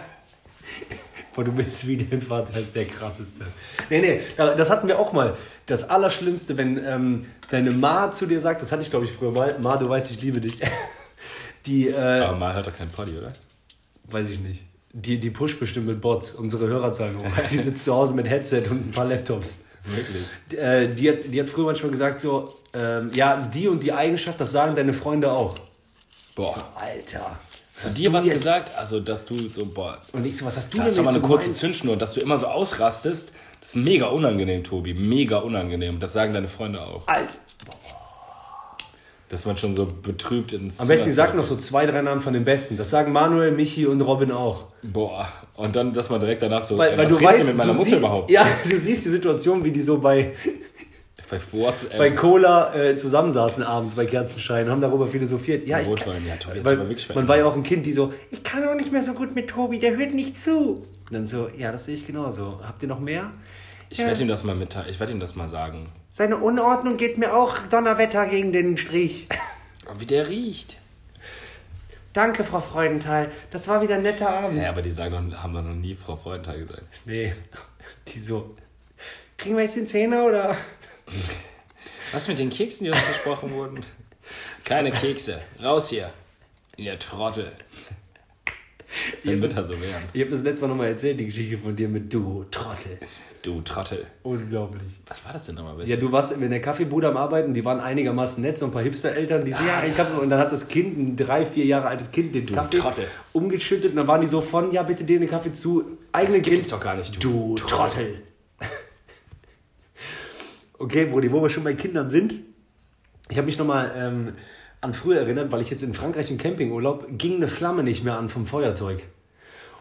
Boah, 1.36 1.44
du 1.44 1.52
bist 1.52 1.88
wie 1.88 1.98
dein 1.98 2.22
Vater, 2.22 2.54
das 2.54 2.62
ist 2.64 2.76
der 2.76 2.86
krasseste. 2.86 3.44
Nee, 3.90 4.02
nee, 4.02 4.22
das 4.38 4.70
hatten 4.70 4.88
wir 4.88 5.00
auch 5.00 5.14
mal. 5.14 5.36
Das 5.66 5.90
Allerschlimmste, 5.90 6.58
wenn 6.58 6.78
ähm, 6.86 7.26
deine 7.50 7.72
Ma 7.72 8.12
zu 8.12 8.28
dir 8.28 8.40
sagt, 8.40 8.62
das 8.62 8.72
hatte 8.72 8.84
ich 8.84 8.92
glaube 8.92 9.06
ich 9.06 9.12
früher 9.12 9.32
mal, 9.32 9.56
Ma, 9.60 9.78
du 9.78 9.90
weißt, 9.90 10.12
ich 10.12 10.22
liebe 10.22 10.40
dich. 10.42 10.62
Die, 11.66 11.88
äh, 11.90 11.96
Aber 11.96 12.38
mal 12.38 12.54
hört 12.54 12.68
doch 12.68 12.76
kein 12.78 12.90
Poddy, 12.90 13.18
oder? 13.18 13.30
weiß 14.06 14.28
ich 14.30 14.40
nicht. 14.40 14.62
Die, 14.92 15.18
die 15.20 15.30
pusht 15.32 15.60
bestimmt 15.60 15.88
mit 15.88 16.00
Bots 16.02 16.34
unsere 16.36 16.68
Hörerzahlen 16.68 17.18
hoch. 17.18 17.24
Die 17.52 17.58
sitzt 17.60 17.86
zu 17.86 17.94
Hause 17.96 18.14
mit 18.14 18.28
Headset 18.30 18.64
und 18.70 18.90
ein 18.90 18.92
paar 18.92 19.06
Laptops. 19.06 19.66
Wirklich. 19.86 20.24
Die, 20.52 20.58
äh, 20.58 20.94
die, 20.94 21.10
hat, 21.10 21.18
die 21.26 21.42
hat 21.42 21.50
früher 21.50 21.66
manchmal 21.66 21.92
gesagt 21.92 22.22
so, 22.22 22.54
ähm, 22.74 23.10
ja, 23.14 23.38
die 23.38 23.68
und 23.68 23.82
die 23.82 23.92
Eigenschaft, 23.92 24.40
das 24.40 24.52
sagen 24.52 24.76
deine 24.76 24.94
Freunde 24.94 25.32
auch. 25.32 25.58
Boah. 26.36 26.72
Alter. 26.76 27.38
Zu 27.76 27.90
dir 27.90 28.14
was 28.14 28.26
jetzt- 28.28 28.38
gesagt? 28.38 28.76
Also, 28.78 29.00
dass 29.00 29.26
du 29.26 29.36
so, 29.50 29.66
boah, 29.66 29.98
Und 30.12 30.26
ich 30.26 30.38
so, 30.38 30.46
was 30.46 30.58
hast 30.58 30.72
du 30.74 30.78
ist 30.78 30.96
denn 30.96 30.96
doch 30.98 31.04
mal 31.06 31.10
jetzt 31.12 31.16
eine 31.16 31.22
so 31.22 31.28
kurze 31.28 31.46
gemeint? 31.46 31.60
Zündschnur, 31.60 31.98
dass 31.98 32.14
du 32.14 32.20
immer 32.22 32.38
so 32.38 32.46
ausrastest. 32.48 33.32
Das 33.62 33.70
ist 33.70 33.76
mega 33.78 34.08
unangenehm, 34.08 34.64
Tobi. 34.64 34.94
Mega 34.94 35.38
unangenehm. 35.40 36.00
Das 36.00 36.14
sagen 36.14 36.34
deine 36.34 36.48
Freunde 36.48 36.82
auch. 36.82 37.08
Alter. 37.08 37.34
Dass 39.34 39.48
man 39.48 39.58
schon 39.58 39.74
so 39.74 39.88
betrübt 39.88 40.54
ins 40.54 40.80
Am 40.80 40.88
besten, 40.88 41.06
Zimmer 41.12 41.16
sag 41.28 41.36
noch 41.36 41.44
so 41.44 41.56
zwei, 41.56 41.88
drei 41.88 42.04
Namen 42.04 42.22
von 42.22 42.34
den 42.34 42.44
Besten. 42.44 42.78
Das 42.78 42.92
sagen 42.92 43.12
Manuel, 43.12 43.52
Michi 43.52 43.88
und 43.88 44.00
Robin 44.02 44.32
auch. 44.32 44.68
Boah. 44.84 45.28
Und 45.56 45.76
dann, 45.76 45.92
dass 45.92 46.12
man 46.12 46.20
direkt 46.20 46.44
danach 46.44 46.62
so, 46.62 46.78
Weil, 46.78 46.92
ey, 46.92 46.98
weil 47.00 47.08
was 47.10 47.18
du 47.18 47.24
weißt, 47.26 47.44
mit 47.46 47.58
meiner 47.58 47.72
du 47.72 47.78
Mutter 47.80 47.90
sie- 47.90 47.96
überhaupt? 47.96 48.30
Ja, 48.30 48.46
du 48.70 48.78
siehst 48.78 49.06
die 49.06 49.10
Situation, 49.10 49.64
wie 49.64 49.72
die 49.72 49.82
so 49.82 49.98
bei, 49.98 50.34
Bei 51.32 51.40
WhatsApp. 51.52 51.98
bei 51.98 52.12
Cola 52.12 52.76
äh, 52.76 52.96
zusammensaßen 52.96 53.64
abends 53.64 53.96
bei 53.96 54.06
Kerzenschein, 54.06 54.70
haben 54.70 54.82
darüber 54.82 55.08
philosophiert. 55.08 55.68
Ja, 55.68 55.80
ich, 55.80 55.88
Rotwein. 55.88 56.24
Ja, 56.28 56.36
Tobi, 56.36 56.64
weil, 56.64 56.78
man 57.16 57.28
war 57.28 57.38
ja 57.38 57.46
auch 57.46 57.56
ein 57.56 57.64
Kind, 57.64 57.88
die 57.88 57.94
so, 57.94 58.14
ich 58.30 58.44
kann 58.44 58.64
auch 58.68 58.76
nicht 58.76 58.92
mehr 58.92 59.04
so 59.04 59.14
gut 59.14 59.34
mit 59.34 59.50
Tobi, 59.50 59.80
der 59.80 59.98
hört 59.98 60.14
nicht 60.14 60.40
zu. 60.40 60.84
Und 61.10 61.12
dann 61.12 61.26
so, 61.26 61.50
ja, 61.58 61.72
das 61.72 61.86
sehe 61.86 61.96
ich 61.96 62.06
genauso. 62.06 62.60
Habt 62.64 62.84
ihr 62.84 62.90
noch 62.90 63.00
mehr? 63.00 63.32
Ich 63.94 64.00
werde 64.00 64.24
ihm 64.24 64.28
das 64.28 64.44
mal 64.44 64.56
mitteilen. 64.56 64.90
Ich 64.90 65.00
werde 65.00 65.14
ihm 65.14 65.20
das 65.20 65.36
mal 65.36 65.48
sagen. 65.48 65.92
Seine 66.10 66.38
Unordnung 66.38 66.98
geht 66.98 67.20
mir 67.20 67.36
auch 67.36 67.60
Donnerwetter 67.70 68.26
gegen 68.26 68.52
den 68.52 68.76
Strich. 68.76 69.28
Oh, 69.86 70.00
wie 70.00 70.08
der 70.08 70.30
riecht. 70.30 70.78
Danke, 72.12 72.44
Frau 72.44 72.60
Freudenthal. 72.60 73.32
Das 73.52 73.68
war 73.68 73.84
wieder 73.84 73.96
ein 73.96 74.02
netter 74.02 74.30
Abend. 74.30 74.60
Ja, 74.60 74.70
aber 74.70 74.82
die 74.82 74.90
sagen 74.90 75.16
haben 75.16 75.54
doch 75.54 75.62
noch 75.62 75.76
nie 75.76 75.94
Frau 75.94 76.16
Freudenthal 76.16 76.58
gesagt. 76.58 76.88
Nee, 77.06 77.34
die 78.08 78.20
so, 78.20 78.56
kriegen 79.38 79.58
wir 79.58 79.64
jetzt 79.64 79.76
den 79.76 79.86
Zehner 79.86 80.26
oder? 80.26 80.58
Was 82.12 82.28
mit 82.28 82.40
den 82.40 82.50
Keksen, 82.50 82.86
die 82.86 82.90
uns 82.90 83.00
versprochen 83.00 83.52
wurden? 83.52 83.84
Keine 84.64 84.92
Kekse. 84.92 85.40
Raus 85.62 85.90
hier. 85.90 86.12
Ihr 86.78 86.98
Trottel. 86.98 87.52
Wenn 89.24 89.40
Winter 89.40 89.64
so 89.64 89.80
wären. 89.80 90.04
Ich 90.14 90.22
habe 90.22 90.32
das 90.32 90.42
letzte 90.42 90.64
Mal 90.64 90.70
nochmal 90.70 90.88
erzählt, 90.88 91.20
die 91.20 91.28
Geschichte 91.28 91.60
von 91.60 91.76
dir 91.76 91.90
mit 91.90 92.12
du 92.12 92.46
Trottel. 92.46 92.98
Du 93.44 93.60
Trottel. 93.62 94.08
Unglaublich. 94.24 94.82
Was 95.06 95.24
war 95.26 95.34
das 95.34 95.46
denn 95.46 95.56
nochmal? 95.56 95.86
Ja, 95.86 95.98
du 95.98 96.12
warst 96.14 96.32
in 96.32 96.50
der 96.50 96.62
Kaffeebude 96.62 97.10
am 97.10 97.18
Arbeiten, 97.18 97.54
die 97.54 97.66
waren 97.66 97.82
einigermaßen 97.82 98.42
nett, 98.42 98.58
so 98.58 98.66
ein 98.66 98.72
paar 98.72 98.84
Hipster-Eltern, 98.84 99.44
die 99.44 99.52
so, 99.52 99.64
ja, 99.66 99.80
ein 99.80 99.94
Kaffee, 99.94 100.18
und 100.18 100.30
dann 100.30 100.40
hat 100.40 100.54
das 100.54 100.70
Kind, 100.70 100.98
ein 100.98 101.18
drei, 101.18 101.46
vier 101.46 101.66
Jahre 101.66 101.88
altes 101.88 102.10
Kind, 102.10 102.34
den 102.34 102.46
Kaffee 102.46 102.78
Trottel. 102.78 103.08
umgeschüttet 103.34 103.92
und 103.92 103.98
dann 103.98 104.08
waren 104.08 104.22
die 104.22 104.28
so 104.28 104.40
von, 104.40 104.72
ja, 104.72 104.82
bitte 104.84 105.04
dir 105.04 105.20
den 105.20 105.28
Kaffee 105.28 105.52
zu, 105.52 105.84
eigenen 106.14 106.36
gibt 106.42 106.48
Kind. 106.48 106.60
es 106.60 106.70
doch 106.70 106.80
gar 106.80 106.96
nicht, 106.96 107.22
Du, 107.22 107.56
du 107.56 107.66
Trottel. 107.66 108.22
okay, 110.80 111.06
Brudi, 111.06 111.30
wo 111.30 111.42
wir 111.42 111.50
schon 111.50 111.66
bei 111.66 111.74
Kindern 111.74 112.10
sind, 112.10 112.36
ich 113.30 113.36
habe 113.38 113.46
mich 113.46 113.58
nochmal 113.58 113.92
ähm, 113.98 114.34
an 114.80 114.94
früher 114.94 115.20
erinnert, 115.20 115.52
weil 115.52 115.60
ich 115.60 115.70
jetzt 115.70 115.84
in 115.84 115.94
Frankreich 115.94 116.32
im 116.32 116.38
Campingurlaub, 116.38 117.08
ging 117.18 117.36
eine 117.36 117.50
Flamme 117.50 117.84
nicht 117.84 118.06
mehr 118.06 118.18
an 118.18 118.30
vom 118.30 118.46
Feuerzeug. 118.46 119.02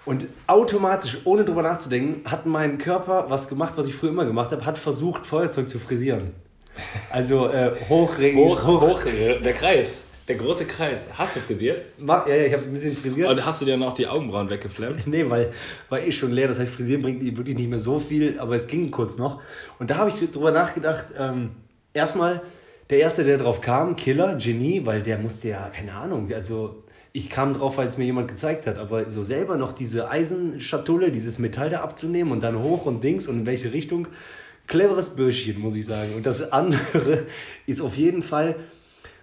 Und 0.05 0.27
automatisch, 0.47 1.19
ohne 1.25 1.45
drüber 1.45 1.63
nachzudenken, 1.63 2.29
hat 2.29 2.45
mein 2.45 2.79
Körper 2.79 3.27
was 3.29 3.49
gemacht, 3.49 3.75
was 3.77 3.87
ich 3.87 3.95
früher 3.95 4.11
immer 4.11 4.25
gemacht 4.25 4.51
habe, 4.51 4.67
hat 4.67 4.79
versucht, 4.79 5.27
Feuerzeug 5.27 5.69
zu 5.71 5.79
frisieren. 5.79 6.33
Also 7.11 7.49
äh, 7.49 7.73
hochregen. 7.89 8.41
Hoch, 8.41 8.65
hoch, 8.65 9.01
der 9.05 9.53
Kreis. 9.53 10.05
Der 10.29 10.37
große 10.37 10.67
Kreis. 10.67 11.11
Hast 11.19 11.37
du 11.37 11.41
frisiert? 11.41 11.85
Ja, 11.99 12.27
ja, 12.27 12.45
ich 12.45 12.53
habe 12.53 12.65
ein 12.65 12.73
bisschen 12.73 12.97
frisiert. 12.97 13.29
Und 13.29 13.45
hast 13.45 13.61
du 13.61 13.65
dir 13.65 13.77
noch 13.77 13.93
die 13.93 14.07
Augenbrauen 14.07 14.49
weggeflammt? 14.51 15.07
Nee, 15.07 15.29
weil 15.29 15.53
war 15.89 16.01
eh 16.01 16.13
schon 16.13 16.33
leer. 16.33 16.49
Das 16.49 16.59
heißt, 16.59 16.73
frisieren 16.73 17.03
bringt 17.03 17.25
wirklich 17.37 17.57
nicht 17.57 17.69
mehr 17.69 17.81
so 17.81 17.99
viel, 17.99 18.39
aber 18.39 18.55
es 18.55 18.67
ging 18.67 18.91
kurz 18.91 19.19
noch. 19.19 19.41
Und 19.79 19.91
da 19.91 19.97
habe 19.97 20.11
ich 20.11 20.31
drüber 20.31 20.53
nachgedacht, 20.53 21.07
ähm, 21.19 21.51
erstmal, 21.93 22.41
der 22.91 22.99
Erste, 23.01 23.25
der 23.25 23.39
drauf 23.39 23.61
kam, 23.61 23.97
Killer, 23.97 24.37
Genie, 24.37 24.83
weil 24.85 25.03
der 25.03 25.19
musste 25.19 25.49
ja, 25.49 25.71
keine 25.71 25.93
Ahnung, 25.95 26.31
also 26.33 26.82
ich 27.13 27.29
kam 27.29 27.53
drauf, 27.53 27.77
weil 27.77 27.89
es 27.89 27.99
mir 27.99 28.05
jemand 28.05 28.29
gezeigt 28.29 28.67
hat, 28.67 28.79
aber 28.79 29.11
so 29.11 29.23
selber 29.23 29.57
noch 29.57 29.73
diese 29.73 30.11
Eisenschatulle, 30.11 31.13
dieses 31.13 31.39
Metall 31.39 31.69
da 31.69 31.81
abzunehmen 31.83 32.33
und 32.33 32.43
dann 32.43 32.63
hoch 32.63 32.87
und 32.87 33.05
Dings 33.05 33.27
und 33.27 33.41
in 33.41 33.47
welche 33.47 33.73
Richtung, 33.73 34.09
cleveres 34.67 35.17
Bürschchen, 35.17 35.61
muss 35.61 35.75
ich 35.75 35.85
sagen. 35.85 36.15
Und 36.17 36.25
das 36.25 36.53
andere 36.53 37.27
ist 37.67 37.83
auf 37.83 37.97
jeden 37.97 38.23
Fall, 38.23 38.57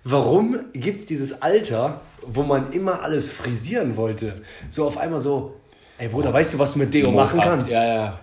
warum 0.04 0.60
gibt 0.74 1.00
es 1.00 1.06
dieses 1.08 1.42
Alter, 1.42 2.02
wo 2.28 2.44
man 2.44 2.72
immer 2.74 3.02
alles 3.02 3.28
frisieren 3.28 3.98
wollte, 3.98 4.42
so 4.70 4.86
auf 4.86 4.98
einmal 4.98 5.20
so, 5.20 5.56
ey 5.98 6.10
Bruder, 6.10 6.32
weißt 6.32 6.54
du, 6.54 6.60
was 6.60 6.74
du 6.74 6.80
mit 6.80 6.94
Deo 6.94 7.12
machen 7.12 7.40
kannst? 7.42 7.72
Ja, 7.72 7.86
ja. 7.86 8.20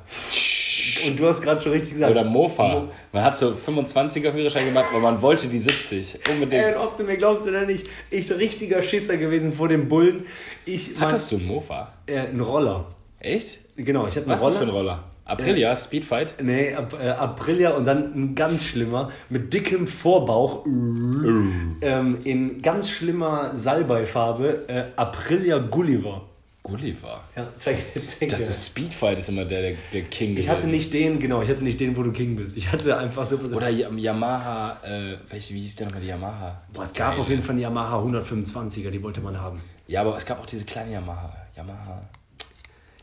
Und 1.07 1.19
du 1.19 1.27
hast 1.27 1.43
gerade 1.43 1.61
schon 1.63 1.73
richtig 1.73 1.95
gesagt. 1.95 2.11
Oder 2.11 2.25
Mofa. 2.25 2.89
Man 3.13 3.23
hat 3.25 3.37
so 3.37 3.49
25er 3.53 4.33
Führerschein 4.33 4.67
gemacht, 4.67 4.87
aber 4.91 5.01
man 5.01 5.21
wollte 5.23 5.49
die 5.49 5.59
70. 5.59 6.15
Ey, 6.27 6.33
Unbedingt. 6.35 6.77
und 6.77 6.83
ob 6.83 6.97
du 6.97 7.05
mir 7.05 7.17
glaubst 7.17 7.47
oder 7.47 7.65
nicht, 7.67 7.87
ich 8.11 8.31
richtiger 8.33 8.83
Schisser 8.83 9.17
gewesen 9.17 9.53
vor 9.53 9.69
dem 9.69 9.89
Bullen. 9.89 10.25
Ich 10.65 10.91
Hattest 10.99 11.31
du 11.33 11.37
einen 11.37 11.47
Mofa? 11.47 11.93
äh, 12.07 12.19
einen 12.19 12.41
Roller. 12.41 12.87
Echt? 13.21 13.59
Genau, 13.77 14.07
ich 14.07 14.15
hatte 14.17 14.27
einen 14.27 14.35
Was 14.35 14.43
Roller. 14.43 14.57
für 14.57 14.65
ein 14.65 14.71
Roller? 14.71 15.05
Aprilia, 15.29 15.75
Speedfight? 15.75 16.37
Nee, 16.41 16.73
Ap 16.73 16.93
äh, 17.01 17.09
Aprilia 17.09 17.71
und 17.73 17.85
dann 17.85 18.15
ein 18.15 18.35
ganz 18.37 18.65
schlimmer, 18.65 19.11
mit 19.29 19.53
dickem 19.53 19.89
Vorbauch, 19.89 20.65
ähm, 20.67 22.19
in 22.23 22.63
ganz 22.63 22.91
schlimmer 22.91 23.51
Salbeifarbe, 23.55 24.69
äh, 24.69 24.85
Aprilia 24.95 25.59
Gulliver. 25.59 26.23
Gulliver. 26.67 27.23
Ja, 27.37 27.49
zeig, 27.57 27.79
zeig 28.19 28.29
dachte, 28.29 28.45
dir. 28.45 28.51
Speedfight 28.53 29.19
ist 29.19 29.29
immer 29.29 29.45
der, 29.45 29.63
der, 29.63 29.77
der 29.93 30.03
King 30.03 30.37
Ich 30.37 30.49
hatte 30.49 30.67
nicht 30.67 30.93
den, 30.93 31.19
genau, 31.19 31.43
ich 31.43 31.49
hatte 31.49 31.63
nicht 31.65 31.79
den, 31.81 31.97
wo 31.97 32.03
du 32.03 32.13
King 32.13 32.35
bist. 32.37 32.57
Ich 32.57 32.71
hatte 32.71 32.97
einfach 32.97 33.27
so. 33.27 33.37
Oder 33.37 33.69
Ya- 33.69 33.91
Yamaha, 33.91 34.81
äh, 34.85 35.17
welche, 35.29 35.55
wie 35.55 35.61
hieß 35.61 35.77
der 35.77 35.87
nochmal, 35.87 36.03
die 36.03 36.09
Yamaha? 36.09 36.61
Boah, 36.73 36.83
es 36.83 36.93
gab 36.93 37.19
auf 37.19 37.29
jeden 37.29 37.43
Fall 37.43 37.53
eine 37.53 37.63
Yamaha 37.63 38.03
125er, 38.03 38.91
die 38.91 39.03
wollte 39.03 39.21
man 39.21 39.41
haben. 39.41 39.59
Ja, 39.87 40.01
aber 40.01 40.17
es 40.17 40.27
gab 40.27 40.41
auch 40.41 40.47
diese 40.47 40.65
kleine 40.65 40.93
Yamaha. 40.93 41.33
Yamaha. 41.57 42.01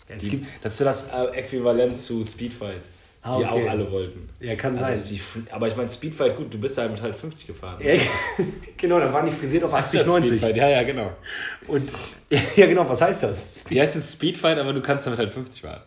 Ja, 0.09 0.15
es 0.15 0.23
Die, 0.23 0.29
gibt, 0.31 0.47
das 0.61 0.73
ist 0.73 0.77
so 0.79 0.83
das 0.85 1.09
äh, 1.11 1.37
Äquivalent 1.39 1.95
zu 1.95 2.23
Speedfight. 2.23 2.81
Ah, 3.25 3.37
die 3.37 3.45
okay. 3.45 3.65
auch 3.65 3.69
alle 3.71 3.89
wollten. 3.89 4.27
ja, 4.41 4.53
kann 4.55 4.77
Also 4.77 4.83
sein. 4.95 5.19
die, 5.45 5.51
aber 5.51 5.67
ich 5.67 5.77
meine, 5.77 5.87
Speedfight, 5.87 6.35
gut, 6.35 6.53
du 6.53 6.57
bist 6.59 6.77
halt 6.77 6.91
mit 6.91 7.01
halt 7.01 7.15
50 7.15 7.47
gefahren. 7.47 7.81
ja, 7.81 7.93
genau, 8.77 8.99
da 8.99 9.11
waren 9.13 9.25
die 9.25 9.31
frisiert 9.31 9.63
auf 9.63 9.71
Was 9.71 9.79
heißt 9.83 9.95
80, 9.95 9.99
das 10.01 10.07
90. 10.09 10.29
Speedfight? 10.29 10.55
Ja, 10.57 10.69
ja, 10.69 10.83
genau. 10.83 11.11
Und, 11.67 11.89
ja, 12.57 12.65
genau, 12.65 12.87
was 12.87 13.01
heißt 13.01 13.23
das? 13.23 13.63
Die 13.63 13.79
heißt 13.79 13.95
es 13.95 14.11
Speedfight, 14.11 14.57
aber 14.57 14.73
du 14.73 14.81
kannst 14.81 15.05
damit 15.05 15.19
halt 15.19 15.29
50 15.29 15.61
fahren. 15.61 15.81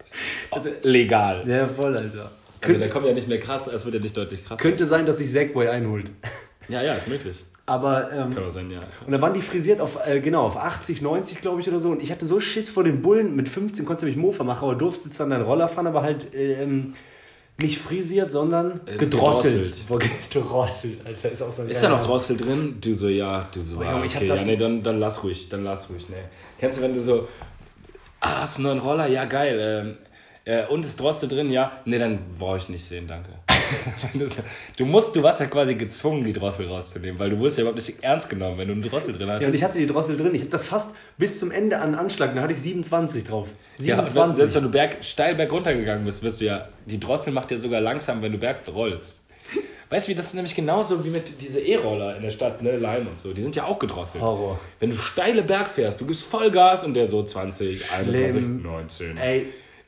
Also- 0.51 0.71
legal. 0.83 1.47
Ja, 1.47 1.67
voll, 1.67 1.95
Alter. 1.95 2.31
Also 2.63 2.79
der 2.79 2.89
kommt 2.89 3.07
ja 3.07 3.13
nicht 3.13 3.29
mehr 3.29 3.39
krass, 3.39 3.67
es 3.67 3.85
wird 3.85 3.95
ja 3.97 4.01
nicht 4.01 4.17
deutlich 4.17 4.43
krasser. 4.45 4.61
könnte 4.61 4.87
sein, 4.87 5.05
dass 5.05 5.19
sich 5.19 5.31
Segway 5.31 5.69
einholt. 5.69 6.11
Ja, 6.69 6.83
ja, 6.83 6.95
ist 6.95 7.07
möglich. 7.07 7.45
Aber, 7.67 8.11
ähm, 8.13 8.31
Kann 8.33 8.45
auch 8.45 8.51
sein, 8.51 8.71
ja. 8.71 8.81
und 9.05 9.13
dann 9.13 9.21
waren 9.21 9.35
die 9.35 9.43
frisiert 9.43 9.81
auf, 9.81 9.99
äh, 10.07 10.21
genau, 10.21 10.43
auf 10.45 10.57
80, 10.57 11.03
90, 11.03 11.41
glaube 11.43 11.61
ich, 11.61 11.69
oder 11.69 11.81
so. 11.81 11.91
Und 11.91 12.01
ich 12.03 12.11
hatte 12.13 12.25
so 12.25 12.41
Schiss 12.41 12.71
vor 12.71 12.83
den 12.85 13.03
Bullen. 13.03 13.37
Mit 13.37 13.49
15 13.49 13.85
konntest 13.85 14.05
du 14.05 14.07
mich 14.07 14.17
Mofa 14.17 14.43
machen, 14.45 14.65
aber 14.65 14.77
durftest 14.77 15.19
dann 15.21 15.31
deinen 15.31 15.43
Roller 15.45 15.69
fahren, 15.69 15.87
aber 15.89 16.03
halt 16.03 16.29
ähm, 16.35 16.95
nicht 17.59 17.79
frisiert, 17.79 18.31
sondern 18.31 18.81
Äh, 18.87 18.97
gedrosselt. 18.97 19.87
gedrosselt. 19.89 20.31
Gedrosselt, 20.31 21.07
Alter. 21.07 21.31
Ist 21.31 21.43
auch 21.43 21.53
so 21.53 21.63
Ist 21.63 21.83
da 21.83 21.89
noch 21.89 22.03
Drossel 22.03 22.37
drin? 22.37 22.77
Du 22.81 22.95
so, 22.95 23.09
ja, 23.09 23.49
du 23.53 23.63
so, 23.63 23.77
Aber 23.77 23.87
ah, 23.87 23.93
Junge, 23.93 24.07
ich 24.07 24.15
hab 24.15 24.23
okay, 24.23 24.35
ja, 24.35 24.45
nee, 24.45 24.57
dann, 24.57 24.83
dann 24.83 25.01
lass 25.01 25.23
ruhig, 25.23 25.49
dann 25.49 25.65
lass 25.65 25.89
ruhig, 25.89 26.09
ne. 26.09 26.17
Kennst 26.59 26.79
du, 26.79 26.83
wenn 26.83 26.95
du 26.95 27.01
so, 27.01 27.29
ah, 28.21 28.43
hast 28.43 28.59
du 28.59 28.63
einen 28.69 28.79
neuen 28.79 28.87
Roller? 28.87 29.07
Ja, 29.07 29.25
geil, 29.25 29.59
ähm, 29.61 29.97
äh, 30.45 30.67
und 30.67 30.85
ist 30.85 31.01
Drossel 31.01 31.29
drin? 31.29 31.51
Ja, 31.51 31.73
nee, 31.87 31.99
dann 31.99 32.19
brauche 32.39 32.59
ich 32.59 32.69
nicht 32.69 32.85
sehen, 32.85 33.07
danke. 33.07 33.31
Du 34.77 34.85
musst, 34.85 35.15
du 35.17 35.23
warst 35.23 35.41
ja 35.41 35.47
quasi 35.47 35.75
gezwungen, 35.75 36.25
die 36.25 36.33
Drossel 36.33 36.67
rauszunehmen, 36.67 37.19
weil 37.19 37.31
du 37.31 37.39
wurdest 37.39 37.59
ja 37.59 37.63
überhaupt 37.63 37.87
nicht 37.87 38.03
ernst 38.03 38.29
genommen, 38.29 38.59
wenn 38.59 38.69
du 38.69 38.75
eine 38.75 38.83
Drossel 38.83 39.13
drin 39.13 39.29
hattest. 39.29 39.43
Ja, 39.43 39.49
und 39.49 39.55
ich 39.55 39.63
hatte 39.63 39.79
die 39.79 39.87
Drossel 39.87 40.17
drin. 40.17 40.35
Ich 40.35 40.43
habe 40.43 40.51
das 40.51 40.65
fast 40.65 40.91
bis 41.19 41.39
zum 41.39 41.51
Ende 41.51 41.79
an 41.79 41.95
Anschlag. 41.95 42.35
Dann 42.35 42.43
hatte 42.43 42.53
ich 42.53 42.61
27 42.61 43.25
drauf. 43.25 43.49
Ja, 43.79 43.99
und 43.99 44.05
wenn, 44.05 44.09
27. 44.09 44.37
selbst 44.37 44.57
wenn 44.57 44.63
du 44.65 44.71
berg, 44.71 45.05
steil 45.05 45.35
berg 45.35 45.53
runtergegangen 45.53 46.05
bist, 46.05 46.23
wirst 46.23 46.41
du 46.41 46.47
ja, 46.47 46.69
die 46.87 47.01
Drossel 47.01 47.33
macht 47.33 47.51
ja 47.51 47.59
sogar 47.59 47.81
langsam, 47.81 48.23
wenn 48.23 48.33
du 48.33 48.39
berg 48.39 48.61
rollst. 48.69 49.23
Weißt 49.89 50.09
du, 50.09 50.11
wie 50.11 50.17
das 50.17 50.27
ist 50.27 50.35
nämlich 50.35 50.55
genauso 50.55 51.05
wie 51.05 51.11
mit 51.11 51.41
diese 51.41 51.61
E-Roller 51.61 52.17
in 52.17 52.23
der 52.23 52.33
Stadt, 52.33 52.61
ne, 52.61 52.77
Leim 52.77 53.07
und 53.07 53.21
so, 53.21 53.33
die 53.33 53.43
sind 53.43 53.55
ja 53.55 53.65
auch 53.65 53.79
gedrosselt. 53.79 54.23
Horror. 54.23 54.59
Wenn 54.81 54.91
du 54.91 54.97
steile 54.97 55.45
Berg 55.45 55.69
fährst, 55.69 56.01
du 56.01 56.07
gibst 56.07 56.25
Vollgas 56.25 56.83
und 56.83 56.95
der 56.95 57.09
so 57.09 57.23
20, 57.23 57.93
21, 57.93 58.33
Schlimm. 58.33 58.63
19. 58.63 59.17
Ey, 59.17 59.47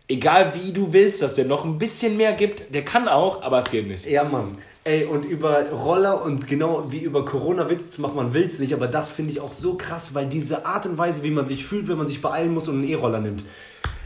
Egal 0.09 0.53
wie 0.55 0.73
du 0.73 0.93
willst, 0.93 1.21
dass 1.21 1.35
der 1.35 1.45
noch 1.45 1.65
ein 1.65 1.79
bisschen 1.79 2.17
mehr 2.17 2.33
gibt, 2.33 2.75
der 2.75 2.83
kann 2.85 3.09
auch, 3.09 3.43
aber 3.43 3.59
es 3.59 3.71
geht 3.71 3.87
nicht. 3.87 4.07
ja, 4.07 4.25
Mann. 4.25 4.57
Ey, 4.85 5.05
und 5.05 5.25
über 5.27 5.69
Roller 5.71 6.23
und 6.25 6.47
genau 6.47 6.91
wie 6.91 7.01
über 7.01 7.27
Corona 7.27 7.69
Witz 7.69 7.91
zu 7.91 8.01
machen, 8.01 8.17
man 8.17 8.33
will 8.33 8.47
es 8.47 8.59
nicht, 8.59 8.73
aber 8.73 8.87
das 8.87 9.11
finde 9.11 9.33
ich 9.33 9.41
auch 9.41 9.53
so 9.53 9.75
krass, 9.75 10.15
weil 10.15 10.25
diese 10.27 10.65
Art 10.65 10.87
und 10.87 10.97
Weise, 10.97 11.23
wie 11.25 11.31
man 11.31 11.45
sich 11.45 11.67
fühlt, 11.67 11.89
wenn 11.89 11.99
man 11.99 12.07
sich 12.07 12.23
beeilen 12.23 12.55
muss 12.55 12.69
und 12.69 12.77
einen 12.77 12.89
E-Roller 12.89 13.21
nimmt. 13.21 13.45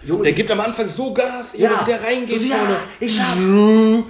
Junge, 0.04 0.24
Der 0.24 0.32
gibt 0.32 0.50
am 0.50 0.58
Anfang 0.58 0.88
so 0.88 1.14
Gas, 1.14 1.56
Ja. 1.56 1.84
der 1.84 2.02
reingeht 2.02 2.40
Ja, 2.48 2.56
vorne. 2.56 2.76
ich 2.98 3.14
schaff's. 3.14 3.44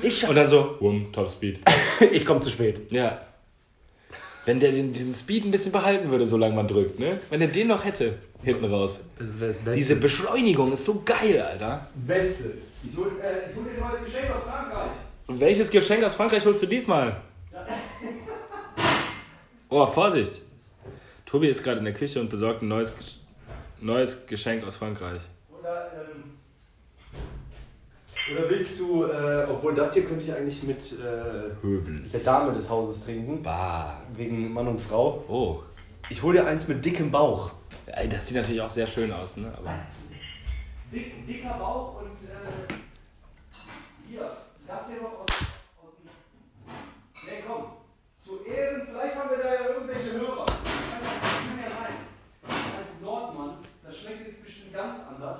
Ich 0.02 0.18
schaff- 0.20 0.30
Und 0.30 0.36
dann 0.36 0.48
so, 0.48 0.76
wum, 0.80 1.12
Top 1.12 1.28
Speed. 1.28 1.60
ich 2.12 2.24
komme 2.24 2.40
zu 2.40 2.48
spät. 2.48 2.80
Ja. 2.90 3.20
Wenn 4.44 4.58
der 4.60 4.72
den- 4.72 4.92
diesen 4.92 5.12
Speed 5.12 5.44
ein 5.44 5.50
bisschen 5.52 5.72
behalten 5.72 6.10
würde, 6.10 6.26
solange 6.26 6.54
man 6.54 6.66
drückt, 6.66 6.98
ne? 6.98 7.20
Wenn 7.30 7.40
er 7.40 7.46
den 7.48 7.68
noch 7.68 7.84
hätte, 7.84 8.18
hinten 8.42 8.64
raus. 8.64 9.00
Das 9.18 9.36
Beste. 9.36 9.72
Diese 9.72 9.96
Beschleunigung 9.96 10.72
ist 10.72 10.84
so 10.84 11.00
geil, 11.04 11.40
Alter. 11.40 11.86
Beste. 11.94 12.52
Ich 12.82 12.96
hol, 12.96 13.06
äh, 13.22 13.50
ich 13.50 13.56
hol 13.56 13.64
dir 13.64 13.70
ein 13.84 13.88
neues 13.90 14.04
Geschenk 14.04 14.30
aus 14.34 14.42
Frankreich. 14.42 14.90
Und 15.28 15.38
welches 15.40 15.70
Geschenk 15.70 16.02
aus 16.02 16.14
Frankreich 16.16 16.44
holst 16.44 16.62
du 16.62 16.66
diesmal? 16.66 17.20
Oh, 19.68 19.86
Vorsicht! 19.86 20.42
Tobi 21.24 21.48
ist 21.48 21.62
gerade 21.62 21.78
in 21.78 21.84
der 21.86 21.94
Küche 21.94 22.20
und 22.20 22.28
besorgt 22.28 22.60
ein 22.62 22.68
neues, 22.68 22.92
neues 23.80 24.26
Geschenk 24.26 24.66
aus 24.66 24.76
Frankreich. 24.76 25.22
Oder, 28.30 28.48
willst 28.50 28.78
du, 28.78 29.04
äh, 29.04 29.46
obwohl 29.50 29.74
das 29.74 29.94
hier 29.94 30.04
könnte 30.04 30.22
ich 30.22 30.32
eigentlich 30.32 30.62
mit 30.62 30.92
äh, 30.92 31.50
der 32.12 32.20
Dame 32.20 32.52
des 32.52 32.68
Hauses 32.70 33.04
trinken, 33.04 33.42
Bah. 33.42 33.94
wegen 34.14 34.52
Mann 34.52 34.68
und 34.68 34.80
Frau. 34.80 35.24
Oh. 35.28 35.62
Ich 36.08 36.22
hol 36.22 36.32
dir 36.32 36.46
eins 36.46 36.68
mit 36.68 36.84
dickem 36.84 37.10
Bauch. 37.10 37.50
Ey, 37.86 38.08
das 38.08 38.26
sieht 38.28 38.36
natürlich 38.36 38.60
auch 38.60 38.70
sehr 38.70 38.86
schön 38.86 39.12
aus, 39.12 39.36
ne? 39.36 39.52
Aber 39.56 39.74
Dick, 40.92 41.26
dicker 41.26 41.54
Bauch 41.54 42.00
und 42.02 42.12
äh, 42.12 42.74
hier, 44.08 44.30
das 44.66 44.88
hier 44.88 45.00
noch 45.02 45.20
aus, 45.20 45.26
aus 45.82 45.92
dem. 45.96 46.06
Ne, 47.26 47.42
komm. 47.46 47.64
Zu 48.18 48.44
Ehren, 48.44 48.82
vielleicht 48.86 49.16
haben 49.16 49.30
wir 49.30 49.38
da 49.38 49.54
ja 49.54 49.68
irgendwelche 49.74 50.12
Hörer. 50.12 50.44
Das 50.46 50.54
kann, 50.54 51.02
ja- 51.02 51.20
das 51.22 51.30
kann 51.48 51.58
ja 51.58 51.70
sein. 51.76 52.78
Als 52.78 53.00
Nordmann, 53.00 53.54
das 53.82 53.96
schmeckt 53.98 54.26
jetzt 54.26 54.44
bestimmt 54.44 54.72
ganz 54.72 54.98
anders. 55.08 55.38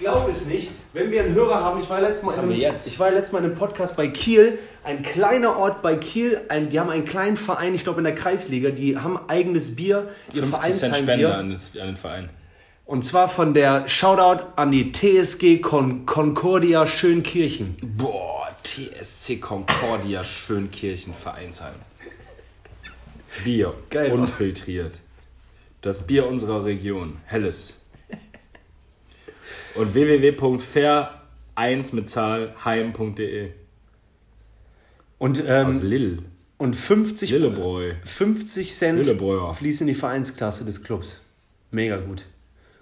Ich 0.00 0.06
glaube 0.06 0.30
es 0.30 0.46
nicht. 0.46 0.70
Wenn 0.94 1.10
wir 1.10 1.22
einen 1.22 1.34
Hörer 1.34 1.62
haben, 1.62 1.78
ich 1.78 1.90
war 1.90 2.00
letztes 2.00 2.24
Mal, 2.24 2.38
einem, 2.38 2.48
wir 2.48 2.56
jetzt? 2.56 2.86
ich 2.86 2.98
war 2.98 3.10
letztes 3.10 3.32
Mal 3.32 3.40
in 3.40 3.44
einem 3.44 3.54
Podcast 3.54 3.98
bei 3.98 4.08
Kiel, 4.08 4.58
ein 4.82 5.02
kleiner 5.02 5.58
Ort 5.58 5.82
bei 5.82 5.94
Kiel, 5.96 6.40
ein, 6.48 6.70
die 6.70 6.80
haben 6.80 6.88
einen 6.88 7.04
kleinen 7.04 7.36
Verein, 7.36 7.74
ich 7.74 7.84
glaube 7.84 8.00
in 8.00 8.04
der 8.04 8.14
Kreisliga, 8.14 8.70
die 8.70 8.96
haben 8.96 9.20
eigenes 9.28 9.76
Bier, 9.76 10.08
ihr 10.32 10.42
50 10.42 10.62
Cent 10.62 10.96
Vereinsheimbier. 10.96 11.14
Spende 11.14 11.34
an, 11.34 11.50
das, 11.50 11.76
an 11.78 11.86
den 11.88 11.96
Verein. 11.98 12.30
Und 12.86 13.04
zwar 13.04 13.28
von 13.28 13.52
der 13.52 13.86
Shoutout 13.88 14.42
an 14.56 14.70
die 14.70 14.90
TSG 14.90 15.58
Con 15.60 16.06
Concordia 16.06 16.86
Schönkirchen. 16.86 17.76
Boah, 17.82 18.48
TSC 18.62 19.38
Concordia 19.38 20.24
Schönkirchen 20.24 21.12
Vereinsheim. 21.12 21.74
Bier. 23.44 23.74
Geil, 23.90 24.12
Unfiltriert. 24.12 24.98
Das 25.82 26.06
Bier 26.06 26.26
unserer 26.26 26.64
Region. 26.64 27.18
Helles. 27.26 27.79
Und 29.74 29.94
www.fair1 29.94 31.94
mit 31.94 32.08
Zahl 32.08 32.54
heim.de. 32.64 33.50
Und, 35.18 35.40
Aus 35.42 35.82
ähm, 35.82 35.88
Lill. 35.88 36.22
und 36.58 36.74
50, 36.74 37.30
Lillebräu. 37.30 37.92
50 38.04 38.74
Cent 38.74 39.06
fließen 39.06 39.86
in 39.86 39.94
die 39.94 39.98
Vereinsklasse 39.98 40.64
des 40.64 40.82
Clubs. 40.82 41.20
Mega 41.70 41.98
gut. 41.98 42.24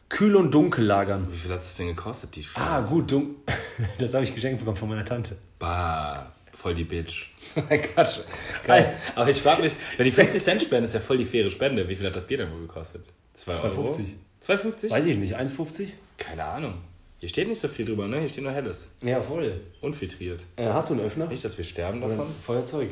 Kühl 0.08 0.36
und 0.36 0.54
dunkel 0.54 0.84
lagern. 0.84 1.26
Wie 1.30 1.36
viel 1.36 1.52
hat 1.52 1.60
es 1.60 1.76
denn 1.76 1.88
gekostet, 1.88 2.34
die 2.36 2.42
Scheiße? 2.42 2.60
Ah, 2.60 2.80
gut, 2.80 3.10
dunkel. 3.10 3.36
Das 3.98 4.14
habe 4.14 4.24
ich 4.24 4.34
geschenkt 4.34 4.60
bekommen 4.60 4.76
von 4.76 4.88
meiner 4.88 5.04
Tante. 5.04 5.36
Bah, 5.58 6.32
voll 6.58 6.74
die 6.74 6.84
Bitch. 6.84 7.30
Quatsch. 7.54 8.20
Geil. 8.64 8.94
Aber 9.14 9.30
ich 9.30 9.40
frage 9.40 9.62
mich, 9.62 9.72
wenn 9.96 10.04
die 10.04 10.12
50 10.12 10.42
Cent 10.42 10.62
spenden, 10.62 10.84
ist 10.84 10.94
ja 10.94 11.00
voll 11.00 11.18
die 11.18 11.24
faire 11.24 11.50
Spende. 11.50 11.88
Wie 11.88 11.94
viel 11.94 12.06
hat 12.06 12.16
das 12.16 12.26
Bier 12.26 12.38
denn 12.38 12.50
wohl 12.50 12.62
gekostet? 12.62 13.08
2 13.34 13.52
Euro? 13.62 13.90
2,50. 13.90 14.04
2,50? 14.42 14.90
Weiß 14.90 15.06
ich 15.06 15.16
nicht, 15.16 15.36
1,50? 15.36 15.88
Keine 16.16 16.44
Ahnung. 16.44 16.74
Hier 17.18 17.28
steht 17.28 17.48
nicht 17.48 17.60
so 17.60 17.68
viel 17.68 17.84
drüber, 17.84 18.06
ne? 18.08 18.20
Hier 18.20 18.28
steht 18.28 18.44
nur 18.44 18.52
Helles. 18.52 18.90
Ja, 19.02 19.20
voll. 19.20 19.60
Unfiltriert. 19.80 20.44
Äh, 20.56 20.66
hast 20.66 20.90
du 20.90 20.94
einen 20.94 21.04
Öffner? 21.04 21.26
Nicht, 21.26 21.44
dass 21.44 21.56
wir 21.56 21.64
sterben 21.64 22.02
Oder 22.02 22.16
davon. 22.16 22.34
Feuerzeug? 22.42 22.90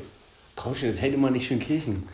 Komm 0.55 0.75
schon, 0.75 0.89
jetzt 0.89 1.01
hält 1.01 1.15
immer 1.15 1.31
nicht 1.31 1.47
schön 1.47 1.59
Kirchen. 1.59 2.09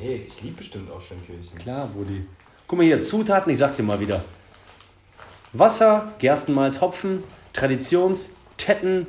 Nee, 0.00 0.22
ich 0.26 0.42
liebe 0.42 0.58
bestimmt 0.58 0.90
auch 0.90 1.00
Schönkirchen. 1.00 1.58
Klar, 1.58 1.86
Brudi. 1.86 2.26
Guck 2.66 2.78
mal 2.78 2.84
hier, 2.84 3.00
Zutaten, 3.00 3.50
ich 3.52 3.58
sag 3.58 3.76
dir 3.76 3.82
mal 3.82 4.00
wieder. 4.00 4.24
Wasser, 5.52 6.12
Gerstenmalz, 6.18 6.80
Hopfen, 6.80 7.22
Traditions, 7.52 8.34
Tetten, 8.58 9.06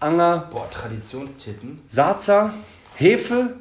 Anger, 0.00 0.48
Boah, 0.50 0.68
Traditionstitten. 0.70 1.80
Sarzer, 1.86 2.52
Hefe, 2.96 3.56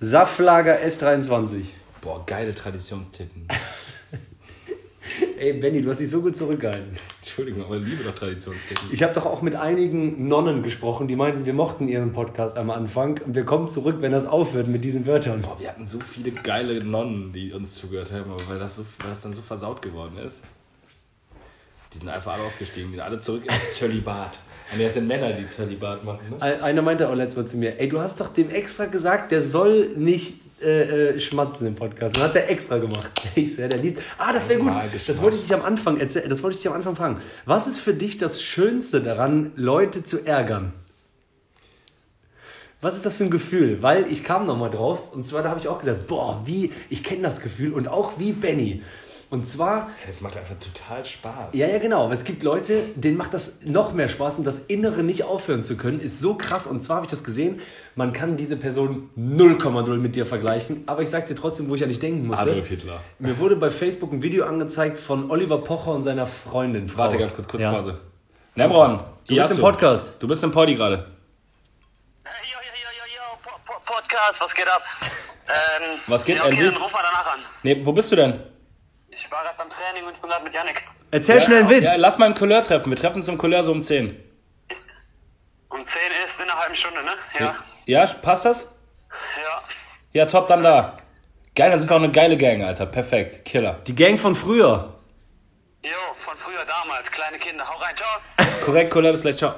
Saftlager 0.00 0.78
S23. 0.80 1.66
Boah, 2.00 2.24
geile 2.26 2.52
Traditionstitten. 2.54 3.46
Ey, 5.38 5.52
Benny, 5.54 5.80
du 5.80 5.90
hast 5.90 6.00
dich 6.00 6.10
so 6.10 6.20
gut 6.20 6.34
zurückgehalten. 6.36 6.98
Entschuldigung, 7.20 7.64
aber 7.64 7.76
ich 7.76 7.86
liebe 7.86 8.02
doch 8.02 8.14
Traditionstitten. 8.14 8.88
Ich 8.92 9.02
habe 9.04 9.14
doch 9.14 9.24
auch 9.24 9.40
mit 9.40 9.54
einigen 9.54 10.26
Nonnen 10.26 10.64
gesprochen, 10.64 11.06
die 11.06 11.14
meinten, 11.14 11.46
wir 11.46 11.54
mochten 11.54 11.86
ihren 11.86 12.12
Podcast 12.12 12.56
am 12.56 12.70
Anfang 12.70 13.18
und 13.24 13.34
wir 13.36 13.44
kommen 13.44 13.68
zurück, 13.68 13.98
wenn 14.00 14.12
das 14.12 14.26
aufhört 14.26 14.66
mit 14.66 14.82
diesen 14.84 15.06
Wörtern. 15.06 15.42
Boah, 15.42 15.60
wir 15.60 15.68
hatten 15.68 15.86
so 15.86 16.00
viele 16.00 16.32
geile 16.32 16.82
Nonnen, 16.82 17.32
die 17.32 17.52
uns 17.52 17.74
zugehört 17.74 18.12
haben, 18.12 18.30
aber 18.32 18.48
weil 18.48 18.58
das, 18.58 18.76
so, 18.76 18.84
weil 18.98 19.10
das 19.10 19.20
dann 19.22 19.32
so 19.32 19.42
versaut 19.42 19.80
geworden 19.80 20.18
ist. 20.18 20.42
Die 21.94 21.98
sind 21.98 22.08
einfach 22.08 22.34
alle 22.34 22.42
ausgestiegen, 22.42 22.90
die 22.90 22.96
sind 22.96 23.04
alle 23.04 23.18
zurück 23.18 23.44
ins 23.44 23.74
Zölibat. 23.78 24.40
Und 24.72 24.82
das 24.82 24.94
sind 24.94 25.06
Männer, 25.06 25.32
die 25.32 25.46
Zölibat 25.46 26.04
machen, 26.04 26.30
ne? 26.30 26.42
Ein- 26.42 26.60
Einer 26.60 26.82
meinte 26.82 27.08
auch 27.08 27.14
letztes 27.14 27.36
Mal 27.42 27.46
zu 27.46 27.56
mir, 27.56 27.80
ey, 27.80 27.88
du 27.88 28.00
hast 28.00 28.20
doch 28.20 28.28
dem 28.28 28.50
extra 28.50 28.84
gesagt, 28.86 29.32
der 29.32 29.40
soll 29.42 29.90
nicht 29.96 30.34
äh, 30.62 31.10
äh, 31.14 31.18
schmatzen 31.20 31.66
im 31.68 31.74
Podcast. 31.74 32.16
Das 32.16 32.22
hat 32.24 32.36
er 32.36 32.50
extra 32.50 32.78
gemacht. 32.78 33.10
Ich 33.34 33.54
sehr, 33.54 33.68
der 33.68 33.78
liebt. 33.78 34.02
Ah, 34.18 34.32
das 34.32 34.48
wäre 34.48 34.60
gut. 34.60 34.72
Das 35.06 35.22
wollte 35.22 35.36
ich 35.36 35.42
dich 35.44 35.54
am 35.54 35.62
Anfang 35.64 35.98
erzählen. 36.00 36.28
Das 36.28 36.42
wollte 36.42 36.56
ich 36.56 36.62
dich 36.62 36.68
am 36.70 36.74
Anfang 36.76 36.96
fragen. 36.96 37.20
Was 37.46 37.66
ist 37.66 37.78
für 37.78 37.94
dich 37.94 38.18
das 38.18 38.42
Schönste 38.42 39.00
daran, 39.00 39.52
Leute 39.56 40.02
zu 40.04 40.26
ärgern? 40.26 40.72
Was 42.80 42.94
ist 42.96 43.04
das 43.06 43.16
für 43.16 43.24
ein 43.24 43.30
Gefühl? 43.30 43.82
Weil 43.82 44.10
ich 44.10 44.22
kam 44.22 44.46
nochmal 44.46 44.70
drauf 44.70 45.12
und 45.12 45.24
zwar 45.26 45.42
da 45.42 45.48
habe 45.50 45.58
ich 45.60 45.66
auch 45.68 45.78
gesagt, 45.80 46.06
boah, 46.06 46.42
wie, 46.44 46.72
ich 46.90 47.02
kenne 47.02 47.22
das 47.22 47.40
Gefühl 47.40 47.72
und 47.72 47.88
auch 47.88 48.12
wie 48.18 48.32
Benny. 48.32 48.82
Und 49.30 49.46
zwar 49.46 49.76
Ja, 49.76 49.88
das 50.06 50.22
macht 50.22 50.38
einfach 50.38 50.54
total 50.58 51.04
Spaß. 51.04 51.52
ja, 51.54 51.66
ja, 51.66 51.78
genau. 51.78 52.04
Aber 52.04 52.14
es 52.14 52.24
gibt 52.24 52.42
Leute, 52.42 52.82
denen 52.94 53.18
macht 53.18 53.34
das 53.34 53.58
noch 53.62 53.92
mehr 53.92 54.08
Spaß 54.08 54.36
und 54.38 54.44
das 54.44 54.58
Innere 54.60 55.02
nicht 55.02 55.24
aufhören 55.24 55.62
zu 55.62 55.76
können, 55.76 56.00
ist 56.00 56.18
so 56.20 56.34
krass. 56.36 56.66
Und 56.66 56.82
zwar 56.82 56.96
habe 56.96 57.06
ich 57.06 57.10
das 57.10 57.24
gesehen, 57.24 57.60
man 57.94 58.14
kann 58.14 58.38
diese 58.38 58.56
Person 58.56 59.10
0,0 59.18 59.96
mit 59.98 60.14
dir 60.16 60.24
vergleichen. 60.24 60.84
Aber 60.86 61.02
ich 61.02 61.10
sag 61.10 61.26
dir 61.26 61.34
trotzdem, 61.34 61.70
wo 61.70 61.74
ich 61.74 61.82
an 61.82 61.90
dich 61.90 61.98
denken 61.98 62.26
musste. 62.26 62.42
Adolf 62.42 62.68
Hitler. 62.68 63.00
Mir 63.18 63.38
wurde 63.38 63.56
bei 63.56 63.68
Facebook 63.68 64.12
ein 64.14 64.22
Video 64.22 64.46
angezeigt 64.46 64.98
von 64.98 65.30
Oliver 65.30 65.58
Pocher 65.58 65.92
und 65.92 66.02
seiner 66.04 66.26
Freundin. 66.26 66.88
Frau. 66.88 67.02
Warte 67.02 67.18
ganz 67.18 67.34
kurz, 67.34 67.46
kurz 67.48 67.60
Ja. 67.62 67.72
Pause. 67.72 67.98
Nemron, 68.54 69.00
Du 69.26 69.34
bist 69.36 69.50
im 69.50 69.58
Podcast. 69.58 70.12
Du 70.20 70.26
bist 70.26 70.42
im 70.42 70.50
Poddy 70.52 70.74
gerade. 70.74 70.94
Yo, 70.96 71.00
yo, 72.24 72.58
yo, 72.64 72.90
yo, 72.96 73.14
yo, 73.14 73.38
po 73.44 73.50
po 73.66 73.74
Podcast, 73.84 74.40
was 74.40 74.54
geht 74.54 74.68
ab? 74.68 74.82
Ähm, 75.48 75.98
Was 76.06 76.24
geht, 76.24 76.38
ja, 76.38 76.44
okay, 76.46 76.64
dann 76.64 76.76
ruf 76.76 76.92
mal 76.92 77.02
danach 77.02 77.34
an. 77.34 77.40
Nee, 77.62 77.78
wo 77.84 77.92
bist 77.92 78.10
du 78.10 78.16
denn? 78.16 78.40
Ich 79.10 79.30
war 79.32 79.42
gerade 79.42 79.56
beim 79.56 79.68
Training 79.68 80.04
und 80.04 80.14
ich 80.14 80.20
bin 80.20 80.30
gerade 80.30 80.44
mit 80.44 80.54
Yannick. 80.54 80.82
Erzähl 81.10 81.40
schnell 81.40 81.60
einen 81.60 81.70
Witz. 81.70 81.84
Ja, 81.84 81.96
lass 81.96 82.18
mal 82.18 82.26
im 82.26 82.34
Couleur 82.34 82.62
treffen. 82.62 82.90
Wir 82.90 82.96
treffen 82.96 83.16
uns 83.16 83.28
im 83.28 83.38
Couleur 83.38 83.62
so 83.62 83.72
um 83.72 83.82
10. 83.82 84.22
Um 85.70 85.84
10 85.84 86.00
ist 86.24 86.38
in 86.38 86.44
einer 86.48 86.58
halben 86.60 86.74
Stunde, 86.74 87.02
ne? 87.02 87.12
Ja. 87.38 87.54
Ja, 87.86 88.06
passt 88.06 88.44
das? 88.44 88.74
Ja. 89.10 89.62
Ja, 90.12 90.26
top, 90.26 90.48
dann 90.48 90.62
da. 90.62 90.98
Geil, 91.54 91.70
dann 91.70 91.78
sind 91.78 91.90
wir 91.90 91.96
auch 91.96 92.00
eine 92.00 92.12
geile 92.12 92.36
Gang, 92.36 92.62
Alter. 92.62 92.86
Perfekt. 92.86 93.44
Killer. 93.44 93.80
Die 93.86 93.94
Gang 93.94 94.18
von 94.20 94.34
früher. 94.34 94.94
Jo, 95.82 95.90
von 96.14 96.36
früher 96.36 96.64
damals, 96.64 97.10
kleine 97.10 97.38
Kinder. 97.38 97.68
Hau 97.68 97.78
rein, 97.78 97.96
ciao. 97.96 98.08
Korrekt, 98.64 98.90
Couleur, 98.90 99.12
bis 99.12 99.22
gleich, 99.22 99.36
ciao. 99.36 99.54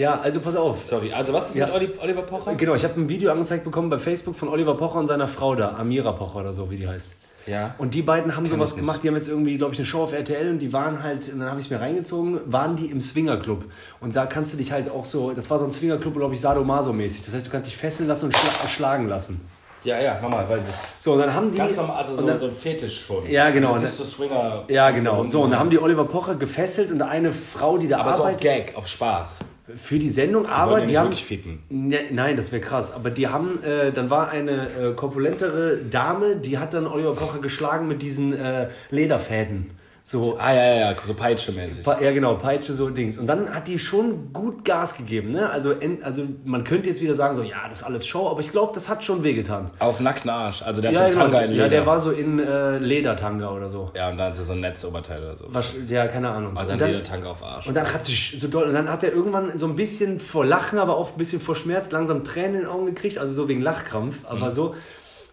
Ja, 0.00 0.18
also 0.18 0.40
pass 0.40 0.56
auf. 0.56 0.82
Sorry, 0.82 1.12
also 1.12 1.34
was 1.34 1.50
ist 1.50 1.56
Ja. 1.56 1.66
mit 1.66 1.74
Oli 1.74 1.92
Oliver 2.02 2.22
Pocher? 2.22 2.54
Genau, 2.54 2.74
ich 2.74 2.84
habe 2.84 2.98
ein 2.98 3.08
Video 3.10 3.30
angezeigt 3.30 3.64
bekommen 3.64 3.90
bei 3.90 3.98
Facebook 3.98 4.34
von 4.34 4.48
Oliver 4.48 4.74
Pocher 4.74 4.98
und 4.98 5.06
seiner 5.06 5.28
Frau 5.28 5.54
da, 5.54 5.76
Amira 5.76 6.12
Pocher 6.12 6.36
oder 6.36 6.54
so, 6.54 6.70
wie 6.70 6.78
die 6.78 6.88
heißt. 6.88 7.12
Ja. 7.46 7.74
Und 7.76 7.92
die 7.92 8.00
beiden 8.00 8.34
haben 8.34 8.46
sowas 8.46 8.70
das 8.70 8.80
gemacht, 8.80 9.00
die 9.02 9.08
haben 9.08 9.16
jetzt 9.16 9.28
irgendwie, 9.28 9.58
glaube 9.58 9.74
ich, 9.74 9.78
eine 9.78 9.84
Show 9.86 10.02
auf 10.02 10.12
RTL 10.14 10.50
und 10.50 10.58
die 10.58 10.72
waren 10.72 11.02
halt, 11.02 11.30
und 11.30 11.40
dann 11.40 11.50
habe 11.50 11.60
ich 11.60 11.66
es 11.66 11.70
mir 11.70 11.80
reingezogen, 11.80 12.40
waren 12.46 12.76
die 12.76 12.86
im 12.86 13.02
Swingerclub. 13.02 13.64
Und 14.00 14.16
da 14.16 14.24
kannst 14.24 14.54
du 14.54 14.56
dich 14.56 14.72
halt 14.72 14.90
auch 14.90 15.04
so, 15.04 15.32
das 15.32 15.50
war 15.50 15.58
so 15.58 15.66
ein 15.66 15.72
Swingerclub, 15.72 16.14
glaube 16.14 16.32
ich, 16.32 16.40
Sadomaso-mäßig. 16.40 17.22
Das 17.24 17.34
heißt, 17.34 17.46
du 17.48 17.50
kannst 17.50 17.70
dich 17.70 17.76
fesseln 17.76 18.08
lassen 18.08 18.26
und 18.26 18.36
schla 18.36 18.68
schlagen 18.68 19.06
lassen. 19.06 19.40
Ja, 19.84 19.98
ja, 19.98 20.20
nochmal, 20.20 20.48
weiß 20.48 20.66
ich. 20.68 20.74
So, 20.98 21.12
und 21.12 21.20
dann 21.20 21.34
haben 21.34 21.50
die. 21.50 21.58
Ganz 21.58 21.76
normal, 21.76 21.96
also 21.96 22.16
so, 22.16 22.26
dann, 22.26 22.38
so 22.38 22.46
ein 22.46 22.52
Fetisch 22.54 23.04
schon. 23.06 23.28
Ja, 23.30 23.50
genau. 23.50 23.72
Das 23.72 23.82
ist 23.84 23.96
so 23.96 24.04
Swinger. 24.04 24.64
ja, 24.68 24.90
genau. 24.90 25.24
So, 25.24 25.42
und 25.42 25.50
dann 25.50 25.58
haben 25.58 25.70
die 25.70 25.78
Oliver 25.80 26.04
Pocher 26.04 26.34
gefesselt 26.34 26.90
und 26.90 27.00
eine 27.02 27.32
Frau, 27.32 27.78
die 27.78 27.88
da 27.88 27.98
Aber 28.00 28.12
so 28.12 28.20
auf 28.20 28.26
arbeitet, 28.28 28.42
Gag, 28.42 28.76
auf 28.76 28.86
Spaß. 28.86 29.38
Für 29.76 29.98
die 29.98 30.10
Sendung, 30.10 30.44
wollen 30.44 30.52
aber 30.52 30.78
ja 30.80 30.86
die 30.86 30.98
haben. 30.98 31.12
ficken. 31.12 31.60
Ne, 31.68 31.98
nein, 32.10 32.36
das 32.36 32.52
wäre 32.52 32.62
krass. 32.62 32.92
Aber 32.94 33.10
die 33.10 33.28
haben, 33.28 33.62
äh, 33.62 33.92
dann 33.92 34.10
war 34.10 34.30
eine 34.30 34.68
äh, 34.68 34.92
korpulentere 34.94 35.78
Dame, 35.78 36.36
die 36.36 36.58
hat 36.58 36.74
dann 36.74 36.86
Oliver 36.86 37.14
Pocher 37.14 37.38
geschlagen 37.40 37.88
mit 37.88 38.02
diesen 38.02 38.32
äh, 38.32 38.68
Lederfäden. 38.90 39.70
So, 40.12 40.36
Ah, 40.40 40.52
ja, 40.52 40.64
ja, 40.74 40.90
ja, 40.90 40.96
so 41.04 41.14
Peitsche-mäßig. 41.14 41.86
Ja, 41.86 42.10
genau, 42.10 42.34
Peitsche, 42.34 42.74
so 42.74 42.90
Dings. 42.90 43.16
Und 43.16 43.28
dann 43.28 43.54
hat 43.54 43.68
die 43.68 43.78
schon 43.78 44.32
gut 44.32 44.64
Gas 44.64 44.96
gegeben. 44.96 45.30
Ne? 45.30 45.48
Also, 45.48 45.72
also 46.02 46.24
man 46.44 46.64
könnte 46.64 46.88
jetzt 46.88 47.00
wieder 47.00 47.14
sagen, 47.14 47.36
so, 47.36 47.44
ja, 47.44 47.68
das 47.68 47.78
ist 47.78 47.84
alles 47.84 48.04
Show, 48.08 48.28
aber 48.28 48.40
ich 48.40 48.50
glaube, 48.50 48.72
das 48.74 48.88
hat 48.88 49.04
schon 49.04 49.22
wehgetan. 49.22 49.70
Auf 49.78 50.00
nackten 50.00 50.28
Arsch. 50.28 50.62
Also 50.62 50.80
der 50.80 50.90
hat 50.90 50.98
Ja, 50.98 51.08
so 51.08 51.12
genau. 51.20 51.24
Tanga 51.30 51.40
in 51.44 51.50
Leder. 51.52 51.62
ja, 51.62 51.68
der 51.68 51.86
war 51.86 52.00
so 52.00 52.10
in 52.10 52.40
äh, 52.40 52.78
Ledertanga 52.78 53.50
oder 53.52 53.68
so. 53.68 53.92
Ja, 53.94 54.10
und 54.10 54.18
dann 54.18 54.32
ist 54.32 54.38
er 54.38 54.44
so 54.46 54.52
ein 54.54 54.60
Netzoberteil 54.60 55.22
oder 55.22 55.36
so. 55.36 55.44
Was, 55.48 55.74
ja, 55.86 56.08
keine 56.08 56.28
Ahnung. 56.30 56.56
Und 56.56 56.68
dann, 56.68 56.76
Ledertanga 56.80 57.30
auf 57.30 57.44
Arsch. 57.44 57.68
und 57.68 57.74
dann 57.76 57.86
hat 57.94 58.04
sich 58.04 58.36
so 58.40 58.48
doll, 58.48 58.64
und 58.64 58.74
dann 58.74 58.90
hat 58.90 59.04
er 59.04 59.12
irgendwann 59.12 59.56
so 59.58 59.66
ein 59.66 59.76
bisschen 59.76 60.18
vor 60.18 60.44
Lachen, 60.44 60.80
aber 60.80 60.96
auch 60.96 61.12
ein 61.12 61.18
bisschen 61.18 61.40
vor 61.40 61.54
Schmerz 61.54 61.92
langsam 61.92 62.24
Tränen 62.24 62.54
in 62.56 62.60
den 62.62 62.66
Augen 62.66 62.86
gekriegt, 62.86 63.16
also 63.16 63.32
so 63.32 63.46
wegen 63.48 63.60
Lachkrampf, 63.60 64.22
aber 64.24 64.46
Mhm. 64.48 64.52
so. 64.54 64.74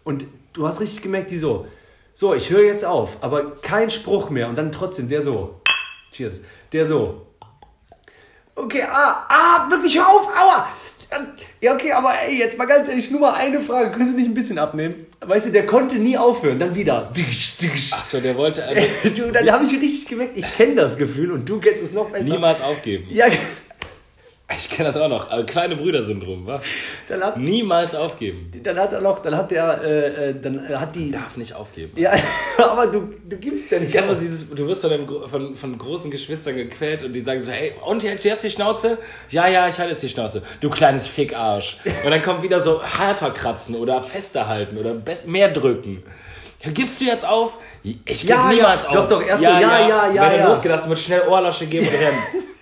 Und 0.03 0.25
du 0.53 0.67
hast 0.67 0.81
richtig 0.81 1.01
gemerkt, 1.01 1.31
die 1.31 1.37
so, 1.39 1.65
so, 2.19 2.33
ich 2.33 2.49
höre 2.49 2.63
jetzt 2.63 2.83
auf, 2.83 3.17
aber 3.21 3.57
kein 3.61 3.91
Spruch 3.91 4.31
mehr 4.31 4.49
und 4.49 4.57
dann 4.57 4.71
trotzdem 4.71 5.07
der 5.07 5.21
so, 5.21 5.61
cheers, 6.11 6.41
der 6.73 6.83
so, 6.83 7.27
okay, 8.55 8.81
ah, 8.81 9.27
ah, 9.29 9.69
wirklich 9.69 9.95
hör 9.99 10.09
auf, 10.09 10.27
aua. 10.27 10.67
Ähm, 11.11 11.27
Ja, 11.61 11.75
okay, 11.75 11.91
aber 11.91 12.11
ey, 12.27 12.39
jetzt 12.39 12.57
mal 12.57 12.65
ganz 12.65 12.87
ehrlich, 12.89 13.11
nur 13.11 13.19
mal 13.19 13.35
eine 13.35 13.61
Frage, 13.61 13.91
können 13.91 14.09
Sie 14.09 14.15
nicht 14.15 14.29
ein 14.29 14.33
bisschen 14.33 14.57
abnehmen? 14.57 15.05
Weißt 15.23 15.45
du, 15.45 15.51
der 15.51 15.67
konnte 15.67 15.97
nie 15.97 16.17
aufhören, 16.17 16.57
dann 16.57 16.73
wieder. 16.73 17.11
Ach 17.93 18.03
so, 18.03 18.19
der 18.19 18.35
wollte 18.35 18.65
also 18.65 18.81
Du, 19.15 19.31
dann 19.31 19.51
habe 19.51 19.65
ich 19.65 19.73
richtig 19.73 20.07
gemerkt, 20.07 20.35
ich 20.37 20.55
kenne 20.55 20.73
das 20.73 20.97
Gefühl 20.97 21.31
und 21.31 21.47
du 21.47 21.59
kennst 21.59 21.83
es 21.83 21.93
noch 21.93 22.09
besser. 22.09 22.23
niemals 22.25 22.61
aufgeben. 22.61 23.05
Ja, 23.11 23.27
Ich 24.55 24.69
kenne 24.69 24.87
das 24.87 24.95
auch 24.95 25.09
noch. 25.09 25.29
Also 25.29 25.45
kleine 25.45 25.75
Brüder-Syndrom, 25.75 26.47
wa? 26.47 26.61
dann 27.09 27.21
hat, 27.21 27.37
Niemals 27.37 27.93
aufgeben. 27.93 28.49
dann 28.63 28.79
hat 28.79 28.93
er 28.93 29.01
noch, 29.01 29.19
dann 29.19 29.35
hat 29.35 29.51
der, 29.51 29.81
äh, 29.83 30.29
äh, 30.29 30.35
dann 30.41 30.69
hat 30.69 30.95
die. 30.95 31.11
Darf 31.11 31.35
nicht 31.35 31.53
aufgeben. 31.53 31.91
Ja, 31.97 32.13
aber 32.57 32.87
du, 32.87 33.13
du 33.27 33.35
gibst 33.35 33.69
ja 33.71 33.79
nicht 33.79 33.91
Kennst 33.91 34.09
auf. 34.13 34.17
dieses, 34.17 34.49
du 34.49 34.65
wirst 34.65 34.81
von, 34.81 34.89
deinem, 34.89 35.05
Gro- 35.05 35.27
von, 35.27 35.53
von 35.53 35.77
großen 35.77 36.09
Geschwistern 36.09 36.55
gequält 36.55 37.03
und 37.03 37.11
die 37.11 37.19
sagen 37.21 37.41
so, 37.41 37.51
hey, 37.51 37.73
und 37.85 38.01
hältst 38.05 38.23
du 38.23 38.29
jetzt 38.29 38.43
die 38.45 38.49
Schnauze? 38.49 38.97
Ja, 39.29 39.47
ja, 39.47 39.67
ich 39.67 39.77
halte 39.79 39.91
jetzt 39.91 40.03
die 40.03 40.09
Schnauze. 40.09 40.41
Du 40.61 40.69
kleines 40.69 41.07
Fickarsch. 41.07 41.79
Und 42.05 42.09
dann 42.11 42.21
kommt 42.21 42.41
wieder 42.41 42.61
so 42.61 42.81
härter 42.81 43.31
kratzen 43.31 43.75
oder 43.75 44.01
fester 44.01 44.47
halten 44.47 44.77
oder 44.77 44.95
mehr 45.25 45.51
drücken. 45.51 46.03
Ja, 46.63 46.71
gibst 46.71 47.01
du 47.01 47.05
jetzt 47.05 47.27
auf? 47.27 47.57
Ich 47.83 48.21
gebe 48.21 48.33
Ja, 48.33 48.49
ja, 48.49 48.55
niemals 48.55 48.85
auf. 48.85 48.95
doch, 48.95 49.09
doch, 49.09 49.21
erst 49.21 49.43
so, 49.43 49.49
ja, 49.49 49.59
ja, 49.59 49.87
ja, 49.87 50.09
Wenn 50.13 50.17
er 50.31 50.37
ja. 50.37 50.47
losgelassen 50.47 50.87
wird, 50.89 50.99
schnell 50.99 51.21
Ohrlasche 51.27 51.65
geben 51.67 51.85
und 51.85 51.93
rennen. 51.93 52.17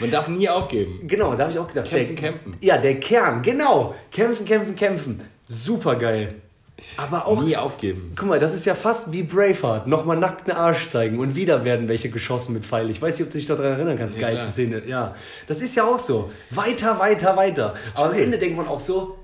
Man 0.00 0.10
darf 0.10 0.28
nie 0.28 0.48
aufgeben. 0.48 1.00
Genau, 1.06 1.34
da 1.34 1.44
habe 1.44 1.52
ich 1.52 1.58
auch 1.58 1.68
gedacht. 1.68 1.88
Kämpfen, 1.88 2.14
der, 2.16 2.24
kämpfen. 2.24 2.56
Ja, 2.60 2.78
der 2.78 3.00
Kern, 3.00 3.42
genau. 3.42 3.94
Kämpfen, 4.10 4.44
kämpfen, 4.44 4.76
kämpfen. 4.76 5.20
Super 5.48 5.96
geil. 5.96 6.34
Aber 6.96 7.26
auch. 7.26 7.42
Nie 7.42 7.56
aufgeben. 7.56 8.12
Guck 8.16 8.28
mal, 8.28 8.38
das 8.38 8.54
ist 8.54 8.64
ja 8.64 8.74
fast 8.74 9.12
wie 9.12 9.22
Braveheart. 9.22 9.86
Nochmal 9.86 10.16
nackten 10.16 10.52
Arsch 10.52 10.86
zeigen 10.88 11.18
und 11.18 11.34
wieder 11.34 11.64
werden 11.64 11.88
welche 11.88 12.08
geschossen 12.10 12.54
mit 12.54 12.64
Pfeil. 12.64 12.88
Ich 12.90 13.02
weiß 13.02 13.18
nicht, 13.18 13.26
ob 13.26 13.32
du 13.32 13.38
dich 13.38 13.46
daran 13.46 13.64
erinnern 13.64 13.98
kannst. 13.98 14.18
Ja, 14.18 14.30
klar. 14.30 14.46
Szene. 14.46 14.82
Ja, 14.86 15.14
das 15.46 15.60
ist 15.60 15.74
ja 15.74 15.84
auch 15.84 15.98
so. 15.98 16.30
Weiter, 16.50 16.98
weiter, 16.98 17.36
weiter. 17.36 17.74
Aber 17.94 18.10
am 18.10 18.18
Ende 18.18 18.38
denkt 18.38 18.56
man 18.56 18.68
auch 18.68 18.80
so, 18.80 19.17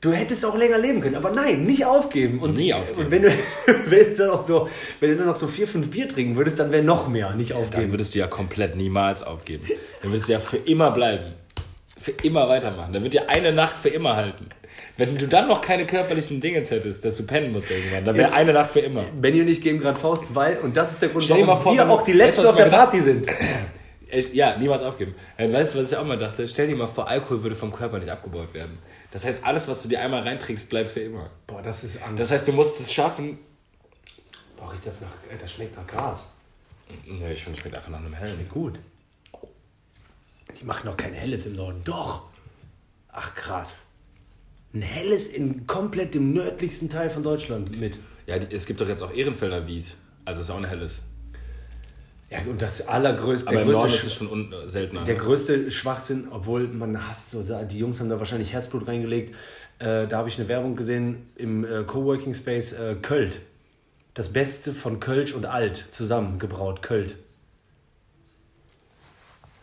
du 0.00 0.12
hättest 0.12 0.44
auch 0.44 0.56
länger 0.56 0.78
leben 0.78 1.00
können. 1.00 1.16
Aber 1.16 1.30
nein, 1.30 1.64
nicht 1.64 1.84
aufgeben. 1.84 2.38
Und, 2.40 2.56
Nie 2.56 2.74
aufgeben. 2.74 3.04
Und 3.04 3.10
wenn 3.10 3.22
du, 3.22 3.28
wenn 3.86 4.10
du 4.10 4.16
dann 4.16 4.28
noch 4.28 4.42
so, 4.42 4.68
wenn 5.00 5.10
du 5.10 5.16
dann 5.16 5.26
noch 5.26 5.34
so 5.34 5.46
vier, 5.46 5.66
fünf 5.66 5.90
Bier 5.90 6.08
trinken 6.08 6.36
würdest, 6.36 6.58
dann 6.58 6.72
wäre 6.72 6.82
noch 6.82 7.08
mehr 7.08 7.32
nicht 7.34 7.50
Dann 7.50 7.58
aufgeben. 7.58 7.92
würdest 7.92 8.14
du 8.14 8.18
ja 8.18 8.26
komplett 8.26 8.76
niemals 8.76 9.22
aufgeben. 9.22 9.64
Dann 10.02 10.10
würdest 10.10 10.28
du 10.28 10.32
ja 10.32 10.38
für 10.40 10.58
immer 10.58 10.90
bleiben. 10.90 11.34
Für 12.00 12.12
immer 12.22 12.48
weitermachen. 12.48 12.92
Dann 12.92 13.02
wird 13.02 13.14
dir 13.14 13.28
eine 13.28 13.52
Nacht 13.52 13.76
für 13.76 13.88
immer 13.88 14.14
halten. 14.16 14.48
Wenn 14.96 15.16
du 15.16 15.26
dann 15.26 15.48
noch 15.48 15.60
keine 15.60 15.86
körperlichen 15.86 16.40
Dinge 16.40 16.58
hättest, 16.58 17.04
dass 17.04 17.16
du 17.16 17.24
pennen 17.24 17.52
musst 17.52 17.70
irgendwann, 17.70 18.04
dann 18.04 18.16
wäre 18.16 18.32
eine 18.32 18.52
Nacht 18.52 18.70
für 18.70 18.80
immer. 18.80 19.04
Benny 19.20 19.40
und 19.40 19.48
ich 19.48 19.60
geben 19.60 19.78
gerade 19.80 19.98
Faust, 19.98 20.26
weil, 20.34 20.58
und 20.58 20.76
das 20.76 20.92
ist 20.92 21.02
der 21.02 21.08
Grund, 21.08 21.28
warum 21.28 21.60
vor, 21.60 21.74
wir 21.74 21.88
auch 21.88 22.02
die 22.02 22.12
weißt 22.12 22.18
Letzte 22.20 22.42
du, 22.42 22.48
was 22.48 22.54
auf 22.54 22.56
der 22.56 22.70
Party 22.70 23.00
sind. 23.00 23.26
Echt, 24.10 24.34
ja, 24.34 24.56
niemals 24.56 24.82
aufgeben. 24.82 25.14
Äh, 25.36 25.52
Weißt 25.52 25.74
du, 25.74 25.80
was 25.80 25.92
ich 25.92 25.98
auch 25.98 26.04
mal 26.04 26.16
dachte? 26.18 26.48
Stell 26.48 26.66
dir 26.66 26.76
mal 26.76 26.86
vor, 26.86 27.08
Alkohol 27.08 27.42
würde 27.42 27.54
vom 27.54 27.72
Körper 27.72 27.98
nicht 27.98 28.10
abgebaut 28.10 28.54
werden. 28.54 28.78
Das 29.10 29.24
heißt, 29.24 29.44
alles, 29.44 29.68
was 29.68 29.82
du 29.82 29.88
dir 29.88 30.00
einmal 30.00 30.22
reintrinkst, 30.22 30.68
bleibt 30.68 30.90
für 30.90 31.00
immer. 31.00 31.30
Boah, 31.46 31.62
das 31.62 31.84
ist 31.84 32.02
Angst. 32.02 32.20
Das 32.20 32.30
heißt, 32.30 32.46
du 32.48 32.52
musst 32.52 32.80
es 32.80 32.92
schaffen. 32.92 33.38
Boah, 34.56 34.72
riecht 34.72 34.86
das 34.86 35.00
nach, 35.00 35.14
äh, 35.30 35.38
das 35.38 35.52
schmeckt 35.52 35.76
nach 35.76 35.86
Gras. 35.86 36.32
Nee, 37.06 37.32
ich 37.32 37.42
finde, 37.42 37.56
es 37.56 37.60
schmeckt 37.60 37.76
einfach 37.76 37.90
nach 37.90 37.98
einem 37.98 38.12
hellen. 38.12 38.34
Schmeckt 38.34 38.50
gut. 38.50 38.80
Die 40.60 40.64
machen 40.64 40.86
doch 40.86 40.96
kein 40.96 41.14
helles 41.14 41.46
im 41.46 41.56
Norden. 41.56 41.82
Doch. 41.84 42.26
Ach 43.10 43.34
krass. 43.34 43.86
Ein 44.74 44.82
helles 44.82 45.28
in 45.28 45.66
komplett 45.66 46.14
dem 46.14 46.32
nördlichsten 46.32 46.90
Teil 46.90 47.08
von 47.08 47.22
Deutschland 47.22 47.78
mit. 47.78 47.98
Ja, 48.26 48.36
es 48.36 48.66
gibt 48.66 48.80
doch 48.80 48.88
jetzt 48.88 49.02
auch 49.02 49.12
Ehrenfelder 49.12 49.66
Wies. 49.66 49.96
Also 50.24 50.42
ist 50.42 50.50
auch 50.50 50.58
ein 50.58 50.66
helles. 50.66 51.02
Ja, 52.30 52.40
und 52.42 52.60
das 52.60 52.86
allergrößte, 52.86 53.48
Aber 53.48 53.64
der 53.64 53.66
größte, 53.66 53.88
ist 53.88 54.04
es 54.04 54.14
schon 54.14 54.28
un 54.28 54.54
seltener. 54.66 55.04
der 55.04 55.14
ne? 55.14 55.20
größte 55.20 55.70
Schwachsinn, 55.70 56.28
obwohl 56.30 56.68
man 56.68 57.08
hasst 57.08 57.30
so, 57.30 57.42
die 57.64 57.78
Jungs 57.78 58.00
haben 58.00 58.10
da 58.10 58.18
wahrscheinlich 58.18 58.52
Herzblut 58.52 58.86
reingelegt. 58.86 59.34
Äh, 59.78 60.06
da 60.06 60.18
habe 60.18 60.28
ich 60.28 60.38
eine 60.38 60.48
Werbung 60.48 60.76
gesehen 60.76 61.30
im 61.36 61.64
äh, 61.64 61.84
Coworking 61.84 62.34
Space 62.34 62.72
äh, 62.74 62.96
Költ. 62.96 63.40
Das 64.12 64.32
Beste 64.32 64.72
von 64.72 65.00
Kölsch 65.00 65.32
und 65.32 65.46
Alt 65.46 65.86
zusammengebraut. 65.90 66.82
Költ. 66.82 67.16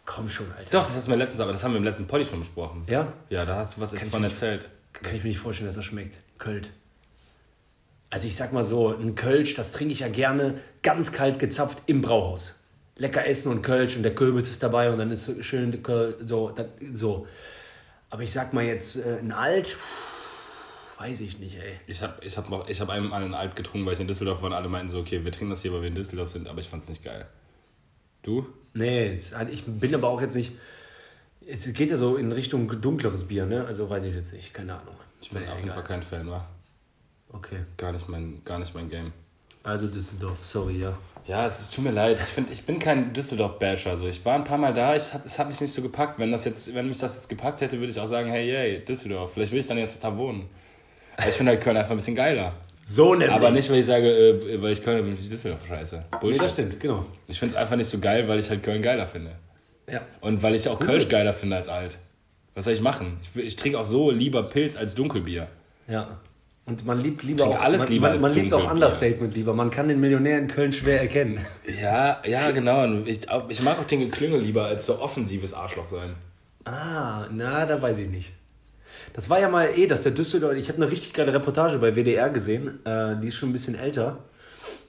Komm 0.05 0.29
schon, 0.29 0.47
Alter. 0.57 0.69
Doch, 0.71 0.83
das 0.83 0.95
hast 0.95 1.07
du 1.07 1.11
mir 1.11 1.17
letztens, 1.17 1.41
aber 1.41 1.51
das 1.51 1.63
haben 1.63 1.71
wir 1.73 1.79
im 1.79 1.83
letzten 1.83 2.07
Poddy 2.07 2.25
schon 2.25 2.39
besprochen. 2.39 2.83
Ja? 2.87 3.11
Ja, 3.29 3.43
da 3.45 3.57
hast 3.57 3.75
du 3.75 3.81
was 3.81 3.91
jetzt 3.91 4.09
von 4.09 4.23
erzählt. 4.23 4.69
Kann 4.93 5.13
ich 5.13 5.23
mir 5.23 5.29
nicht 5.29 5.39
vorstellen, 5.39 5.67
dass 5.67 5.75
das 5.75 5.85
schmeckt. 5.85 6.19
Költ. 6.37 6.69
Also 8.15 8.29
ich 8.29 8.37
sag 8.37 8.53
mal 8.53 8.63
so, 8.63 8.93
ein 8.95 9.15
Kölsch, 9.15 9.55
das 9.55 9.73
trinke 9.73 9.91
ich 9.91 9.99
ja 9.99 10.07
gerne 10.07 10.61
ganz 10.83 11.11
kalt 11.11 11.37
gezapft 11.37 11.83
im 11.87 12.01
Brauhaus. 12.01 12.63
Lecker 12.95 13.27
essen 13.27 13.51
und 13.51 13.61
Kölsch 13.61 13.97
und 13.97 14.03
der 14.03 14.15
Kürbis 14.15 14.49
ist 14.49 14.63
dabei 14.63 14.89
und 14.89 14.99
dann 14.99 15.11
ist 15.11 15.43
schön 15.43 15.77
so, 16.25 16.55
so. 16.93 17.27
Aber 18.09 18.23
ich 18.23 18.31
sag 18.31 18.53
mal 18.53 18.63
jetzt, 18.63 18.95
äh, 18.95 19.17
ein 19.19 19.33
Alt, 19.33 19.75
weiß 20.97 21.19
ich 21.19 21.39
nicht, 21.39 21.57
ey. 21.57 21.73
Ich 21.87 22.01
habe 22.01 22.13
ich 22.25 22.37
hab, 22.37 22.49
noch- 22.49 22.69
ich 22.69 22.79
hab 22.79 22.87
einmal 22.87 23.21
einen 23.21 23.33
Alt 23.33 23.57
getrunken, 23.57 23.85
weil 23.85 23.95
ich 23.95 23.99
in 23.99 24.07
Düsseldorf 24.07 24.41
war 24.41 24.47
und 24.47 24.55
alle 24.55 24.69
meinten 24.69 24.87
so, 24.87 24.99
okay, 24.99 25.25
wir 25.25 25.31
trinken 25.33 25.49
das 25.49 25.61
hier, 25.61 25.73
weil 25.73 25.81
wir 25.81 25.89
in 25.89 25.95
Düsseldorf 25.95 26.29
sind, 26.29 26.47
aber 26.47 26.61
ich 26.61 26.69
fand's 26.69 26.87
nicht 26.87 27.03
geil. 27.03 27.25
Du? 28.23 28.45
Nee, 28.73 29.11
ich 29.51 29.63
bin 29.65 29.93
aber 29.93 30.07
auch 30.07 30.21
jetzt 30.21 30.35
nicht. 30.35 30.53
Es 31.45 31.65
geht 31.73 31.89
ja 31.89 31.97
so 31.97 32.15
in 32.15 32.31
Richtung 32.31 32.79
dunkleres 32.79 33.27
Bier, 33.27 33.45
ne? 33.45 33.65
Also 33.65 33.89
weiß 33.89 34.05
ich 34.05 34.15
jetzt 34.15 34.31
nicht, 34.31 34.53
keine 34.53 34.79
Ahnung. 34.79 34.95
Ich 35.21 35.29
bin 35.31 35.41
Nee, 35.41 35.49
auf 35.49 35.57
jeden. 35.59 35.71
Fall 35.73 35.83
kein 35.83 36.01
Fan, 36.01 36.29
war. 36.31 36.47
Okay. 37.31 37.59
Gar 37.77 37.91
nicht 37.91 38.07
mein, 38.09 38.41
gar 38.45 38.59
nicht 38.59 38.73
mein 38.73 38.89
Game. 38.89 39.11
Also 39.63 39.87
Düsseldorf, 39.87 40.37
sorry, 40.45 40.79
ja. 40.81 40.97
Ja, 41.27 41.47
es, 41.47 41.59
es 41.59 41.71
tut 41.71 41.83
mir 41.83 41.91
leid. 41.91 42.19
Ich 42.19 42.27
finde, 42.27 42.53
ich 42.53 42.63
bin 42.65 42.77
kein 42.77 43.11
Düsseldorf-Basher. 43.13 43.89
Also 43.91 44.05
ich 44.07 44.23
war 44.23 44.35
ein 44.35 44.43
paar 44.43 44.59
Mal 44.59 44.73
da, 44.73 44.95
ich, 44.95 45.11
hat- 45.11 45.25
es 45.25 45.39
hat 45.39 45.47
mich 45.47 45.59
nicht 45.59 45.73
so 45.73 45.81
gepackt. 45.81 46.19
Wenn, 46.19 46.31
das 46.31 46.45
jetzt, 46.45 46.73
wenn 46.75 46.87
mich 46.87 46.99
das 46.99 47.15
jetzt 47.15 47.27
gepackt 47.29 47.61
hätte, 47.61 47.79
würde 47.79 47.89
ich 47.91 47.99
auch 47.99 48.05
sagen, 48.05 48.29
hey, 48.29 48.47
yay, 48.47 48.85
Düsseldorf. 48.85 49.33
Vielleicht 49.33 49.51
will 49.51 49.59
ich 49.59 49.65
dann 49.65 49.79
jetzt 49.79 50.03
da 50.03 50.15
wohnen. 50.15 50.47
Aber 51.17 51.27
ich 51.27 51.33
finde 51.35 51.53
halt 51.53 51.61
Köln 51.61 51.77
einfach 51.77 51.91
ein 51.91 51.97
bisschen 51.97 52.13
geiler. 52.15 52.53
So 52.85 53.15
nämlich. 53.15 53.31
Aber 53.31 53.49
nicht, 53.49 53.67
weil 53.71 53.79
ich 53.79 53.85
sage, 53.87 54.07
äh, 54.07 54.61
weil 54.61 54.71
ich 54.73 54.83
Köln 54.83 55.03
bin, 55.03 55.15
ich 55.19 55.27
Düsseldorf 55.27 55.65
scheiße. 55.67 55.97
Nee, 56.11 56.17
Bullshit. 56.21 56.43
das 56.43 56.51
stimmt, 56.51 56.79
genau. 56.79 57.05
Ich 57.27 57.39
finde 57.39 57.55
es 57.55 57.59
einfach 57.59 57.75
nicht 57.75 57.89
so 57.89 57.97
geil, 57.97 58.27
weil 58.27 58.37
ich 58.37 58.47
halt 58.51 58.61
Köln 58.61 58.83
geiler 58.83 59.07
finde. 59.07 59.31
Ja. 59.91 60.01
Und 60.21 60.43
weil 60.43 60.53
ich 60.53 60.69
auch 60.69 60.79
Kölsch 60.79 61.09
geiler 61.09 61.33
finde 61.33 61.55
als 61.55 61.69
alt. 61.69 61.97
Was 62.53 62.65
soll 62.65 62.73
ich 62.73 62.81
machen? 62.81 63.17
Ich, 63.33 63.41
ich 63.43 63.55
trinke 63.55 63.79
auch 63.79 63.85
so 63.85 64.11
lieber 64.11 64.43
Pilz 64.43 64.77
als 64.77 64.93
Dunkelbier. 64.93 65.47
Ja. 65.87 66.19
Und 66.65 66.83
man 66.83 66.99
liebt 66.99 67.21
lieber 67.21 67.45
auch, 67.45 67.61
alles 67.61 67.83
man, 67.83 67.91
lieber 67.91 68.09
man, 68.09 68.21
man 68.21 68.33
liebt 68.33 68.53
auch. 68.53 68.71
Understatement 68.71 69.35
lieber. 69.35 69.53
Man 69.53 69.69
kann 69.69 69.87
den 69.87 69.99
Millionär 69.99 70.39
in 70.39 70.47
Köln 70.47 70.71
schwer 70.71 70.99
erkennen. 70.99 71.45
Ja, 71.81 72.21
ja, 72.25 72.49
genau. 72.51 73.03
Ich, 73.05 73.21
ich 73.49 73.61
mag 73.61 73.79
auch 73.79 73.85
den 73.85 73.99
Geklüngel 73.99 74.41
lieber 74.41 74.65
als 74.65 74.87
so 74.87 74.99
offensives 74.99 75.53
Arschloch 75.53 75.87
sein. 75.87 76.15
Ah, 76.65 77.27
na, 77.31 77.67
da 77.67 77.79
weiß 77.79 77.99
ich 77.99 78.09
nicht. 78.09 78.31
Das 79.13 79.29
war 79.29 79.39
ja 79.39 79.47
mal 79.47 79.69
eh, 79.77 79.85
dass 79.85 80.03
der 80.03 80.11
Düsseldorf. 80.11 80.55
Ich 80.55 80.67
habe 80.69 80.81
eine 80.81 80.91
richtig 80.91 81.13
geile 81.13 81.33
Reportage 81.33 81.77
bei 81.77 81.95
WDR 81.95 82.31
gesehen. 82.31 82.83
Äh, 82.83 83.15
die 83.21 83.27
ist 83.27 83.35
schon 83.35 83.49
ein 83.49 83.53
bisschen 83.53 83.75
älter. 83.75 84.17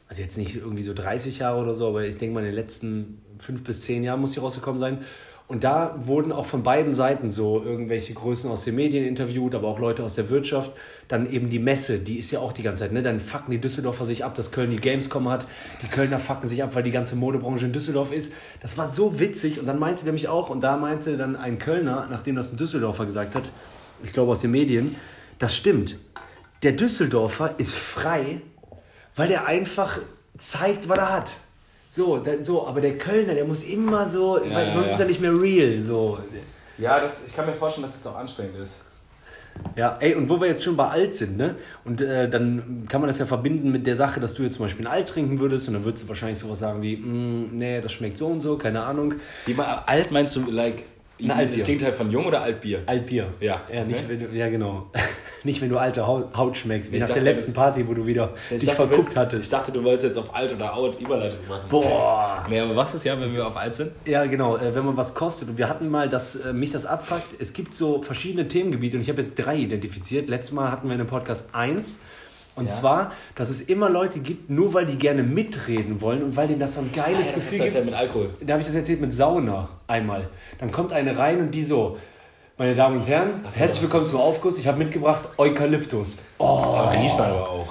Also 0.08 0.22
jetzt 0.22 0.38
nicht 0.38 0.56
irgendwie 0.56 0.82
so 0.82 0.94
30 0.94 1.38
Jahre 1.38 1.60
oder 1.60 1.74
so, 1.74 1.88
aber 1.88 2.04
ich 2.04 2.16
denke 2.16 2.34
mal 2.34 2.40
in 2.40 2.46
den 2.46 2.54
letzten 2.54 3.20
fünf 3.38 3.64
bis 3.64 3.82
zehn 3.82 4.02
Jahren 4.02 4.20
muss 4.20 4.32
die 4.32 4.40
rausgekommen 4.40 4.80
sein. 4.80 5.04
Und 5.48 5.62
da 5.62 5.94
wurden 6.00 6.32
auch 6.32 6.44
von 6.46 6.64
beiden 6.64 6.92
Seiten 6.92 7.30
so 7.30 7.62
irgendwelche 7.64 8.12
Größen 8.14 8.50
aus 8.50 8.64
den 8.64 8.74
Medien 8.74 9.06
interviewt, 9.06 9.54
aber 9.54 9.68
auch 9.68 9.78
Leute 9.78 10.02
aus 10.02 10.16
der 10.16 10.28
Wirtschaft. 10.28 10.72
Dann 11.06 11.30
eben 11.30 11.50
die 11.50 11.60
Messe, 11.60 12.00
die 12.00 12.18
ist 12.18 12.32
ja 12.32 12.40
auch 12.40 12.52
die 12.52 12.64
ganze 12.64 12.82
Zeit, 12.82 12.92
ne? 12.92 13.00
Dann 13.00 13.20
fucken 13.20 13.52
die 13.52 13.60
Düsseldorfer 13.60 14.04
sich 14.04 14.24
ab, 14.24 14.34
dass 14.34 14.50
Köln 14.50 14.72
die 14.72 14.78
Gamescom 14.78 15.28
hat. 15.28 15.46
Die 15.82 15.86
Kölner 15.86 16.18
fucken 16.18 16.48
sich 16.48 16.64
ab, 16.64 16.70
weil 16.74 16.82
die 16.82 16.90
ganze 16.90 17.14
Modebranche 17.14 17.66
in 17.66 17.72
Düsseldorf 17.72 18.12
ist. 18.12 18.34
Das 18.60 18.76
war 18.76 18.88
so 18.88 19.20
witzig. 19.20 19.60
Und 19.60 19.66
dann 19.66 19.78
meinte 19.78 20.02
der 20.02 20.12
mich 20.12 20.26
auch, 20.26 20.50
und 20.50 20.62
da 20.62 20.76
meinte 20.76 21.16
dann 21.16 21.36
ein 21.36 21.58
Kölner, 21.58 22.08
nachdem 22.10 22.34
das 22.34 22.52
ein 22.52 22.56
Düsseldorfer 22.56 23.06
gesagt 23.06 23.36
hat, 23.36 23.48
ich 24.02 24.12
glaube 24.12 24.32
aus 24.32 24.40
den 24.40 24.50
Medien, 24.50 24.96
das 25.38 25.54
stimmt. 25.54 25.96
Der 26.64 26.72
Düsseldorfer 26.72 27.54
ist 27.58 27.76
frei, 27.76 28.40
weil 29.14 29.30
er 29.30 29.46
einfach 29.46 30.00
zeigt, 30.38 30.88
was 30.88 30.98
er 30.98 31.12
hat. 31.12 31.30
So, 31.96 32.18
da, 32.18 32.42
so, 32.42 32.66
aber 32.66 32.82
der 32.82 32.98
Kölner, 32.98 33.32
der 33.32 33.46
muss 33.46 33.62
immer 33.62 34.06
so, 34.06 34.38
weil 34.52 34.66
ja, 34.66 34.70
sonst 34.70 34.88
ja. 34.88 34.92
ist 34.92 35.00
er 35.00 35.06
nicht 35.06 35.18
mehr 35.22 35.32
real. 35.32 35.82
So. 35.82 36.18
Ja, 36.76 37.00
das, 37.00 37.24
ich 37.26 37.34
kann 37.34 37.46
mir 37.46 37.54
vorstellen, 37.54 37.86
dass 37.86 37.96
es 37.96 38.06
auch 38.06 38.18
anstrengend 38.18 38.58
ist. 38.58 38.80
Ja, 39.76 39.96
ey, 40.00 40.14
und 40.14 40.28
wo 40.28 40.38
wir 40.38 40.48
jetzt 40.48 40.62
schon 40.62 40.76
bei 40.76 40.88
alt 40.88 41.14
sind, 41.14 41.38
ne? 41.38 41.54
Und 41.86 42.02
äh, 42.02 42.28
dann 42.28 42.84
kann 42.86 43.00
man 43.00 43.08
das 43.08 43.18
ja 43.18 43.24
verbinden 43.24 43.72
mit 43.72 43.86
der 43.86 43.96
Sache, 43.96 44.20
dass 44.20 44.34
du 44.34 44.42
jetzt 44.42 44.56
zum 44.56 44.66
Beispiel 44.66 44.86
ein 44.86 44.92
Alt 44.92 45.08
trinken 45.08 45.38
würdest 45.38 45.68
und 45.68 45.72
dann 45.72 45.84
würdest 45.86 46.04
du 46.04 46.08
wahrscheinlich 46.10 46.38
sowas 46.38 46.58
sagen 46.58 46.82
wie, 46.82 46.98
"Mm, 46.98 47.56
nee, 47.56 47.80
das 47.80 47.92
schmeckt 47.92 48.18
so 48.18 48.26
und 48.26 48.42
so, 48.42 48.58
keine 48.58 48.82
Ahnung. 48.82 49.14
Wie 49.46 49.54
mal 49.54 49.82
alt 49.86 50.10
meinst 50.10 50.36
du, 50.36 50.50
like, 50.50 50.84
Ein 51.22 51.30
Altbier. 51.30 51.56
das 51.56 51.66
Gegenteil 51.66 51.92
von 51.92 52.10
jung 52.10 52.26
oder 52.26 52.42
Altbier? 52.42 52.82
Altbier. 52.86 53.28
Ja. 53.40 53.62
Ja, 53.72 53.84
nicht, 53.84 54.00
Okay. 54.04 54.20
wenn 54.20 54.30
du, 54.30 54.36
ja 54.36 54.48
genau. 54.48 54.90
nicht, 55.44 55.62
wenn 55.62 55.68
du 55.70 55.78
alte 55.78 56.06
Haut, 56.06 56.56
schmeckst, 56.58 56.92
wie 56.92 56.96
Ich 56.96 57.00
nach 57.00 57.08
dachte, 57.08 57.22
der 57.22 57.32
letzten 57.32 57.54
Party, 57.54 57.88
wo 57.88 57.94
du 57.94 58.04
wieder 58.06 58.34
Ich 58.50 58.58
dich 58.58 58.68
dachte, 58.68 58.76
verguckt 58.86 59.06
willst- 59.06 59.16
hattest. 59.16 59.44
Ich 59.44 59.50
dachte, 59.50 59.72
du 59.72 59.82
wolltest 59.82 60.04
jetzt 60.06 60.18
auf 60.18 60.34
alt 60.34 60.52
oder 60.54 60.76
out 60.76 61.00
Überleitung 61.00 61.38
machen. 61.48 61.62
Boah. 61.70 62.44
Nee, 62.50 62.60
aber 62.60 62.76
was 62.76 62.94
ist 62.94 63.04
ja, 63.04 63.18
wenn 63.18 63.34
wir 63.34 63.46
auf 63.46 63.56
alt 63.56 63.74
sind? 63.74 63.92
Ja, 64.04 64.26
genau, 64.26 64.56
äh, 64.56 64.74
wenn 64.74 64.84
man 64.84 64.96
was 64.96 65.14
kostet. 65.14 65.48
Und 65.48 65.56
wir 65.58 65.68
hatten 65.68 65.88
mal, 65.88 66.08
dass 66.08 66.36
äh, 66.36 66.52
mich 66.52 66.72
das 66.72 66.84
abfuckt. 66.84 67.28
Es 67.38 67.52
gibt 67.54 67.74
so 67.74 68.02
verschiedene 68.02 68.46
Themengebiete 68.46 68.96
und 68.96 69.02
ich 69.02 69.08
habe 69.08 69.20
jetzt 69.22 69.36
drei 69.36 69.56
identifiziert. 69.56 70.28
Letztes 70.28 70.52
Mal 70.52 70.70
hatten 70.70 70.86
wir 70.88 70.92
in 70.92 70.98
dem 70.98 71.06
Podcast 71.06 71.54
eins. 71.54 72.02
Und 72.56 72.64
Ja. 72.70 72.70
zwar, 72.72 73.12
dass 73.34 73.50
es 73.50 73.60
immer 73.60 73.88
Leute 73.90 74.18
gibt, 74.20 74.48
nur 74.50 74.72
weil 74.74 74.86
die 74.86 74.96
gerne 74.96 75.22
mitreden 75.22 76.00
wollen 76.00 76.22
und 76.22 76.36
weil 76.36 76.48
denen 76.48 76.58
das 76.60 76.74
so 76.74 76.80
ein 76.80 76.90
geiles 76.92 77.28
Ah, 77.28 77.32
das 77.34 77.34
Gefühl 77.34 77.66
ist 77.66 77.74
gibt. 77.74 77.84
mit 77.86 77.94
Alkohol. 77.94 78.30
Da 78.40 78.54
habe 78.54 78.60
ich 78.62 78.66
das 78.66 78.74
erzählt 78.74 79.00
mit 79.00 79.12
Sauna 79.14 79.68
einmal. 79.86 80.30
Dann 80.58 80.72
kommt 80.72 80.92
eine 80.94 81.16
rein 81.18 81.38
und 81.40 81.50
die 81.50 81.62
so, 81.62 81.98
meine 82.58 82.74
Damen 82.74 82.96
und 82.96 83.06
Herren, 83.06 83.44
so, 83.50 83.60
herzlich 83.60 83.82
willkommen 83.82 84.06
zum 84.06 84.20
Aufguss. 84.20 84.58
Ich 84.58 84.66
habe 84.66 84.78
mitgebracht 84.78 85.28
Eukalyptus. 85.36 86.18
Oh, 86.38 86.44
Oh, 86.64 86.88
riecht 86.98 87.18
man 87.18 87.30
aber 87.30 87.48
auch. 87.50 87.68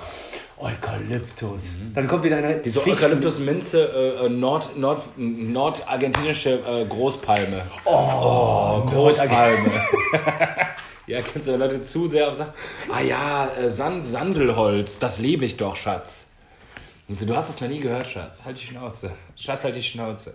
Eukalyptus. 0.57 1.77
Dann 1.93 2.07
kommt 2.07 2.23
wieder 2.23 2.37
eine 2.37 2.55
Mhm. 2.57 2.61
Diese 2.63 2.79
Fichten- 2.79 2.99
Eukalyptus-Minze, 3.03 4.19
äh, 4.21 4.25
äh, 4.27 4.29
Nord, 4.29 4.77
Nord, 4.77 5.01
nordargentinische 5.17 6.59
äh, 6.65 6.85
Großpalme. 6.85 7.63
Oh, 7.85 8.81
Großpalme. 8.85 9.71
ja, 11.07 11.21
kennst 11.21 11.47
du 11.47 11.55
Leute 11.55 11.81
zu 11.81 12.07
sehr 12.07 12.29
auf 12.29 12.35
sagen, 12.35 12.53
ah 12.91 13.01
ja, 13.01 13.51
äh, 13.53 13.69
Sand, 13.69 14.03
Sandelholz, 14.03 14.99
das 14.99 15.19
liebe 15.19 15.45
ich 15.45 15.57
doch, 15.57 15.75
Schatz. 15.75 16.31
Und 17.07 17.19
so, 17.19 17.25
du 17.25 17.35
hast 17.35 17.49
es 17.49 17.61
noch 17.61 17.67
nie 17.67 17.79
gehört, 17.79 18.07
Schatz. 18.07 18.43
Halt 18.45 18.59
die 18.59 18.65
Schnauze. 18.65 19.11
Schatz, 19.35 19.63
halt 19.63 19.75
die 19.75 19.83
Schnauze. 19.83 20.33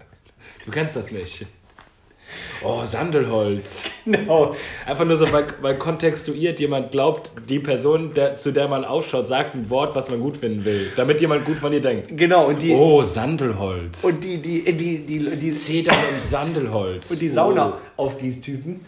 Du 0.65 0.71
kennst 0.71 0.95
das 0.95 1.11
nicht. 1.11 1.47
Oh, 2.63 2.85
Sandelholz. 2.85 3.85
Genau. 4.05 4.57
Einfach 4.87 5.05
nur 5.05 5.17
so, 5.17 5.31
weil, 5.33 5.47
weil 5.61 5.79
kontextuiert 5.79 6.59
jemand 6.59 6.91
glaubt, 6.91 7.33
die 7.49 7.59
Person, 7.61 8.15
der, 8.15 8.35
zu 8.37 8.51
der 8.53 8.67
man 8.67 8.85
aufschaut, 8.85 9.29
sagt 9.29 9.55
ein 9.55 9.69
Wort, 9.71 9.95
was 9.95 10.11
man 10.11 10.21
gut 10.21 10.37
finden 10.37 10.65
will. 10.65 10.91
Damit 10.97 11.21
jemand 11.21 11.45
gut 11.45 11.59
von 11.59 11.71
dir 11.71 11.81
denkt. 11.81 12.09
Genau, 12.17 12.47
und 12.47 12.61
die, 12.63 12.73
Oh, 12.73 13.05
Sandelholz. 13.05 14.05
und 14.05 14.23
die, 14.25 14.39
die, 14.39 14.65
die, 14.77 14.99
die, 14.99 15.37
die, 15.37 15.53
Zedern 15.53 15.97
und 16.13 16.21
Sandelholz. 16.21 17.11
Und 17.11 17.21
die 17.21 17.29
Sauna-Aufgießtypen, 17.29 18.81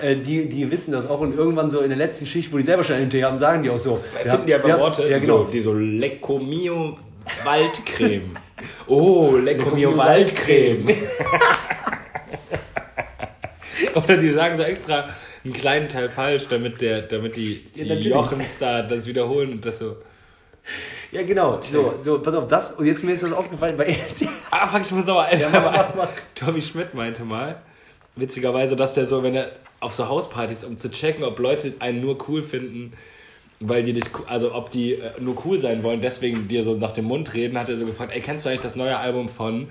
äh, 0.00 0.16
die, 0.16 0.48
die 0.48 0.70
wissen 0.70 0.92
das 0.92 1.06
auch. 1.06 1.20
Und 1.20 1.36
irgendwann 1.36 1.70
so 1.70 1.80
in 1.80 1.88
der 1.88 1.98
letzten 1.98 2.26
Schicht, 2.26 2.52
wo 2.52 2.56
die 2.56 2.62
selber 2.62 2.84
schon 2.84 2.96
einen 2.96 3.10
Tee 3.10 3.24
haben, 3.24 3.36
sagen 3.36 3.62
die 3.62 3.70
auch 3.70 3.78
so. 3.78 4.02
Finden 4.22 4.46
die 4.46 4.54
einfach 4.54 4.68
ja, 4.68 4.78
Worte, 4.78 5.02
Ja, 5.08 5.18
die, 5.18 5.26
genau. 5.26 5.44
so, 5.44 5.44
die 5.44 5.60
so 5.60 5.72
Lecco 5.74 6.38
Mio 6.38 6.98
Waldcreme. 7.44 8.36
Oh, 8.86 9.36
Lecco 9.36 9.70
Mio 9.70 9.90
Mio 9.90 9.98
Waldcreme. 9.98 10.88
Oder 13.94 14.16
die 14.16 14.30
sagen 14.30 14.56
so 14.56 14.62
extra 14.62 15.10
einen 15.44 15.52
kleinen 15.52 15.88
Teil 15.88 16.08
falsch, 16.08 16.46
damit, 16.48 16.80
der, 16.80 17.02
damit 17.02 17.36
die, 17.36 17.64
die 17.76 17.82
natürlich. 17.82 18.06
Jochens 18.06 18.58
da 18.58 18.82
das 18.82 19.06
wiederholen 19.06 19.52
und 19.52 19.66
das 19.66 19.78
so. 19.78 19.96
Ja, 21.12 21.22
genau. 21.22 21.60
So, 21.60 21.92
so, 21.92 22.20
pass 22.20 22.34
auf, 22.34 22.48
das. 22.48 22.72
Und 22.72 22.86
jetzt 22.86 23.04
mir 23.04 23.12
ist 23.12 23.22
das 23.22 23.32
aufgefallen 23.32 23.76
bei 23.76 23.84
RTL. 23.86 24.28
Ah, 24.50 24.66
fuck, 24.68 24.82
ich 24.82 24.92
muss 24.92 25.08
aber 25.08 25.24
ein. 25.24 25.40
mach, 25.52 25.72
mach, 25.72 25.94
mach. 25.96 26.08
Tommy 26.34 26.62
Schmidt 26.62 26.94
meinte 26.94 27.24
mal, 27.24 27.60
witzigerweise, 28.14 28.76
dass 28.76 28.94
der 28.94 29.04
so, 29.04 29.22
wenn 29.22 29.34
er 29.34 29.50
auf 29.80 29.92
so 29.92 30.08
Hauspartys, 30.08 30.64
um 30.64 30.76
zu 30.76 30.90
checken, 30.90 31.24
ob 31.24 31.38
Leute 31.38 31.74
einen 31.80 32.00
nur 32.00 32.28
cool 32.28 32.42
finden, 32.42 32.92
weil 33.60 33.82
die 33.82 33.92
dich, 33.92 34.04
also 34.26 34.54
ob 34.54 34.70
die 34.70 34.94
äh, 34.94 35.10
nur 35.20 35.36
cool 35.44 35.58
sein 35.58 35.82
wollen, 35.82 36.00
deswegen 36.00 36.48
dir 36.48 36.62
so 36.62 36.74
nach 36.74 36.92
dem 36.92 37.04
Mund 37.04 37.34
reden, 37.34 37.58
hat 37.58 37.68
er 37.68 37.76
so 37.76 37.86
gefragt, 37.86 38.12
ey, 38.14 38.20
kennst 38.20 38.44
du 38.44 38.48
eigentlich 38.48 38.60
das 38.60 38.76
neue 38.76 38.96
Album 38.96 39.28
von? 39.28 39.68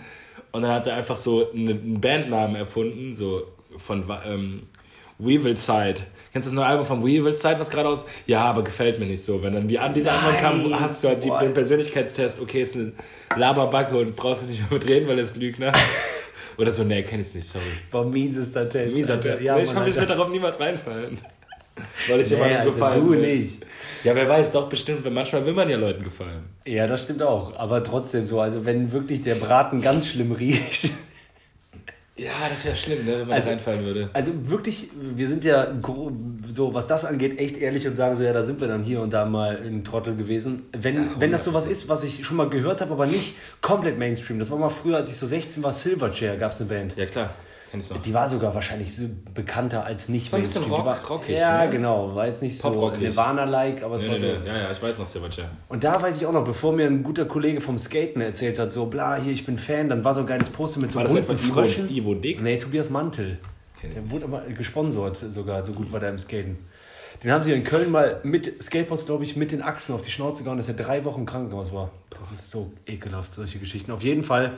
Und 0.52 0.62
dann 0.62 0.72
hat 0.72 0.88
er 0.88 0.96
einfach 0.96 1.18
so 1.18 1.52
einen, 1.52 2.00
Bandnamen 2.00 2.56
erfunden, 2.56 3.14
so 3.14 3.48
von 3.78 4.04
ähm, 4.26 4.64
Weevil-Side. 5.20 6.02
Kennst 6.32 6.48
du 6.48 6.52
das 6.52 6.54
neue 6.54 6.66
Album 6.66 6.86
von 6.86 7.04
Weevil-Side, 7.04 7.60
was 7.60 7.70
gerade 7.70 7.90
aus? 7.90 8.06
Ja, 8.26 8.42
aber 8.42 8.64
gefällt 8.64 9.00
mir 9.00 9.06
nicht 9.06 9.24
so. 9.24 9.42
Wenn 9.42 9.54
dann 9.54 9.68
die, 9.68 9.80
an 9.80 9.94
diese 9.94 10.12
Antwort 10.12 10.38
kam, 10.40 10.80
hast 10.80 11.04
du 11.04 11.10
halt 11.10 11.24
die, 11.24 11.30
den 11.30 11.54
Persönlichkeitstest, 11.54 12.40
okay, 12.40 12.62
ist 12.62 12.76
ein 12.76 12.94
Laberbacke 13.36 13.98
und 13.98 14.16
brauchst 14.16 14.44
du 14.44 14.48
nicht 14.48 14.62
mehr 14.62 14.80
mitreden, 14.80 15.08
weil 15.08 15.18
er 15.18 15.24
ist 15.24 15.38
Lügner. 15.38 15.72
Oder 16.58 16.72
so, 16.72 16.84
nee, 16.84 17.04
kenn 17.04 17.20
ich 17.22 17.34
nicht, 17.34 17.48
sorry. 17.48 17.66
War 17.92 18.06
miesester 18.06 18.68
Test. 18.70 18.96
Mieser 18.96 19.14
Alter. 19.16 19.32
Test. 19.34 19.44
Ja, 19.44 19.58
ich 19.58 19.70
mich 19.70 19.78
Alter. 19.80 20.02
mir 20.02 20.08
darauf 20.08 20.30
niemals 20.30 20.60
reinfallen. 20.60 21.18
Weil 22.08 22.20
ich 22.22 22.30
Nee, 22.30 22.36
jemandem 22.36 22.74
gefallen 22.74 23.02
du 23.06 23.12
will. 23.12 23.20
nicht. 23.20 23.66
Ja, 24.04 24.14
wer 24.16 24.30
weiß, 24.30 24.52
doch 24.52 24.70
bestimmt, 24.70 25.12
manchmal 25.12 25.46
will 25.46 25.54
man 25.54 25.70
ja 25.70 25.78
Leuten 25.78 26.04
gefallen. 26.04 26.44
Ja, 26.66 26.86
das 26.88 27.04
stimmt 27.04 27.24
auch. 27.24 27.56
Aber 27.58 27.82
trotzdem 27.84 28.26
so. 28.26 28.42
Also, 28.42 28.66
wenn 28.66 28.92
wirklich 28.92 29.22
der 29.24 29.36
Braten 29.36 29.82
ganz 29.82 30.08
schlimm 30.08 30.32
riecht. 30.34 30.92
Ja, 32.16 32.48
das 32.48 32.64
wäre 32.66 32.78
schlimm, 32.78 33.06
ne, 33.06 33.12
wenn 33.20 33.28
man 33.28 33.32
Also- 33.32 33.46
da 33.46 33.52
reinfallen 33.54 33.84
würde. 33.86 34.10
Also 34.14 34.32
wirklich, 34.48 34.90
wir 34.96 35.28
sind 35.28 35.44
ja 35.44 35.68
so, 36.48 36.74
was 36.74 36.86
das 36.86 37.06
angeht, 37.06 37.40
echt 37.40 37.58
ehrlich 37.58 37.88
und 37.88 37.96
sagen 37.96 38.16
so, 38.16 38.24
ja, 38.24 38.34
da 38.34 38.44
sind 38.44 38.62
wir 38.62 38.68
dann 38.68 38.84
hier 38.84 39.02
und 39.02 39.12
da 39.12 39.26
mal 39.26 39.58
ein 39.66 39.84
Trottel 39.84 40.16
gewesen. 40.16 40.64
Wenn, 40.78 41.20
wenn 41.20 41.32
das 41.32 41.44
sowas 41.44 41.66
ist, 41.66 41.90
was 41.90 42.04
ich 42.04 42.24
schon 42.24 42.38
mal 42.38 42.50
gehört 42.50 42.82
habe, 42.82 42.92
aber 42.94 43.08
nicht 43.08 43.36
komplett 43.62 43.98
Mainstream. 43.98 44.38
Das 44.38 44.52
war 44.52 44.60
mal 44.60 44.70
früher, 44.70 44.98
als 44.98 45.10
ich 45.10 45.18
so 45.18 45.26
16 45.26 45.64
war, 45.64 45.74
Silverchair, 45.74 46.38
gab 46.38 46.52
es 46.52 46.60
eine 46.62 46.70
Band. 46.70 46.96
Ja, 46.98 47.08
klar, 47.08 47.34
kenn 47.74 47.80
ich 47.82 47.90
noch. 47.90 48.02
Die 48.02 48.14
war 48.14 48.30
sogar 48.30 48.54
wahrscheinlich 48.54 48.96
so 48.96 49.06
bekannter 49.34 49.84
als 49.84 50.08
nicht 50.08 50.32
War 50.32 50.38
ein 50.38 50.44
bisschen 50.44 50.62
Mainstream. 50.70 50.84
Die 50.84 50.90
rock- 50.90 51.10
rockig, 51.10 51.38
Ja, 51.40 51.66
ne? 51.66 51.72
genau. 51.72 52.14
War 52.16 52.28
jetzt 52.28 52.44
nicht 52.44 52.56
so 52.58 52.70
Pop-rockig. 52.70 53.02
Nirvana-like, 53.02 53.82
aber 53.84 53.96
es 53.96 54.04
war 54.08 54.14
nee, 54.14 54.20
so. 54.20 54.26
nee. 54.28 54.48
Ja, 54.48 54.58
ja, 54.60 54.72
ich 54.72 54.82
weiß 54.82 54.98
noch, 55.00 55.08
Silverchair. 55.08 55.50
Und 55.70 55.84
da 55.84 56.00
weiß 56.02 56.18
ich 56.18 56.26
auch 56.28 56.32
noch, 56.32 56.44
bevor 56.46 56.72
mir 56.72 56.86
ein 56.86 57.02
guter 57.02 57.26
Kollege 57.26 57.60
vom 57.62 57.78
Skaten 57.80 58.22
erzählt 58.22 58.60
hat, 58.60 58.72
so 58.72 58.86
bla, 58.86 59.16
hier, 59.16 59.34
ich 59.34 59.46
bin 59.46 59.58
Fan, 59.58 59.90
dann 59.90 60.04
war 60.04 60.14
so 60.14 60.22
ein 60.22 60.28
geiles 60.28 60.50
Poster 60.50 60.80
mit 60.80 60.92
so 60.92 60.98
War 61.00 61.04
das 61.06 61.14
runden 61.16 61.32
etwa 61.32 61.44
Ivo, 61.44 61.54
Fröschen. 61.54 61.90
Ivo 61.90 62.14
Dick? 62.14 62.42
Nee, 62.44 62.58
Tobias 62.60 62.90
Mantel. 62.92 63.40
Okay. 63.78 63.90
Der 63.96 64.12
wurde 64.12 64.26
aber 64.26 64.42
gesponsert 64.56 65.18
sogar, 65.30 65.66
so 65.66 65.72
gut 65.74 65.92
war 65.92 66.00
der 66.00 66.10
im 66.10 66.20
Skaten. 66.20 66.58
Den 67.24 67.32
haben 67.32 67.42
sie 67.42 67.54
in 67.54 67.64
Köln 67.64 67.90
mal 67.92 68.20
mit 68.24 68.62
Skateboards, 68.62 69.06
glaube 69.06 69.24
ich, 69.24 69.36
mit 69.38 69.52
den 69.52 69.62
Achsen 69.62 69.96
auf 69.96 70.02
die 70.02 70.12
Schnauze 70.12 70.44
gehauen, 70.44 70.58
dass 70.58 70.68
er 70.68 70.74
drei 70.74 71.06
Wochen 71.06 71.22
im 71.22 71.26
Krankenhaus 71.26 71.74
war. 71.74 71.90
Das 72.10 72.32
ist 72.32 72.50
so 72.50 72.72
ekelhaft, 72.86 73.34
solche 73.36 73.60
Geschichten. 73.60 73.92
Auf 73.92 74.02
jeden 74.04 74.24
Fall 74.24 74.58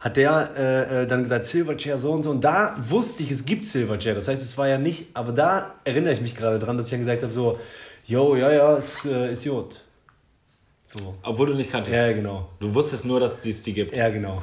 hat 0.00 0.16
der 0.16 0.50
äh, 0.56 1.02
äh, 1.02 1.06
dann 1.06 1.22
gesagt, 1.22 1.44
Silverchair 1.44 1.98
so 1.98 2.12
und 2.12 2.22
so. 2.22 2.30
Und 2.30 2.42
da 2.42 2.74
wusste 2.80 3.22
ich, 3.22 3.30
es 3.30 3.44
gibt 3.44 3.66
Silverchair. 3.66 4.14
Das 4.14 4.28
heißt, 4.28 4.42
es 4.42 4.56
war 4.56 4.66
ja 4.66 4.78
nicht, 4.78 5.08
aber 5.12 5.32
da 5.32 5.74
erinnere 5.84 6.14
ich 6.14 6.22
mich 6.22 6.34
gerade 6.34 6.58
dran, 6.58 6.78
dass 6.78 6.86
ich 6.86 6.92
ja 6.92 6.98
gesagt 6.98 7.22
habe, 7.22 7.32
so, 7.32 7.58
yo, 8.06 8.34
ja, 8.34 8.50
ja, 8.50 8.74
ist, 8.76 9.04
äh, 9.04 9.32
ist 9.32 9.44
Jod. 9.44 9.82
So. 10.84 11.14
Obwohl 11.22 11.48
du 11.48 11.54
nicht 11.54 11.70
kanntest. 11.70 11.94
Ja, 11.94 12.12
genau. 12.12 12.48
Du 12.58 12.74
wusstest 12.74 13.04
nur, 13.04 13.20
dass 13.20 13.44
es 13.44 13.62
die 13.62 13.72
gibt. 13.74 13.96
Ja, 13.96 14.08
genau. 14.08 14.42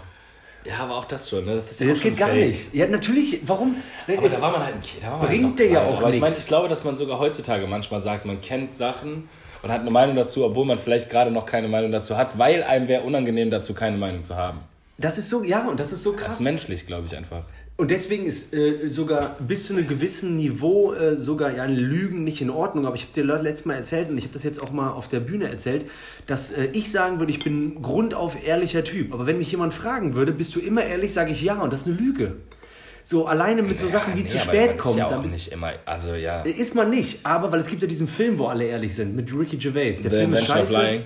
Ja, 0.64 0.80
aber 0.80 0.96
auch 0.96 1.06
das 1.06 1.30
schon. 1.30 1.44
Ne? 1.46 1.56
Das, 1.56 1.72
ist 1.72 1.80
ja 1.80 1.88
Das 1.88 2.02
geht 2.02 2.18
gar 2.18 2.30
fake. 2.30 2.48
nicht. 2.48 2.74
Ja, 2.74 2.88
natürlich, 2.88 3.42
warum? 3.46 3.76
Aber 4.08 4.30
da 4.30 4.42
war 4.42 4.52
man 4.52 4.64
halt 4.64 4.76
ein 4.76 4.82
Kind. 4.82 5.04
Da 5.04 5.12
war 5.12 5.18
man 5.18 5.28
bringt 5.28 5.60
halt 5.60 5.70
noch 5.72 5.76
ja 5.76 5.88
auch 5.88 5.98
Aber 6.02 6.10
ich 6.10 6.20
meine, 6.20 6.36
ich 6.38 6.48
glaube, 6.48 6.70
dass 6.70 6.84
man 6.84 6.96
sogar 6.96 7.20
heutzutage 7.20 7.68
manchmal 7.68 8.02
sagt, 8.02 8.26
man 8.26 8.42
kennt 8.42 8.74
Sachen 8.74 9.28
und 9.64 9.72
hat 9.72 9.82
eine 9.82 9.92
Meinung 9.92 10.16
dazu, 10.16 10.46
obwohl 10.46 10.66
man 10.66 10.78
vielleicht 10.78 11.10
gerade 11.10 11.32
noch 11.32 11.46
keine 11.46 11.68
Meinung 11.68 11.92
dazu 11.92 12.16
hat, 12.16 12.38
weil 12.38 12.64
einem 12.64 12.88
wäre 12.88 13.04
unangenehm 13.04 13.50
dazu, 13.50 13.74
keine 13.74 13.98
Meinung 13.98 14.24
zu 14.24 14.36
haben. 14.36 14.60
Das 14.98 15.18
ist 15.18 15.30
so, 15.30 15.44
ja, 15.44 15.68
und 15.68 15.80
das 15.80 15.92
ist 15.92 16.04
so 16.04 16.14
Das 16.14 16.22
krass. 16.22 16.34
ist 16.36 16.42
menschlich, 16.42 16.88
glaube 16.88 17.06
ich 17.06 17.16
einfach. 17.16 17.44
Und 17.80 17.92
deswegen 17.92 18.26
ist 18.26 18.56
äh, 18.56 18.88
sogar 18.88 19.36
bis 19.40 19.68
zu 19.68 19.74
einem 19.74 19.88
gewissen 19.88 20.36
Niveau 20.36 20.94
äh, 20.94 21.16
sogar 21.16 21.56
ja 21.56 21.66
Lügen 21.66 22.24
nicht 22.24 22.42
in 22.42 22.50
Ordnung. 22.50 22.88
Aber 22.88 22.96
ich 22.96 23.04
habe 23.04 23.14
dir 23.14 23.24
letztes 23.24 23.68
Mal 23.68 23.76
erzählt 23.76 24.10
und 24.10 24.18
ich 24.18 24.24
habe 24.24 24.34
das 24.34 24.42
jetzt 24.42 24.60
auch 24.60 24.72
mal 24.72 24.90
auf 24.90 25.08
der 25.10 25.20
Bühne 25.20 25.48
erzählt, 25.48 25.86
dass 26.26 26.52
äh, 26.52 26.70
ich 26.74 26.92
sagen 26.92 27.20
würde, 27.20 27.32
ich 27.32 27.44
bin 27.44 27.80
grundauf 27.84 28.44
ehrlicher 28.44 28.84
Typ. 28.84 29.14
Aber 29.14 29.28
wenn 29.28 29.38
mich 29.38 29.52
jemand 29.52 29.76
fragen 29.76 30.16
würde, 30.16 30.32
bist 30.32 30.56
du 30.56 30.60
immer 30.60 30.84
ehrlich, 30.84 31.14
sage 31.14 31.32
ich 31.32 31.42
ja 31.44 31.62
und 31.62 31.72
das 31.72 31.82
ist 31.82 31.88
eine 31.88 31.98
Lüge. 31.98 32.38
So 33.04 33.28
alleine 33.28 33.62
mit 33.62 33.80
so 33.80 33.88
Sachen 33.88 34.16
wie 34.16 34.22
Nee, 34.22 34.26
zu 34.26 34.40
spät 34.40 34.70
man 34.72 34.78
kommen. 34.78 34.94
Ist 34.96 34.98
ja 34.98 35.16
auch 35.16 35.24
nicht 35.24 35.52
immer, 35.52 35.72
also 35.86 36.16
ja. 36.16 36.42
ist 36.42 36.74
man 36.74 36.90
nicht, 36.90 37.20
aber 37.24 37.52
weil 37.52 37.60
es 37.60 37.68
gibt 37.68 37.84
ja 37.84 37.88
diesen 37.88 38.08
Film, 38.08 38.40
wo 38.40 38.48
alle 38.48 38.66
ehrlich 38.66 38.96
sind, 38.96 39.16
mit 39.16 39.32
Ricky 39.32 39.56
Gervais. 39.58 40.02
Der 40.02 40.10
The 40.12 40.18
Film 40.18 40.34
ist 40.34 40.48
scheiße. 40.48 40.74
Lying. 40.74 41.02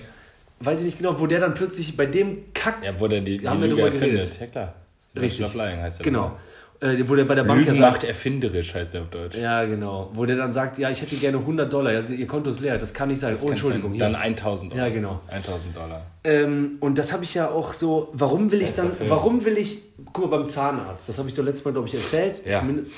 Weiß 0.64 0.80
ich 0.80 0.86
nicht 0.86 0.98
genau, 0.98 1.20
wo 1.20 1.28
der 1.28 1.40
dann 1.40 1.54
plötzlich 1.54 1.96
bei 1.98 2.06
dem 2.06 2.54
Kack. 2.54 2.78
Ja, 2.84 2.92
wo 3.00 3.08
der 3.08 3.22
die, 3.22 3.40
die 3.40 3.48
haben 3.48 3.62
Lüge 3.62 3.82
erfindet. 3.82 4.40
Ja 4.40 4.48
klar. 4.48 4.74
Richtig. 5.16 5.40
Invention 5.40 5.46
of 5.48 5.56
Lying 5.56 5.82
heißt 5.82 6.00
der. 6.00 6.04
Genau. 6.06 6.38
Äh, 6.80 6.98
wo 7.08 7.16
der 7.16 7.26
bei 7.26 7.36
der 7.36 7.44
Bank 7.44 7.60
ja 7.62 7.66
Lügen 7.68 7.80
sagt- 7.80 7.94
macht 7.94 8.04
erfinderisch, 8.06 8.74
heißt 8.74 8.96
der 8.96 9.02
auf 9.04 9.10
Deutsch. 9.10 9.38
Ja, 9.38 9.66
genau. 9.66 10.10
Wo 10.14 10.26
der 10.26 10.36
dann 10.36 10.52
sagt, 10.52 10.80
ja, 10.80 10.90
ich 10.90 11.00
hätte 11.00 11.16
gerne 11.16 11.38
100 11.38 11.72
Dollar. 11.72 11.92
Also, 11.92 12.16
ihr 12.16 12.26
Konto 12.26 12.50
ist 12.50 12.60
leer. 12.60 12.80
Das 12.80 12.92
kann 12.92 13.10
nicht 13.10 13.20
sein. 13.20 13.34
Das 13.34 13.46
oh, 13.46 13.50
Entschuldigung. 13.50 13.92
sein. 13.92 14.14
Dann 14.14 14.16
1000 14.16 14.74
Euro. 14.74 14.82
Ja, 14.82 14.90
genau. 14.90 15.22
1000 15.28 15.78
Dollar. 15.78 16.02
Ähm, 16.24 16.78
und 16.80 16.98
das 16.98 17.14
habe 17.14 17.24
ich 17.24 17.36
ja 17.36 17.50
auch 17.50 17.76
so. 17.76 18.10
Warum 18.14 18.50
will 18.52 18.62
ich 18.62 18.68
Bester 18.68 18.84
dann? 18.84 18.94
Film. 18.94 19.10
Warum 19.12 19.46
will 19.46 19.58
ich? 19.60 19.80
Guck 20.12 20.32
mal 20.32 20.38
beim 20.38 20.48
Zahnarzt. 20.48 21.08
Das 21.08 21.20
habe 21.20 21.30
ich 21.30 21.36
doch 21.36 21.44
letztes 21.44 21.66
Mal 21.66 21.72
glaube 21.72 21.88
ich 21.88 21.94
erzählt. 21.94 22.42
Ja. 22.46 22.60
Zumindest 22.60 22.90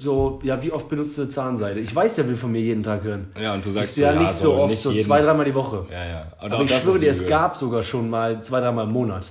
so. 0.00 0.38
Ja, 0.42 0.62
wie 0.62 0.72
oft 0.72 0.88
benutzt 0.88 1.16
du 1.18 1.22
eine 1.22 1.30
Zahnseide? 1.30 1.80
Ich 1.80 1.94
weiß, 1.94 2.16
der 2.16 2.28
will 2.28 2.36
von 2.36 2.52
mir 2.52 2.60
jeden 2.60 2.82
Tag 2.82 3.02
hören. 3.02 3.32
Ja, 3.40 3.54
und 3.54 3.64
du 3.64 3.70
sagst 3.70 3.96
ja 3.96 4.12
so, 4.14 4.18
nicht 4.20 4.32
so 4.32 4.54
oft, 4.54 4.70
nicht 4.70 4.82
so 4.82 4.90
jeden- 4.90 5.04
zwei, 5.04 5.20
dreimal 5.20 5.44
die 5.44 5.54
Woche. 5.54 5.86
Ja, 5.90 6.04
ja. 6.06 6.26
Und 6.42 6.52
Aber 6.52 6.64
ich 6.64 6.72
schwöre 6.72 6.98
dir, 6.98 7.10
es 7.10 7.26
gab 7.26 7.56
sogar 7.56 7.82
schon 7.82 8.08
mal 8.10 8.42
zwei, 8.42 8.60
dreimal 8.60 8.86
im 8.86 8.92
Monat. 8.92 9.30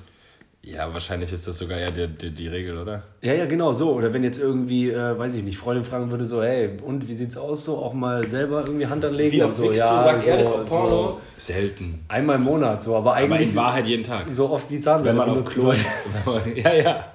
Ja, 0.63 0.91
wahrscheinlich 0.91 1.31
ist 1.31 1.47
das 1.47 1.57
sogar 1.59 1.79
ja 1.79 1.89
die, 1.91 2.07
die, 2.09 2.29
die 2.31 2.47
Regel, 2.49 2.77
oder? 2.77 3.03
Ja, 3.21 3.33
ja, 3.33 3.45
genau 3.45 3.71
so. 3.71 3.93
Oder 3.93 4.11
wenn 4.11 4.25
jetzt 4.25 4.37
irgendwie, 4.37 4.89
äh, 4.89 5.17
weiß 5.17 5.35
ich 5.35 5.43
nicht, 5.43 5.57
Freundin 5.57 5.85
fragen 5.85 6.11
würde, 6.11 6.25
so, 6.25 6.43
hey, 6.43 6.71
und 6.83 7.07
wie 7.07 7.13
sieht's 7.13 7.37
aus? 7.37 7.63
So 7.63 7.77
auch 7.77 7.93
mal 7.93 8.27
selber 8.27 8.63
irgendwie 8.65 8.85
Hand 8.85 9.05
anlegen. 9.05 9.31
Wie 9.31 9.43
oft 9.43 9.55
so, 9.55 9.63
wickst 9.63 9.79
ja, 9.79 9.97
du? 9.97 10.03
Sag 10.03 10.21
so, 10.21 10.27
ehrlich 10.29 10.47
auf 10.47 10.57
so 10.57 10.65
Porno? 10.65 11.21
Selten. 11.37 12.03
Einmal 12.09 12.35
im 12.35 12.43
Monat, 12.43 12.83
so, 12.83 12.97
aber 12.97 13.13
eigentlich 13.13 13.31
Aber 13.33 13.49
in 13.49 13.55
Wahrheit 13.55 13.85
jeden 13.87 14.03
Tag. 14.03 14.25
so 14.29 14.49
oft 14.49 14.69
wie 14.69 14.77
Zahnseide 14.77 15.17
Wenn 15.17 15.25
man 15.25 15.29
auf 15.29 15.45
Klo... 15.45 15.71
ja, 16.55 16.73
ja. 16.73 17.05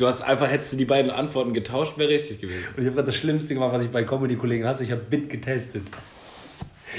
Du 0.00 0.06
hast 0.06 0.22
einfach, 0.22 0.50
hättest 0.50 0.72
du 0.72 0.76
die 0.78 0.86
beiden 0.86 1.10
Antworten 1.10 1.52
getauscht, 1.52 1.98
wäre 1.98 2.08
richtig 2.08 2.40
gewesen. 2.40 2.64
Und 2.74 2.78
ich 2.78 2.86
habe 2.86 2.94
gerade 2.96 3.06
das 3.06 3.16
Schlimmste 3.16 3.52
gemacht, 3.52 3.74
was 3.74 3.82
ich 3.82 3.90
bei 3.90 4.02
Comedy-Kollegen 4.02 4.66
hasse. 4.66 4.82
Ich 4.82 4.90
habe 4.92 5.02
Bit 5.02 5.28
getestet. 5.28 5.82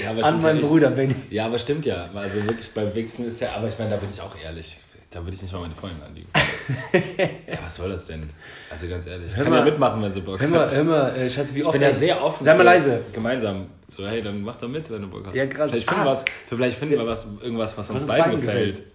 Ja, 0.00 0.10
aber 0.10 0.24
An 0.24 0.40
meinen 0.40 0.60
ja. 0.62 0.66
Bruder 0.68 0.90
Benny. 0.92 1.14
Ja, 1.28 1.46
aber 1.46 1.58
stimmt 1.58 1.84
ja. 1.84 2.08
Also 2.14 2.44
wirklich 2.44 2.70
beim 2.70 2.94
Wichsen 2.94 3.26
ist 3.26 3.40
ja, 3.40 3.48
aber 3.56 3.66
ich 3.66 3.76
meine, 3.76 3.90
da 3.90 3.96
bin 3.96 4.08
ich 4.08 4.20
auch 4.20 4.36
ehrlich. 4.44 4.78
Da 5.10 5.18
würde 5.24 5.34
ich 5.34 5.42
nicht 5.42 5.52
mal 5.52 5.62
meine 5.62 5.74
Freundin 5.74 6.00
anliegen. 6.00 6.28
ja, 7.48 7.58
was 7.64 7.74
soll 7.74 7.90
das 7.90 8.06
denn? 8.06 8.30
Also 8.70 8.86
ganz 8.86 9.04
ehrlich. 9.08 9.26
Ich 9.26 9.34
kann 9.34 9.50
mal- 9.50 9.58
ja 9.58 9.64
mitmachen, 9.64 10.00
wenn 10.00 10.12
sie 10.12 10.20
Bock 10.20 10.40
Hör 10.40 10.46
mal, 10.48 10.60
hat. 10.60 10.72
hör 10.76 10.84
mal, 10.84 11.16
äh, 11.16 11.28
Schatz, 11.28 11.52
wie 11.54 11.58
Ich 11.58 11.66
oft... 11.66 11.72
bin 11.72 11.82
ja 11.82 11.92
sehr 11.92 12.22
offen. 12.24 12.44
Sei 12.44 12.54
mal 12.54 12.62
leise. 12.62 13.00
Gemeinsam. 13.12 13.66
So, 13.88 14.06
hey, 14.06 14.22
dann 14.22 14.42
mach 14.42 14.54
doch 14.56 14.68
mit, 14.68 14.88
wenn 14.90 15.02
du 15.02 15.08
Bock 15.08 15.26
hast. 15.26 15.34
Ja, 15.34 15.46
krass. 15.46 15.72
Vielleicht 15.72 15.88
finden, 15.88 16.02
Ah. 16.04 16.06
was, 16.12 16.24
vielleicht 16.48 16.78
finden 16.78 16.98
wir 16.98 17.04
was, 17.06 17.26
irgendwas, 17.42 17.76
was 17.76 17.90
uns 17.90 18.02
uns 18.02 18.08
beiden 18.08 18.24
beiden 18.26 18.40
gefällt. 18.40 18.76
gefällt. 18.76 18.92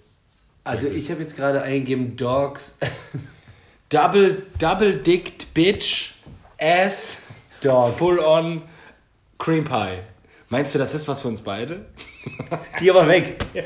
Also 0.63 0.87
ich 0.87 1.11
habe 1.11 1.21
jetzt 1.21 1.35
gerade 1.35 1.61
eingegeben 1.61 2.15
Dogs... 2.15 2.77
Double, 3.89 4.43
double 4.59 4.93
dicked 4.93 5.53
bitch, 5.53 6.13
ass, 6.59 7.23
Dog. 7.61 7.93
full 7.93 8.19
on 8.19 8.63
cream 9.37 9.63
pie. 9.63 9.99
Meinst 10.49 10.75
du, 10.75 10.79
das 10.79 10.93
ist 10.93 11.07
was 11.07 11.21
für 11.21 11.29
uns 11.29 11.41
beide? 11.41 11.85
Die 12.79 12.89
aber 12.89 13.07
weg. 13.07 13.43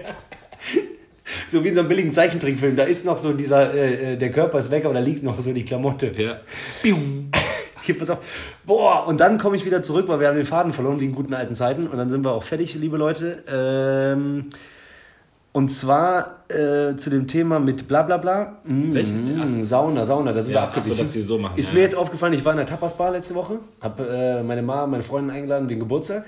So 1.47 1.63
wie 1.63 1.69
in 1.69 1.73
so 1.73 1.79
einem 1.79 1.87
billigen 1.87 2.11
Zeichentrickfilm. 2.11 2.75
Da 2.75 2.83
ist 2.83 3.05
noch 3.05 3.15
so 3.15 3.31
dieser, 3.31 3.73
äh, 3.73 4.13
äh, 4.13 4.17
der 4.17 4.31
Körper 4.31 4.59
ist 4.59 4.69
weg, 4.69 4.83
aber 4.83 4.93
da 4.93 4.99
liegt 4.99 5.23
noch 5.23 5.39
so 5.39 5.53
die 5.53 5.63
Klamotte. 5.63 6.13
Ja. 6.17 6.41
Hier, 7.83 7.97
pass 7.97 8.09
auf. 8.09 8.19
Boah, 8.65 9.07
und 9.07 9.19
dann 9.19 9.37
komme 9.37 9.55
ich 9.55 9.65
wieder 9.65 9.81
zurück, 9.81 10.09
weil 10.09 10.19
wir 10.19 10.27
haben 10.27 10.35
den 10.35 10.43
Faden 10.43 10.73
verloren, 10.73 10.99
wie 10.99 11.05
in 11.05 11.15
guten 11.15 11.33
alten 11.33 11.55
Zeiten. 11.55 11.87
Und 11.87 11.97
dann 11.97 12.11
sind 12.11 12.25
wir 12.25 12.31
auch 12.31 12.43
fertig, 12.43 12.75
liebe 12.75 12.97
Leute. 12.97 13.43
Ähm, 13.47 14.49
und 15.53 15.69
zwar 15.69 16.43
äh, 16.49 16.95
zu 16.97 17.09
dem 17.09 17.27
Thema 17.27 17.59
mit 17.59 17.87
bla 17.87 18.03
bla 18.03 18.17
bla. 18.17 18.57
Mm, 18.63 18.93
Welches 18.93 19.23
Thema? 19.25 19.45
mm, 19.45 19.63
Sauna, 19.63 20.05
Sauna, 20.05 20.31
da 20.33 20.41
sind 20.41 20.53
Ja, 20.53 20.61
wir 20.61 20.67
ach 20.67 20.73
so, 20.73 20.79
abgewichen. 20.79 21.03
dass 21.03 21.13
die 21.13 21.21
so 21.21 21.37
machen, 21.37 21.57
Ist 21.57 21.69
ja, 21.69 21.75
mir 21.75 21.81
jetzt 21.81 21.95
aufgefallen, 21.95 22.33
ich 22.33 22.43
war 22.45 22.51
in 22.53 22.57
der 22.57 22.65
Tapas-Bar 22.65 23.11
letzte 23.11 23.35
Woche, 23.35 23.59
habe 23.81 24.07
äh, 24.07 24.43
meine 24.43 24.61
Mama, 24.61 24.87
meine 24.87 25.03
Freundin 25.03 25.35
eingeladen 25.35 25.67
wegen 25.69 25.79
Geburtstag. 25.81 26.25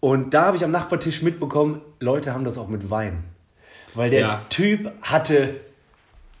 Und 0.00 0.32
da 0.34 0.46
habe 0.46 0.56
ich 0.56 0.64
am 0.64 0.70
Nachbartisch 0.70 1.22
mitbekommen, 1.22 1.80
Leute 2.00 2.32
haben 2.32 2.44
das 2.44 2.56
auch 2.58 2.68
mit 2.68 2.90
Wein. 2.90 3.24
Weil 3.94 4.10
der 4.10 4.20
Ja. 4.20 4.42
Typ 4.48 4.92
hatte 5.02 5.56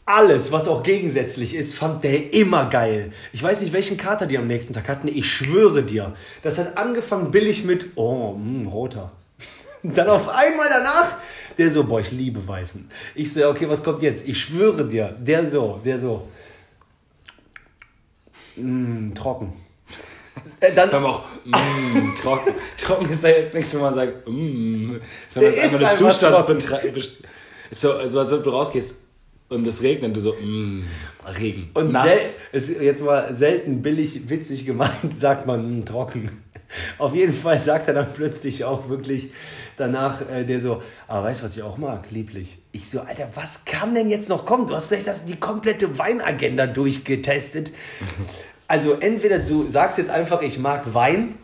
alles, 0.04 0.52
was 0.52 0.68
auch 0.68 0.82
gegensätzlich 0.84 1.54
ist, 1.54 1.74
fand 1.74 2.02
der 2.04 2.32
immer 2.32 2.66
geil. 2.70 3.12
Ich 3.32 3.42
weiß 3.42 3.60
nicht, 3.62 3.72
welchen 3.72 3.96
Kater 3.96 4.26
die 4.26 4.38
am 4.38 4.46
nächsten 4.46 4.72
Tag 4.72 4.88
hatten. 4.88 5.08
Ich 5.08 5.30
schwöre 5.30 5.82
dir, 5.82 6.14
das 6.42 6.58
hat 6.58 6.78
angefangen 6.78 7.30
billig 7.30 7.64
mit, 7.64 7.88
oh, 7.96 8.34
mh, 8.34 8.70
roter. 8.70 9.12
Dann 9.82 10.08
auf 10.08 10.28
einmal 10.28 10.68
danach, 10.68 11.16
der 11.56 11.70
so, 11.70 11.84
boah, 11.84 12.00
ich 12.00 12.12
liebe 12.12 12.46
Weißen. 12.46 12.90
Ich 13.14 13.32
so, 13.32 13.40
ja, 13.40 13.50
okay, 13.50 13.68
was 13.68 13.82
kommt 13.82 14.02
jetzt? 14.02 14.26
Ich 14.26 14.40
schwöre 14.40 14.86
dir, 14.86 15.16
der 15.18 15.46
so, 15.46 15.80
der 15.84 15.98
so, 15.98 16.28
mh, 18.56 19.14
trocken. 19.14 19.52
Äh, 20.60 20.72
Dann, 20.74 20.90
mal 20.90 21.04
auch, 21.04 21.24
mm, 21.44 22.14
trocken. 22.14 22.54
trocken 22.78 23.10
ist 23.10 23.22
ja 23.22 23.30
jetzt 23.30 23.54
nichts, 23.54 23.74
wenn 23.74 23.80
man 23.80 23.92
sagt, 23.94 24.26
mm, 24.26 24.96
sondern 25.28 25.40
Der 25.40 25.50
es 25.50 25.56
ist 25.56 25.62
einfach 25.62 25.86
eine 25.88 25.96
Zustandsbetrachtung. 25.96 26.92
So, 27.70 28.08
so, 28.08 28.20
als 28.20 28.32
ob 28.32 28.44
du 28.44 28.50
rausgehst 28.50 28.96
und 29.50 29.66
es 29.66 29.82
regnet 29.82 30.04
und 30.08 30.16
du 30.16 30.20
so, 30.20 30.32
mm, 30.32 30.84
Regen. 31.38 31.70
Und 31.74 31.92
nass. 31.92 32.38
ist 32.52 32.80
jetzt 32.80 33.02
mal 33.04 33.34
selten 33.34 33.82
billig, 33.82 34.28
witzig 34.30 34.64
gemeint, 34.64 35.12
sagt 35.18 35.46
man 35.46 35.80
mh, 35.80 35.84
trocken. 35.84 36.30
Auf 36.98 37.14
jeden 37.14 37.34
Fall 37.34 37.58
sagt 37.60 37.88
er 37.88 37.94
dann 37.94 38.12
plötzlich 38.12 38.64
auch 38.64 38.88
wirklich 38.88 39.30
danach 39.76 40.28
äh, 40.28 40.44
der 40.44 40.60
so, 40.60 40.82
aber 41.06 41.24
weißt 41.28 41.40
du, 41.40 41.44
was 41.44 41.56
ich 41.56 41.62
auch 41.62 41.78
mag? 41.78 42.10
Lieblich. 42.10 42.58
Ich 42.72 42.90
so, 42.90 43.00
Alter, 43.00 43.28
was 43.34 43.64
kann 43.64 43.94
denn 43.94 44.08
jetzt 44.10 44.28
noch 44.28 44.44
kommen? 44.44 44.66
Du 44.66 44.74
hast 44.74 44.88
vielleicht 44.88 45.06
das, 45.06 45.24
die 45.24 45.36
komplette 45.36 45.98
Weinagenda 45.98 46.66
durchgetestet. 46.66 47.72
Also 48.66 48.94
entweder 48.94 49.38
du 49.38 49.68
sagst 49.68 49.98
jetzt 49.98 50.10
einfach, 50.10 50.42
ich 50.42 50.58
mag 50.58 50.92
Wein, 50.94 51.34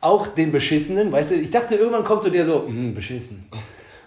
auch 0.00 0.26
den 0.26 0.50
beschissenen, 0.52 1.12
weißt 1.12 1.32
du, 1.32 1.34
ich 1.36 1.50
dachte, 1.50 1.74
irgendwann 1.76 2.04
kommt 2.04 2.22
so 2.24 2.30
der 2.30 2.44
so, 2.44 2.66
"Mm, 2.68 2.92
beschissen. 2.94 3.44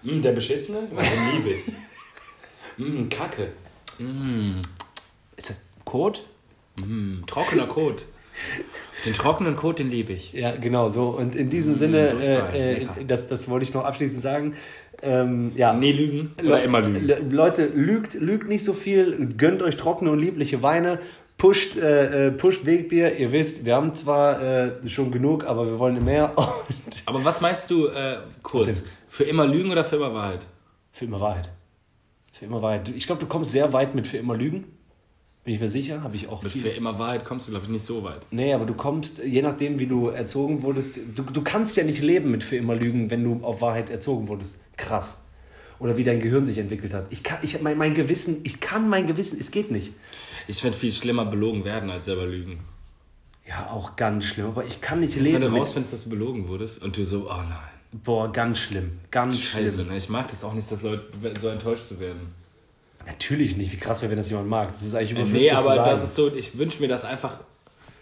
Mm, 0.03 0.21
der 0.21 0.33
Beschissene? 0.33 0.79
Den 0.79 1.43
liebe 1.43 1.49
ich. 1.57 2.85
mm, 2.85 3.07
Kacke. 3.09 3.53
Mm. 3.99 4.59
Ist 5.37 5.49
das 5.51 5.61
Kot? 5.85 6.25
Mm, 6.75 7.21
trockener 7.27 7.65
Kot. 7.67 8.05
Den 9.05 9.13
trockenen 9.13 9.55
Kot, 9.55 9.79
den 9.79 9.91
liebe 9.91 10.13
ich. 10.13 10.33
Ja, 10.33 10.55
genau 10.55 10.89
so. 10.89 11.09
Und 11.09 11.35
in 11.35 11.49
diesem 11.49 11.75
Sinne, 11.75 12.09
Durchfall, 12.09 12.55
äh, 12.55 12.83
äh, 12.83 13.05
das, 13.05 13.27
das 13.27 13.49
wollte 13.49 13.63
ich 13.65 13.73
noch 13.73 13.83
abschließend 13.83 14.21
sagen. 14.21 14.55
Ähm, 15.01 15.51
ja. 15.55 15.73
Nie 15.73 15.91
lügen 15.91 16.33
oder 16.39 16.63
immer 16.63 16.81
lügen. 16.81 17.05
Le 17.05 17.19
Leute, 17.29 17.65
lügt, 17.67 18.13
lügt 18.13 18.47
nicht 18.47 18.63
so 18.63 18.73
viel, 18.73 19.33
gönnt 19.37 19.61
euch 19.61 19.75
trockene 19.75 20.11
und 20.11 20.19
liebliche 20.19 20.63
Weine, 20.63 20.99
pusht, 21.37 21.77
äh, 21.77 22.27
äh, 22.27 22.31
pusht 22.31 22.65
Wegbier. 22.65 23.17
Ihr 23.17 23.31
wisst, 23.31 23.65
wir 23.65 23.75
haben 23.75 23.93
zwar 23.93 24.41
äh, 24.41 24.87
schon 24.87 25.11
genug, 25.11 25.45
aber 25.45 25.67
wir 25.67 25.79
wollen 25.79 26.03
mehr. 26.03 26.33
Und 26.37 27.03
Aber 27.05 27.25
was 27.25 27.41
meinst 27.41 27.69
du, 27.69 27.87
äh, 27.87 28.17
kurz, 28.41 28.83
für 29.07 29.25
immer 29.25 29.45
Lügen 29.45 29.71
oder 29.71 29.83
für 29.83 29.97
immer 29.97 30.13
Wahrheit? 30.13 30.45
für 30.95 31.05
immer 31.05 31.19
Wahrheit. 31.19 31.49
Für 32.31 32.45
immer 32.45 32.61
Wahrheit. 32.61 32.87
Ich 32.89 33.05
glaube, 33.05 33.19
du 33.19 33.27
kommst 33.27 33.51
sehr 33.51 33.73
weit 33.73 33.95
mit 33.95 34.07
für 34.07 34.17
immer 34.17 34.37
Lügen. 34.37 34.63
Bin 35.45 35.53
ich 35.53 35.59
mir 35.61 35.67
sicher, 35.67 36.01
habe 36.01 36.15
ich 36.15 36.27
auch 36.27 36.41
Mit 36.41 36.51
viel. 36.51 36.63
für 36.63 36.69
immer 36.69 36.97
Wahrheit 36.97 37.23
kommst 37.23 37.47
du, 37.47 37.51
glaube 37.51 37.65
ich, 37.67 37.71
nicht 37.71 37.85
so 37.85 38.03
weit. 38.03 38.21
Nee, 38.31 38.51
aber 38.53 38.65
du 38.65 38.73
kommst, 38.73 39.19
je 39.23 39.43
nachdem, 39.43 39.77
wie 39.79 39.85
du 39.85 40.07
erzogen 40.09 40.63
wurdest, 40.63 40.99
du, 41.15 41.21
du 41.21 41.41
kannst 41.43 41.77
ja 41.77 41.83
nicht 41.83 42.01
leben 42.01 42.31
mit 42.31 42.43
für 42.43 42.55
immer 42.57 42.75
Lügen, 42.75 43.11
wenn 43.11 43.23
du 43.23 43.43
auf 43.45 43.61
Wahrheit 43.61 43.91
erzogen 43.91 44.27
wurdest. 44.27 44.57
Krass. 44.75 45.27
Oder 45.77 45.97
wie 45.97 46.03
dein 46.03 46.19
Gehirn 46.19 46.45
sich 46.47 46.57
entwickelt 46.57 46.95
hat. 46.95 47.05
Ich 47.11 47.21
kann, 47.21 47.37
ich, 47.43 47.61
mein, 47.61 47.77
mein 47.77 47.93
Gewissen, 47.93 48.37
ich 48.43 48.59
kann 48.59 48.89
mein 48.89 49.05
Gewissen, 49.05 49.37
es 49.39 49.51
geht 49.51 49.69
nicht. 49.69 49.93
Ich 50.47 50.57
finde 50.61 50.77
viel 50.77 50.91
schlimmer 50.91 51.25
belogen 51.25 51.63
werden 51.63 51.89
als 51.91 52.05
selber 52.05 52.25
lügen. 52.25 52.59
Ja, 53.47 53.69
auch 53.69 53.95
ganz 53.95 54.25
schlimm. 54.25 54.47
Aber 54.47 54.65
ich 54.65 54.81
kann 54.81 54.99
nicht 55.01 55.15
Jetzt, 55.15 55.25
leben. 55.25 55.43
wenn 55.43 55.51
du 55.51 55.57
rausfindest, 55.57 55.93
dass 55.93 56.03
du 56.05 56.09
belogen 56.09 56.47
wurdest 56.47 56.81
und 56.81 56.97
du 56.97 57.05
so, 57.05 57.29
oh 57.29 57.35
nein. 57.35 58.01
Boah, 58.03 58.31
ganz 58.31 58.57
schlimm. 58.57 58.93
Ganz 59.11 59.39
Scheiße, 59.39 59.75
schlimm. 59.81 59.89
ne? 59.89 59.97
ich 59.97 60.09
mag 60.09 60.27
das 60.27 60.43
auch 60.43 60.53
nicht, 60.55 60.71
dass 60.71 60.81
Leute 60.81 61.03
so 61.39 61.49
enttäuscht 61.49 61.85
zu 61.87 61.99
werden. 61.99 62.33
Natürlich 63.05 63.55
nicht. 63.55 63.71
Wie 63.71 63.77
krass 63.77 64.01
wäre, 64.01 64.09
wenn 64.09 64.17
das 64.17 64.29
jemand 64.29 64.49
mag. 64.49 64.73
Das 64.73 64.83
ist 64.83 64.95
eigentlich 64.95 65.11
überflüssig. 65.11 65.49
Nee, 65.49 65.55
das 65.55 65.65
aber 65.65 65.83
das 65.83 66.03
ist 66.03 66.15
so, 66.15 66.33
ich 66.33 66.57
wünsche 66.57 66.79
mir 66.81 66.87
das 66.87 67.05
einfach. 67.05 67.39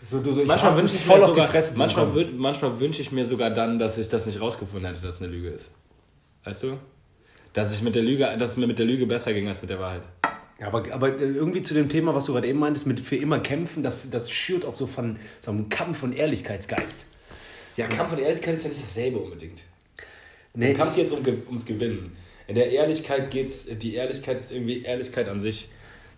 so, 0.09 0.19
du 0.19 0.31
so, 0.31 0.43
Manchmal 0.45 0.77
wünsche 0.77 0.95
ich 0.95 1.01
voll 1.01 1.17
mir 1.17 1.23
auf 1.23 1.29
sogar, 1.29 1.45
die 1.45 1.51
Fresse 1.51 1.77
manchmal, 1.77 2.07
manchmal 2.35 2.79
wünsche 2.79 3.01
ich 3.01 3.11
mir 3.11 3.25
sogar 3.25 3.49
dann, 3.49 3.79
dass 3.79 3.97
ich 3.97 4.07
das 4.07 4.25
nicht 4.25 4.39
rausgefunden 4.39 4.87
hätte, 4.87 5.05
dass 5.05 5.15
es 5.15 5.21
eine 5.21 5.31
Lüge 5.31 5.49
ist. 5.49 5.71
Weißt 6.45 6.63
du? 6.63 6.77
Dass 7.53 7.73
ich 7.75 7.83
mit 7.83 7.95
der 7.95 8.03
Lüge, 8.03 8.35
dass 8.37 8.51
es 8.51 8.57
mir 8.57 8.67
mit 8.67 8.79
der 8.79 8.85
Lüge 8.85 9.05
besser 9.05 9.33
ging 9.33 9.47
als 9.47 9.61
mit 9.61 9.69
der 9.69 9.79
Wahrheit. 9.79 10.03
Aber, 10.61 10.83
aber 10.91 11.17
irgendwie 11.19 11.61
zu 11.61 11.73
dem 11.73 11.89
Thema, 11.89 12.15
was 12.15 12.25
du 12.25 12.33
gerade 12.33 12.47
eben 12.47 12.59
meintest, 12.59 12.87
mit 12.87 12.99
für 12.99 13.15
immer 13.15 13.39
kämpfen, 13.39 13.83
das, 13.83 14.09
das 14.09 14.31
schürt 14.31 14.65
auch 14.65 14.73
so 14.73 14.87
von 14.87 15.17
so 15.39 15.51
einem 15.51 15.67
Kampf 15.69 16.03
und 16.03 16.13
Ehrlichkeitsgeist. 16.13 17.05
Ja, 17.75 17.87
Kampf 17.87 18.13
und 18.13 18.19
Ehrlichkeit 18.19 18.53
ist 18.53 18.63
ja 18.63 18.69
nicht 18.69 18.81
dasselbe 18.81 19.17
unbedingt. 19.17 19.61
Nee, 20.53 20.73
Kampf 20.73 20.95
geht 20.95 21.07
es 21.07 21.11
um, 21.11 21.25
ums 21.25 21.65
Gewinnen. 21.65 22.15
In 22.53 22.59
der 22.59 22.69
Ehrlichkeit 22.71 23.31
geht's, 23.31 23.65
die 23.79 23.95
Ehrlichkeit 23.95 24.37
ist 24.37 24.51
irgendwie 24.51 24.83
Ehrlichkeit 24.83 25.27
an 25.27 25.39
sich. 25.41 25.69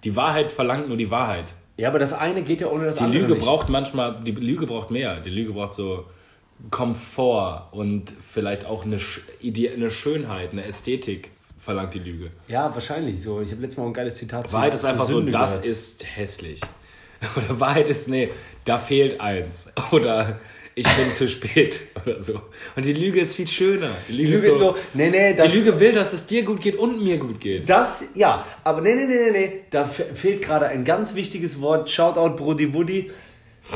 Die 0.04 0.18
Wahrheit 0.18 0.52
verlangt 0.52 0.90
nur 0.90 0.98
die 0.98 1.10
Wahrheit. 1.10 1.54
ja, 1.78 1.88
aber 1.88 1.98
das 1.98 2.12
eine 2.12 2.42
geht 2.44 2.60
ja 2.60 2.68
ohne 2.68 2.84
das 2.84 2.98
Die 2.98 3.04
andere 3.06 3.22
Lüge 3.22 3.34
nicht. 3.36 3.46
braucht 3.46 3.70
manchmal, 3.70 4.22
die 4.22 4.32
Lüge 4.32 4.66
braucht 4.68 4.92
mehr. 4.92 5.22
Die 5.22 5.30
Lüge 5.30 5.54
braucht 5.54 5.74
so 5.74 6.04
Komfort 6.72 7.70
und 7.72 8.14
vielleicht 8.22 8.66
auch 8.66 8.84
eine, 8.84 9.00
eine 9.00 9.92
Schönheit, 9.92 10.52
eine 10.52 10.66
Ästhetik 10.66 11.32
verlangt 11.58 11.94
die 11.94 12.00
Lüge. 12.00 12.32
Ja, 12.50 12.74
wahrscheinlich 12.74 13.22
so. 13.24 13.40
Ich 13.42 13.52
habe 13.52 13.62
letztes 13.62 13.78
Mal 13.78 13.88
ein 13.88 13.94
geiles 13.94 14.18
Zitat 14.18 14.52
Wahrheit 14.52 14.72
zu- 14.72 14.80
ist 14.80 14.86
einfach 14.86 15.06
so, 15.06 15.22
das 15.22 15.52
gehört. 15.62 15.66
ist 15.66 16.06
hässlich. 16.18 16.60
Oder 17.38 17.60
Wahrheit 17.62 17.88
ist, 17.88 18.10
nee, 18.10 18.30
da 18.66 18.78
fehlt 18.78 19.22
eins. 19.22 19.72
Oder 19.92 20.40
ich 20.76 20.86
bin 20.86 21.10
zu 21.12 21.28
spät 21.28 21.80
oder 22.06 22.22
so. 22.22 22.42
Und 22.76 22.86
die 22.86 22.94
Lüge 22.94 23.22
ist 23.22 23.36
viel 23.36 23.48
schöner. 23.48 23.92
Die 24.08 24.12
Lüge, 24.14 24.30
Die 24.30 24.36
Lüge 24.36 24.48
ist 24.48 24.58
so, 24.60 24.76
nee, 24.94 25.10
nee, 25.10 25.34
die 25.34 25.48
Lüge 25.48 25.80
will, 25.80 25.94
dass 25.94 26.12
es 26.14 26.26
dir 26.28 26.44
gut 26.44 26.62
geht 26.62 26.76
und 26.76 27.02
mir 27.04 27.18
gut 27.18 27.40
geht. 27.40 27.70
das, 27.70 28.10
ja, 28.16 28.46
aber 28.64 28.82
nee, 28.82 28.94
nee, 28.96 29.06
nee, 29.08 29.32
nee, 29.32 29.32
nee, 29.32 29.62
da 29.70 29.86
fe- 29.86 30.14
fehlt 30.14 30.42
gerade 30.42 30.68
ein 30.68 30.84
ganz 30.84 31.16
wichtiges 31.16 31.62
Wort. 31.62 31.90
Shoutout 31.90 32.36
Brody 32.36 32.74
Woody. 32.74 33.12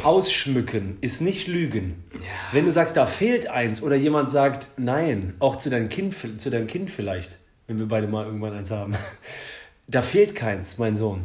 Ausschmücken 0.04 0.98
ist 1.02 1.20
nicht 1.20 1.48
Lügen. 1.48 2.04
Wenn 2.52 2.66
du 2.66 2.72
sagst, 2.72 2.96
da 2.96 3.06
fehlt 3.08 3.48
eins 3.50 3.82
oder 3.82 3.96
jemand 3.96 4.30
sagt, 4.30 4.68
nein, 4.78 5.34
auch 5.40 5.56
zu 5.56 5.72
deinem 5.72 5.90
Kind, 5.90 6.14
zu 6.40 6.52
deinem 6.52 6.68
Kind 6.68 6.92
vielleicht, 6.92 7.40
wenn 7.66 7.80
wir 7.80 7.88
beide 7.88 8.08
mal 8.08 8.26
irgendwann 8.26 8.54
eins 8.54 8.70
haben, 8.70 8.96
da 9.88 10.02
fehlt 10.04 10.36
keins, 10.36 10.78
mein 10.78 10.96
Sohn. 10.96 11.22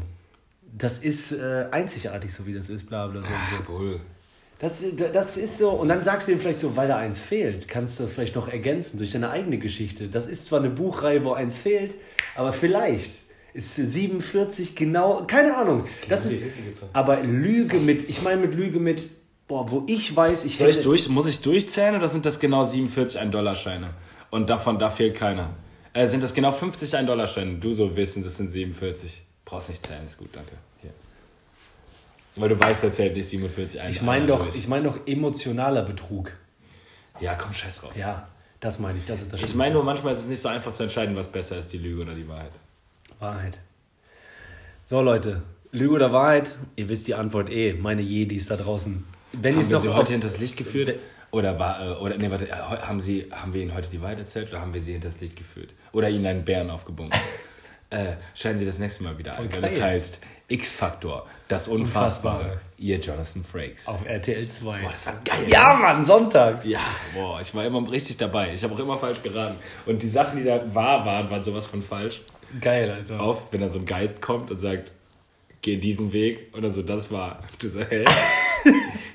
Das 0.77 0.99
ist 0.99 1.33
äh, 1.33 1.67
einzigartig, 1.71 2.33
so 2.33 2.47
wie 2.47 2.55
das 2.55 2.71
ist, 2.71 2.87
bla 2.89 3.07
bla 3.07 3.21
so 3.23 3.29
und 3.29 3.67
so. 3.67 4.01
Das, 4.65 4.83
das 5.13 5.37
ist 5.37 5.59
so, 5.59 5.73
und 5.73 5.89
dann 5.89 6.03
sagst 6.03 6.27
du 6.27 6.33
ihm 6.33 6.41
vielleicht 6.41 6.59
so, 6.59 6.75
weil 6.75 6.89
da 6.89 6.97
eins 6.97 7.21
fehlt, 7.21 7.69
kannst 7.69 7.99
du 7.99 8.05
das 8.05 8.13
vielleicht 8.13 8.35
noch 8.35 8.49
ergänzen 8.49 8.97
durch 8.97 9.13
deine 9.13 9.29
eigene 9.29 9.59
Geschichte. 9.59 10.09
Das 10.09 10.27
ist 10.27 10.47
zwar 10.47 10.61
eine 10.61 10.71
Buchreihe, 10.71 11.23
wo 11.23 11.35
eins 11.35 11.59
fehlt, 11.59 11.95
aber 12.35 12.51
vielleicht 12.51 13.13
ist 13.53 13.77
47 13.77 14.75
genau, 14.75 15.25
keine 15.27 15.55
Ahnung. 15.55 15.85
Das 16.09 16.27
die 16.27 16.37
ist, 16.37 16.83
aber 16.95 17.23
Lüge 17.23 17.77
mit, 17.77 18.09
ich 18.09 18.23
meine 18.23 18.41
mit 18.41 18.55
Lüge 18.55 18.81
mit, 18.81 19.03
boah, 19.47 19.71
wo 19.71 19.85
ich 19.87 20.17
weiß, 20.17 20.47
ich 20.47 20.57
Soll 20.57 20.71
ich 20.71 20.83
durch, 20.83 21.11
muss 21.11 21.27
ich 21.27 21.43
durchzählen 21.43 21.97
oder 21.97 22.09
sind 22.09 22.25
das 22.25 22.41
genau 22.41 22.65
47 22.65 23.21
1-Dollar-Scheine? 23.21 23.91
Und 24.31 24.49
davon, 24.49 24.79
da 24.79 24.89
fehlt 24.89 25.15
keiner. 25.15 25.51
Äh, 25.93 26.07
sind 26.07 26.23
das 26.23 26.33
genau 26.33 26.53
50 26.53 26.91
1-Dollar-Scheine? 26.91 27.57
Du 27.57 27.71
so 27.75 27.95
wissen, 27.95 28.25
das 28.25 28.39
sind 28.39 28.51
47. 28.51 29.27
Brauchst 29.45 29.69
nicht 29.69 29.87
zählen, 29.87 30.07
ist 30.07 30.17
gut, 30.17 30.31
danke. 30.33 30.53
Weil 32.37 32.49
du 32.49 32.59
weißt, 32.59 32.85
er 32.85 32.93
zählt 32.93 33.17
nicht 33.17 33.29
47 33.29 33.81
1 33.81 33.97
Ich 33.97 34.03
meine 34.03 34.27
doch, 34.27 34.55
ich 34.55 34.69
meine 34.69 34.85
doch 34.85 34.99
emotionaler 35.07 35.83
Betrug. 35.83 36.33
Ja, 37.21 37.35
komm, 37.35 37.53
scheiß 37.53 37.81
drauf. 37.81 37.97
Ja, 37.97 38.29
das 38.59 38.79
meine 38.79 38.99
ich, 38.99 39.05
das 39.05 39.23
ist 39.23 39.33
das 39.33 39.43
Ich 39.43 39.55
meine 39.55 39.75
nur, 39.75 39.85
manchmal 39.85 40.15
ist 40.15 40.21
es 40.21 40.29
nicht 40.29 40.41
so 40.41 40.49
einfach 40.49 40.73
zu 40.73 40.83
entscheiden, 40.83 41.15
was 41.15 41.29
besser 41.29 41.59
ist, 41.59 41.73
die 41.73 41.79
Lüge 41.79 42.03
oder 42.03 42.15
die 42.15 42.27
Wahrheit. 42.27 42.53
Wahrheit. 43.21 43.59
So, 44.85 45.01
Leute, 45.01 45.43
Lüge 45.71 45.95
oder 45.95 46.13
Wahrheit? 46.13 46.57
Ihr 46.77 46.89
wisst 46.89 47.07
die 47.07 47.15
Antwort 47.15 47.51
eh, 47.51 47.75
meine 47.75 48.03
Jedis 48.03 48.47
da 48.47 48.57
draußen. 48.57 49.05
Wenn 49.33 49.57
Haben 49.57 49.69
wir 49.69 49.75
noch 49.75 49.81
sie 49.83 49.89
heute 49.89 50.13
hinters 50.13 50.39
Licht 50.39 50.57
geführt? 50.57 50.95
Oder 51.31 51.59
war, 51.59 51.85
äh, 51.85 51.93
oder, 51.95 52.17
nee, 52.17 52.31
warte, 52.31 52.49
äh, 52.49 52.53
haben, 52.53 53.01
sie, 53.01 53.29
haben 53.33 53.55
wir 53.55 53.63
ihnen 53.63 53.75
heute 53.75 53.91
die 53.91 54.01
Wahrheit 54.01 54.19
erzählt 54.19 54.51
oder 54.51 54.61
haben 54.61 54.73
wir 54.75 54.81
sie 54.81 54.93
hinters 54.93 55.21
Licht 55.21 55.37
geführt? 55.37 55.75
Oder 55.93 56.09
ihnen 56.09 56.27
einen 56.27 56.45
Bären 56.45 56.71
aufgebunden? 56.71 57.19
äh, 57.95 58.17
schalten 58.35 58.59
Sie 58.59 58.67
das 58.67 58.79
nächste 58.79 59.05
Mal 59.05 59.17
wieder 59.19 59.39
ein, 59.39 59.49
das 59.61 59.81
heißt 59.81 60.21
X-Faktor, 60.49 61.27
das 61.49 61.69
Unfassbare. 61.69 62.37
Unfassbare. 62.37 62.61
Ihr 62.77 62.99
Jonathan 62.99 63.45
Frakes. 63.45 63.87
auf 63.87 64.05
RTL 64.05 64.47
2. 64.47 64.81
Boah, 64.81 64.91
das 64.93 65.07
war 65.07 65.15
geil. 65.25 65.45
ja, 65.49 65.75
Mann, 65.75 66.05
sonntags. 66.05 66.67
Ja, 66.67 66.81
boah, 67.15 67.41
ich 67.41 67.55
war 67.55 67.65
immer 67.65 67.91
richtig 67.91 68.19
dabei. 68.19 68.53
Ich 68.53 68.63
habe 68.63 68.75
auch 68.75 68.79
immer 68.79 68.99
falsch 68.99 69.23
geraten. 69.23 69.57
Und 69.87 70.03
die 70.03 70.09
Sachen, 70.09 70.39
die 70.39 70.45
da 70.45 70.63
wahr 70.75 71.07
waren, 71.07 71.31
waren 71.31 71.43
sowas 71.43 71.67
von 71.67 71.83
falsch. 71.83 72.21
Geil, 72.61 72.91
Alter. 72.91 73.21
Oft, 73.21 73.53
wenn 73.53 73.61
dann 73.63 73.71
so 73.71 73.79
ein 73.79 73.87
Geist 73.87 74.21
kommt 74.21 74.51
und 74.51 74.59
sagt, 74.59 74.93
geh 75.63 75.77
diesen 75.77 76.13
Weg 76.13 76.51
und 76.53 76.63
dann 76.63 76.73
so, 76.73 76.83
das 76.83 77.11
war. 77.11 77.43
Du 77.59 77.69
so, 77.69 77.81
hä? 77.81 78.05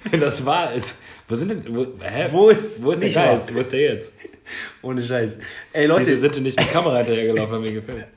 wenn 0.10 0.20
das 0.22 0.44
wahr 0.46 0.74
ist, 0.74 1.00
wo 1.28 1.36
sind 1.36 1.50
denn, 1.52 1.76
wo, 1.76 1.86
hä? 2.02 2.28
Wo 2.32 2.50
ist 2.50 2.84
wo 2.84 2.92
ist 2.92 3.04
der 3.04 3.12
Geist? 3.12 3.50
wahr? 3.50 3.56
Wo 3.56 3.60
ist 3.60 3.72
der 3.72 3.82
jetzt? 3.82 4.14
Ohne 4.82 5.04
Scheiß. 5.04 5.38
Ey, 5.74 5.86
Leute, 5.86 6.08
Wieso 6.08 6.16
sind 6.28 6.42
nicht 6.42 6.60
mit 6.60 6.72
Kamera 6.72 6.98
hinterhergelaufen, 6.98 7.54
haben 7.56 7.62
mir 7.62 7.74
gefällt. 7.74 8.08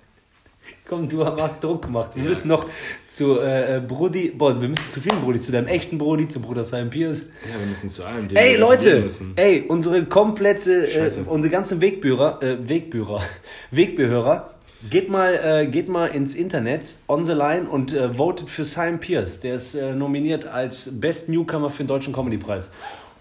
Komm, 0.87 1.09
du 1.09 1.25
hast 1.25 1.63
Druck 1.63 1.83
gemacht. 1.83 2.11
Wir 2.15 2.25
müssen 2.25 2.49
noch 2.49 2.67
zu 3.09 3.41
äh, 3.41 3.77
äh, 3.77 3.81
Brody, 3.81 4.31
boah, 4.31 4.61
wir 4.61 4.69
müssen 4.69 4.89
zu 4.89 5.01
vielen 5.01 5.21
Brody, 5.21 5.41
zu 5.41 5.53
deinem 5.53 5.69
echten 5.69 5.99
Brody, 5.99 6.29
zu 6.29 6.41
Bruder 6.41 6.65
Simon 6.65 6.91
Pierce. 6.91 7.23
Ja, 7.51 7.59
wir 7.59 7.67
müssen 7.67 7.89
zu 7.89 8.05
allem. 8.05 8.29
Ey, 8.35 8.57
Leute, 8.57 9.09
ey, 9.37 9.65
unsere 9.69 10.05
komplette, 10.05 10.87
äh, 10.87 11.11
unsere 11.27 11.51
ganzen 11.51 11.81
Wegbührer, 11.81 12.43
äh, 12.43 12.69
Wegbührer, 12.69 13.23
Wegbehörer, 13.71 14.51
geht 14.91 15.09
mal, 15.09 15.35
äh, 15.35 15.67
geht 15.67 15.89
mal 15.89 16.07
ins 16.07 16.35
Internet, 16.35 16.97
on 17.09 17.25
the 17.25 17.33
line 17.33 17.69
und 17.69 17.95
äh, 17.95 18.15
votet 18.15 18.51
für 18.51 18.65
Simon 18.65 18.99
Pierce. 18.99 19.41
Der 19.41 19.55
ist 19.55 19.75
nominiert 19.75 20.47
als 20.47 21.01
Best 21.01 21.29
Newcomer 21.29 21.71
für 21.71 21.85
den 21.85 21.89
Deutschen 21.89 22.13
Comedy-Preis. 22.13 22.71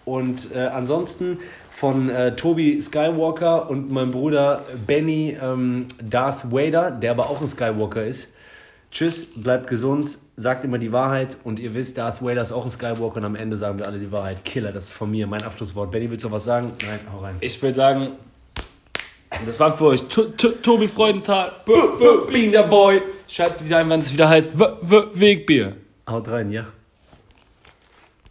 Und 0.04 0.54
äh, 0.54 0.60
ansonsten 0.60 1.39
von 1.82 2.11
äh, 2.11 2.36
Tobi 2.36 2.79
Skywalker 2.79 3.67
und 3.67 3.89
meinem 3.89 4.11
Bruder 4.11 4.61
Benny 4.86 5.36
ähm, 5.41 5.88
Darth 5.99 6.51
Vader, 6.51 6.91
der 6.91 7.09
aber 7.09 7.27
auch 7.27 7.41
ein 7.41 7.47
Skywalker 7.47 8.05
ist. 8.05 8.36
Tschüss, 8.91 9.32
bleibt 9.41 9.65
gesund, 9.65 10.19
sagt 10.38 10.63
immer 10.63 10.77
die 10.77 10.91
Wahrheit 10.91 11.38
und 11.43 11.57
ihr 11.59 11.73
wisst, 11.73 11.97
Darth 11.97 12.21
Vader 12.21 12.43
ist 12.43 12.51
auch 12.51 12.65
ein 12.65 12.69
Skywalker 12.69 13.15
und 13.17 13.25
am 13.25 13.36
Ende 13.36 13.57
sagen 13.57 13.79
wir 13.79 13.88
alle 13.88 13.97
die 13.97 14.11
Wahrheit. 14.11 14.45
Killer, 14.45 14.71
das 14.71 14.86
ist 14.86 14.93
von 14.93 15.09
mir, 15.09 15.25
mein 15.25 15.41
Abschlusswort. 15.41 15.89
Benny, 15.89 16.07
willst 16.11 16.23
du 16.23 16.27
noch 16.29 16.36
was 16.36 16.43
sagen? 16.43 16.71
Nein, 16.86 16.99
hau 17.11 17.17
rein. 17.17 17.38
Ich 17.39 17.59
will 17.63 17.73
sagen, 17.73 18.09
das 19.47 19.59
war 19.59 19.75
für 19.75 19.86
euch 19.86 20.03
To- 20.03 20.25
To- 20.25 20.49
Tobi 20.61 20.88
Freudenthal. 20.88 21.51
Bean 22.32 22.51
der 22.51 22.63
Boy. 22.63 23.01
Schaltet 23.27 23.65
wieder 23.65 23.79
ein, 23.79 23.89
wenn 23.89 24.01
es 24.01 24.13
wieder 24.13 24.29
heißt 24.29 24.59
W- 24.59 24.65
W- 24.84 25.05
Wegbier. 25.15 25.77
Haut 26.07 26.27
rein, 26.27 26.51
ja. 26.51 26.65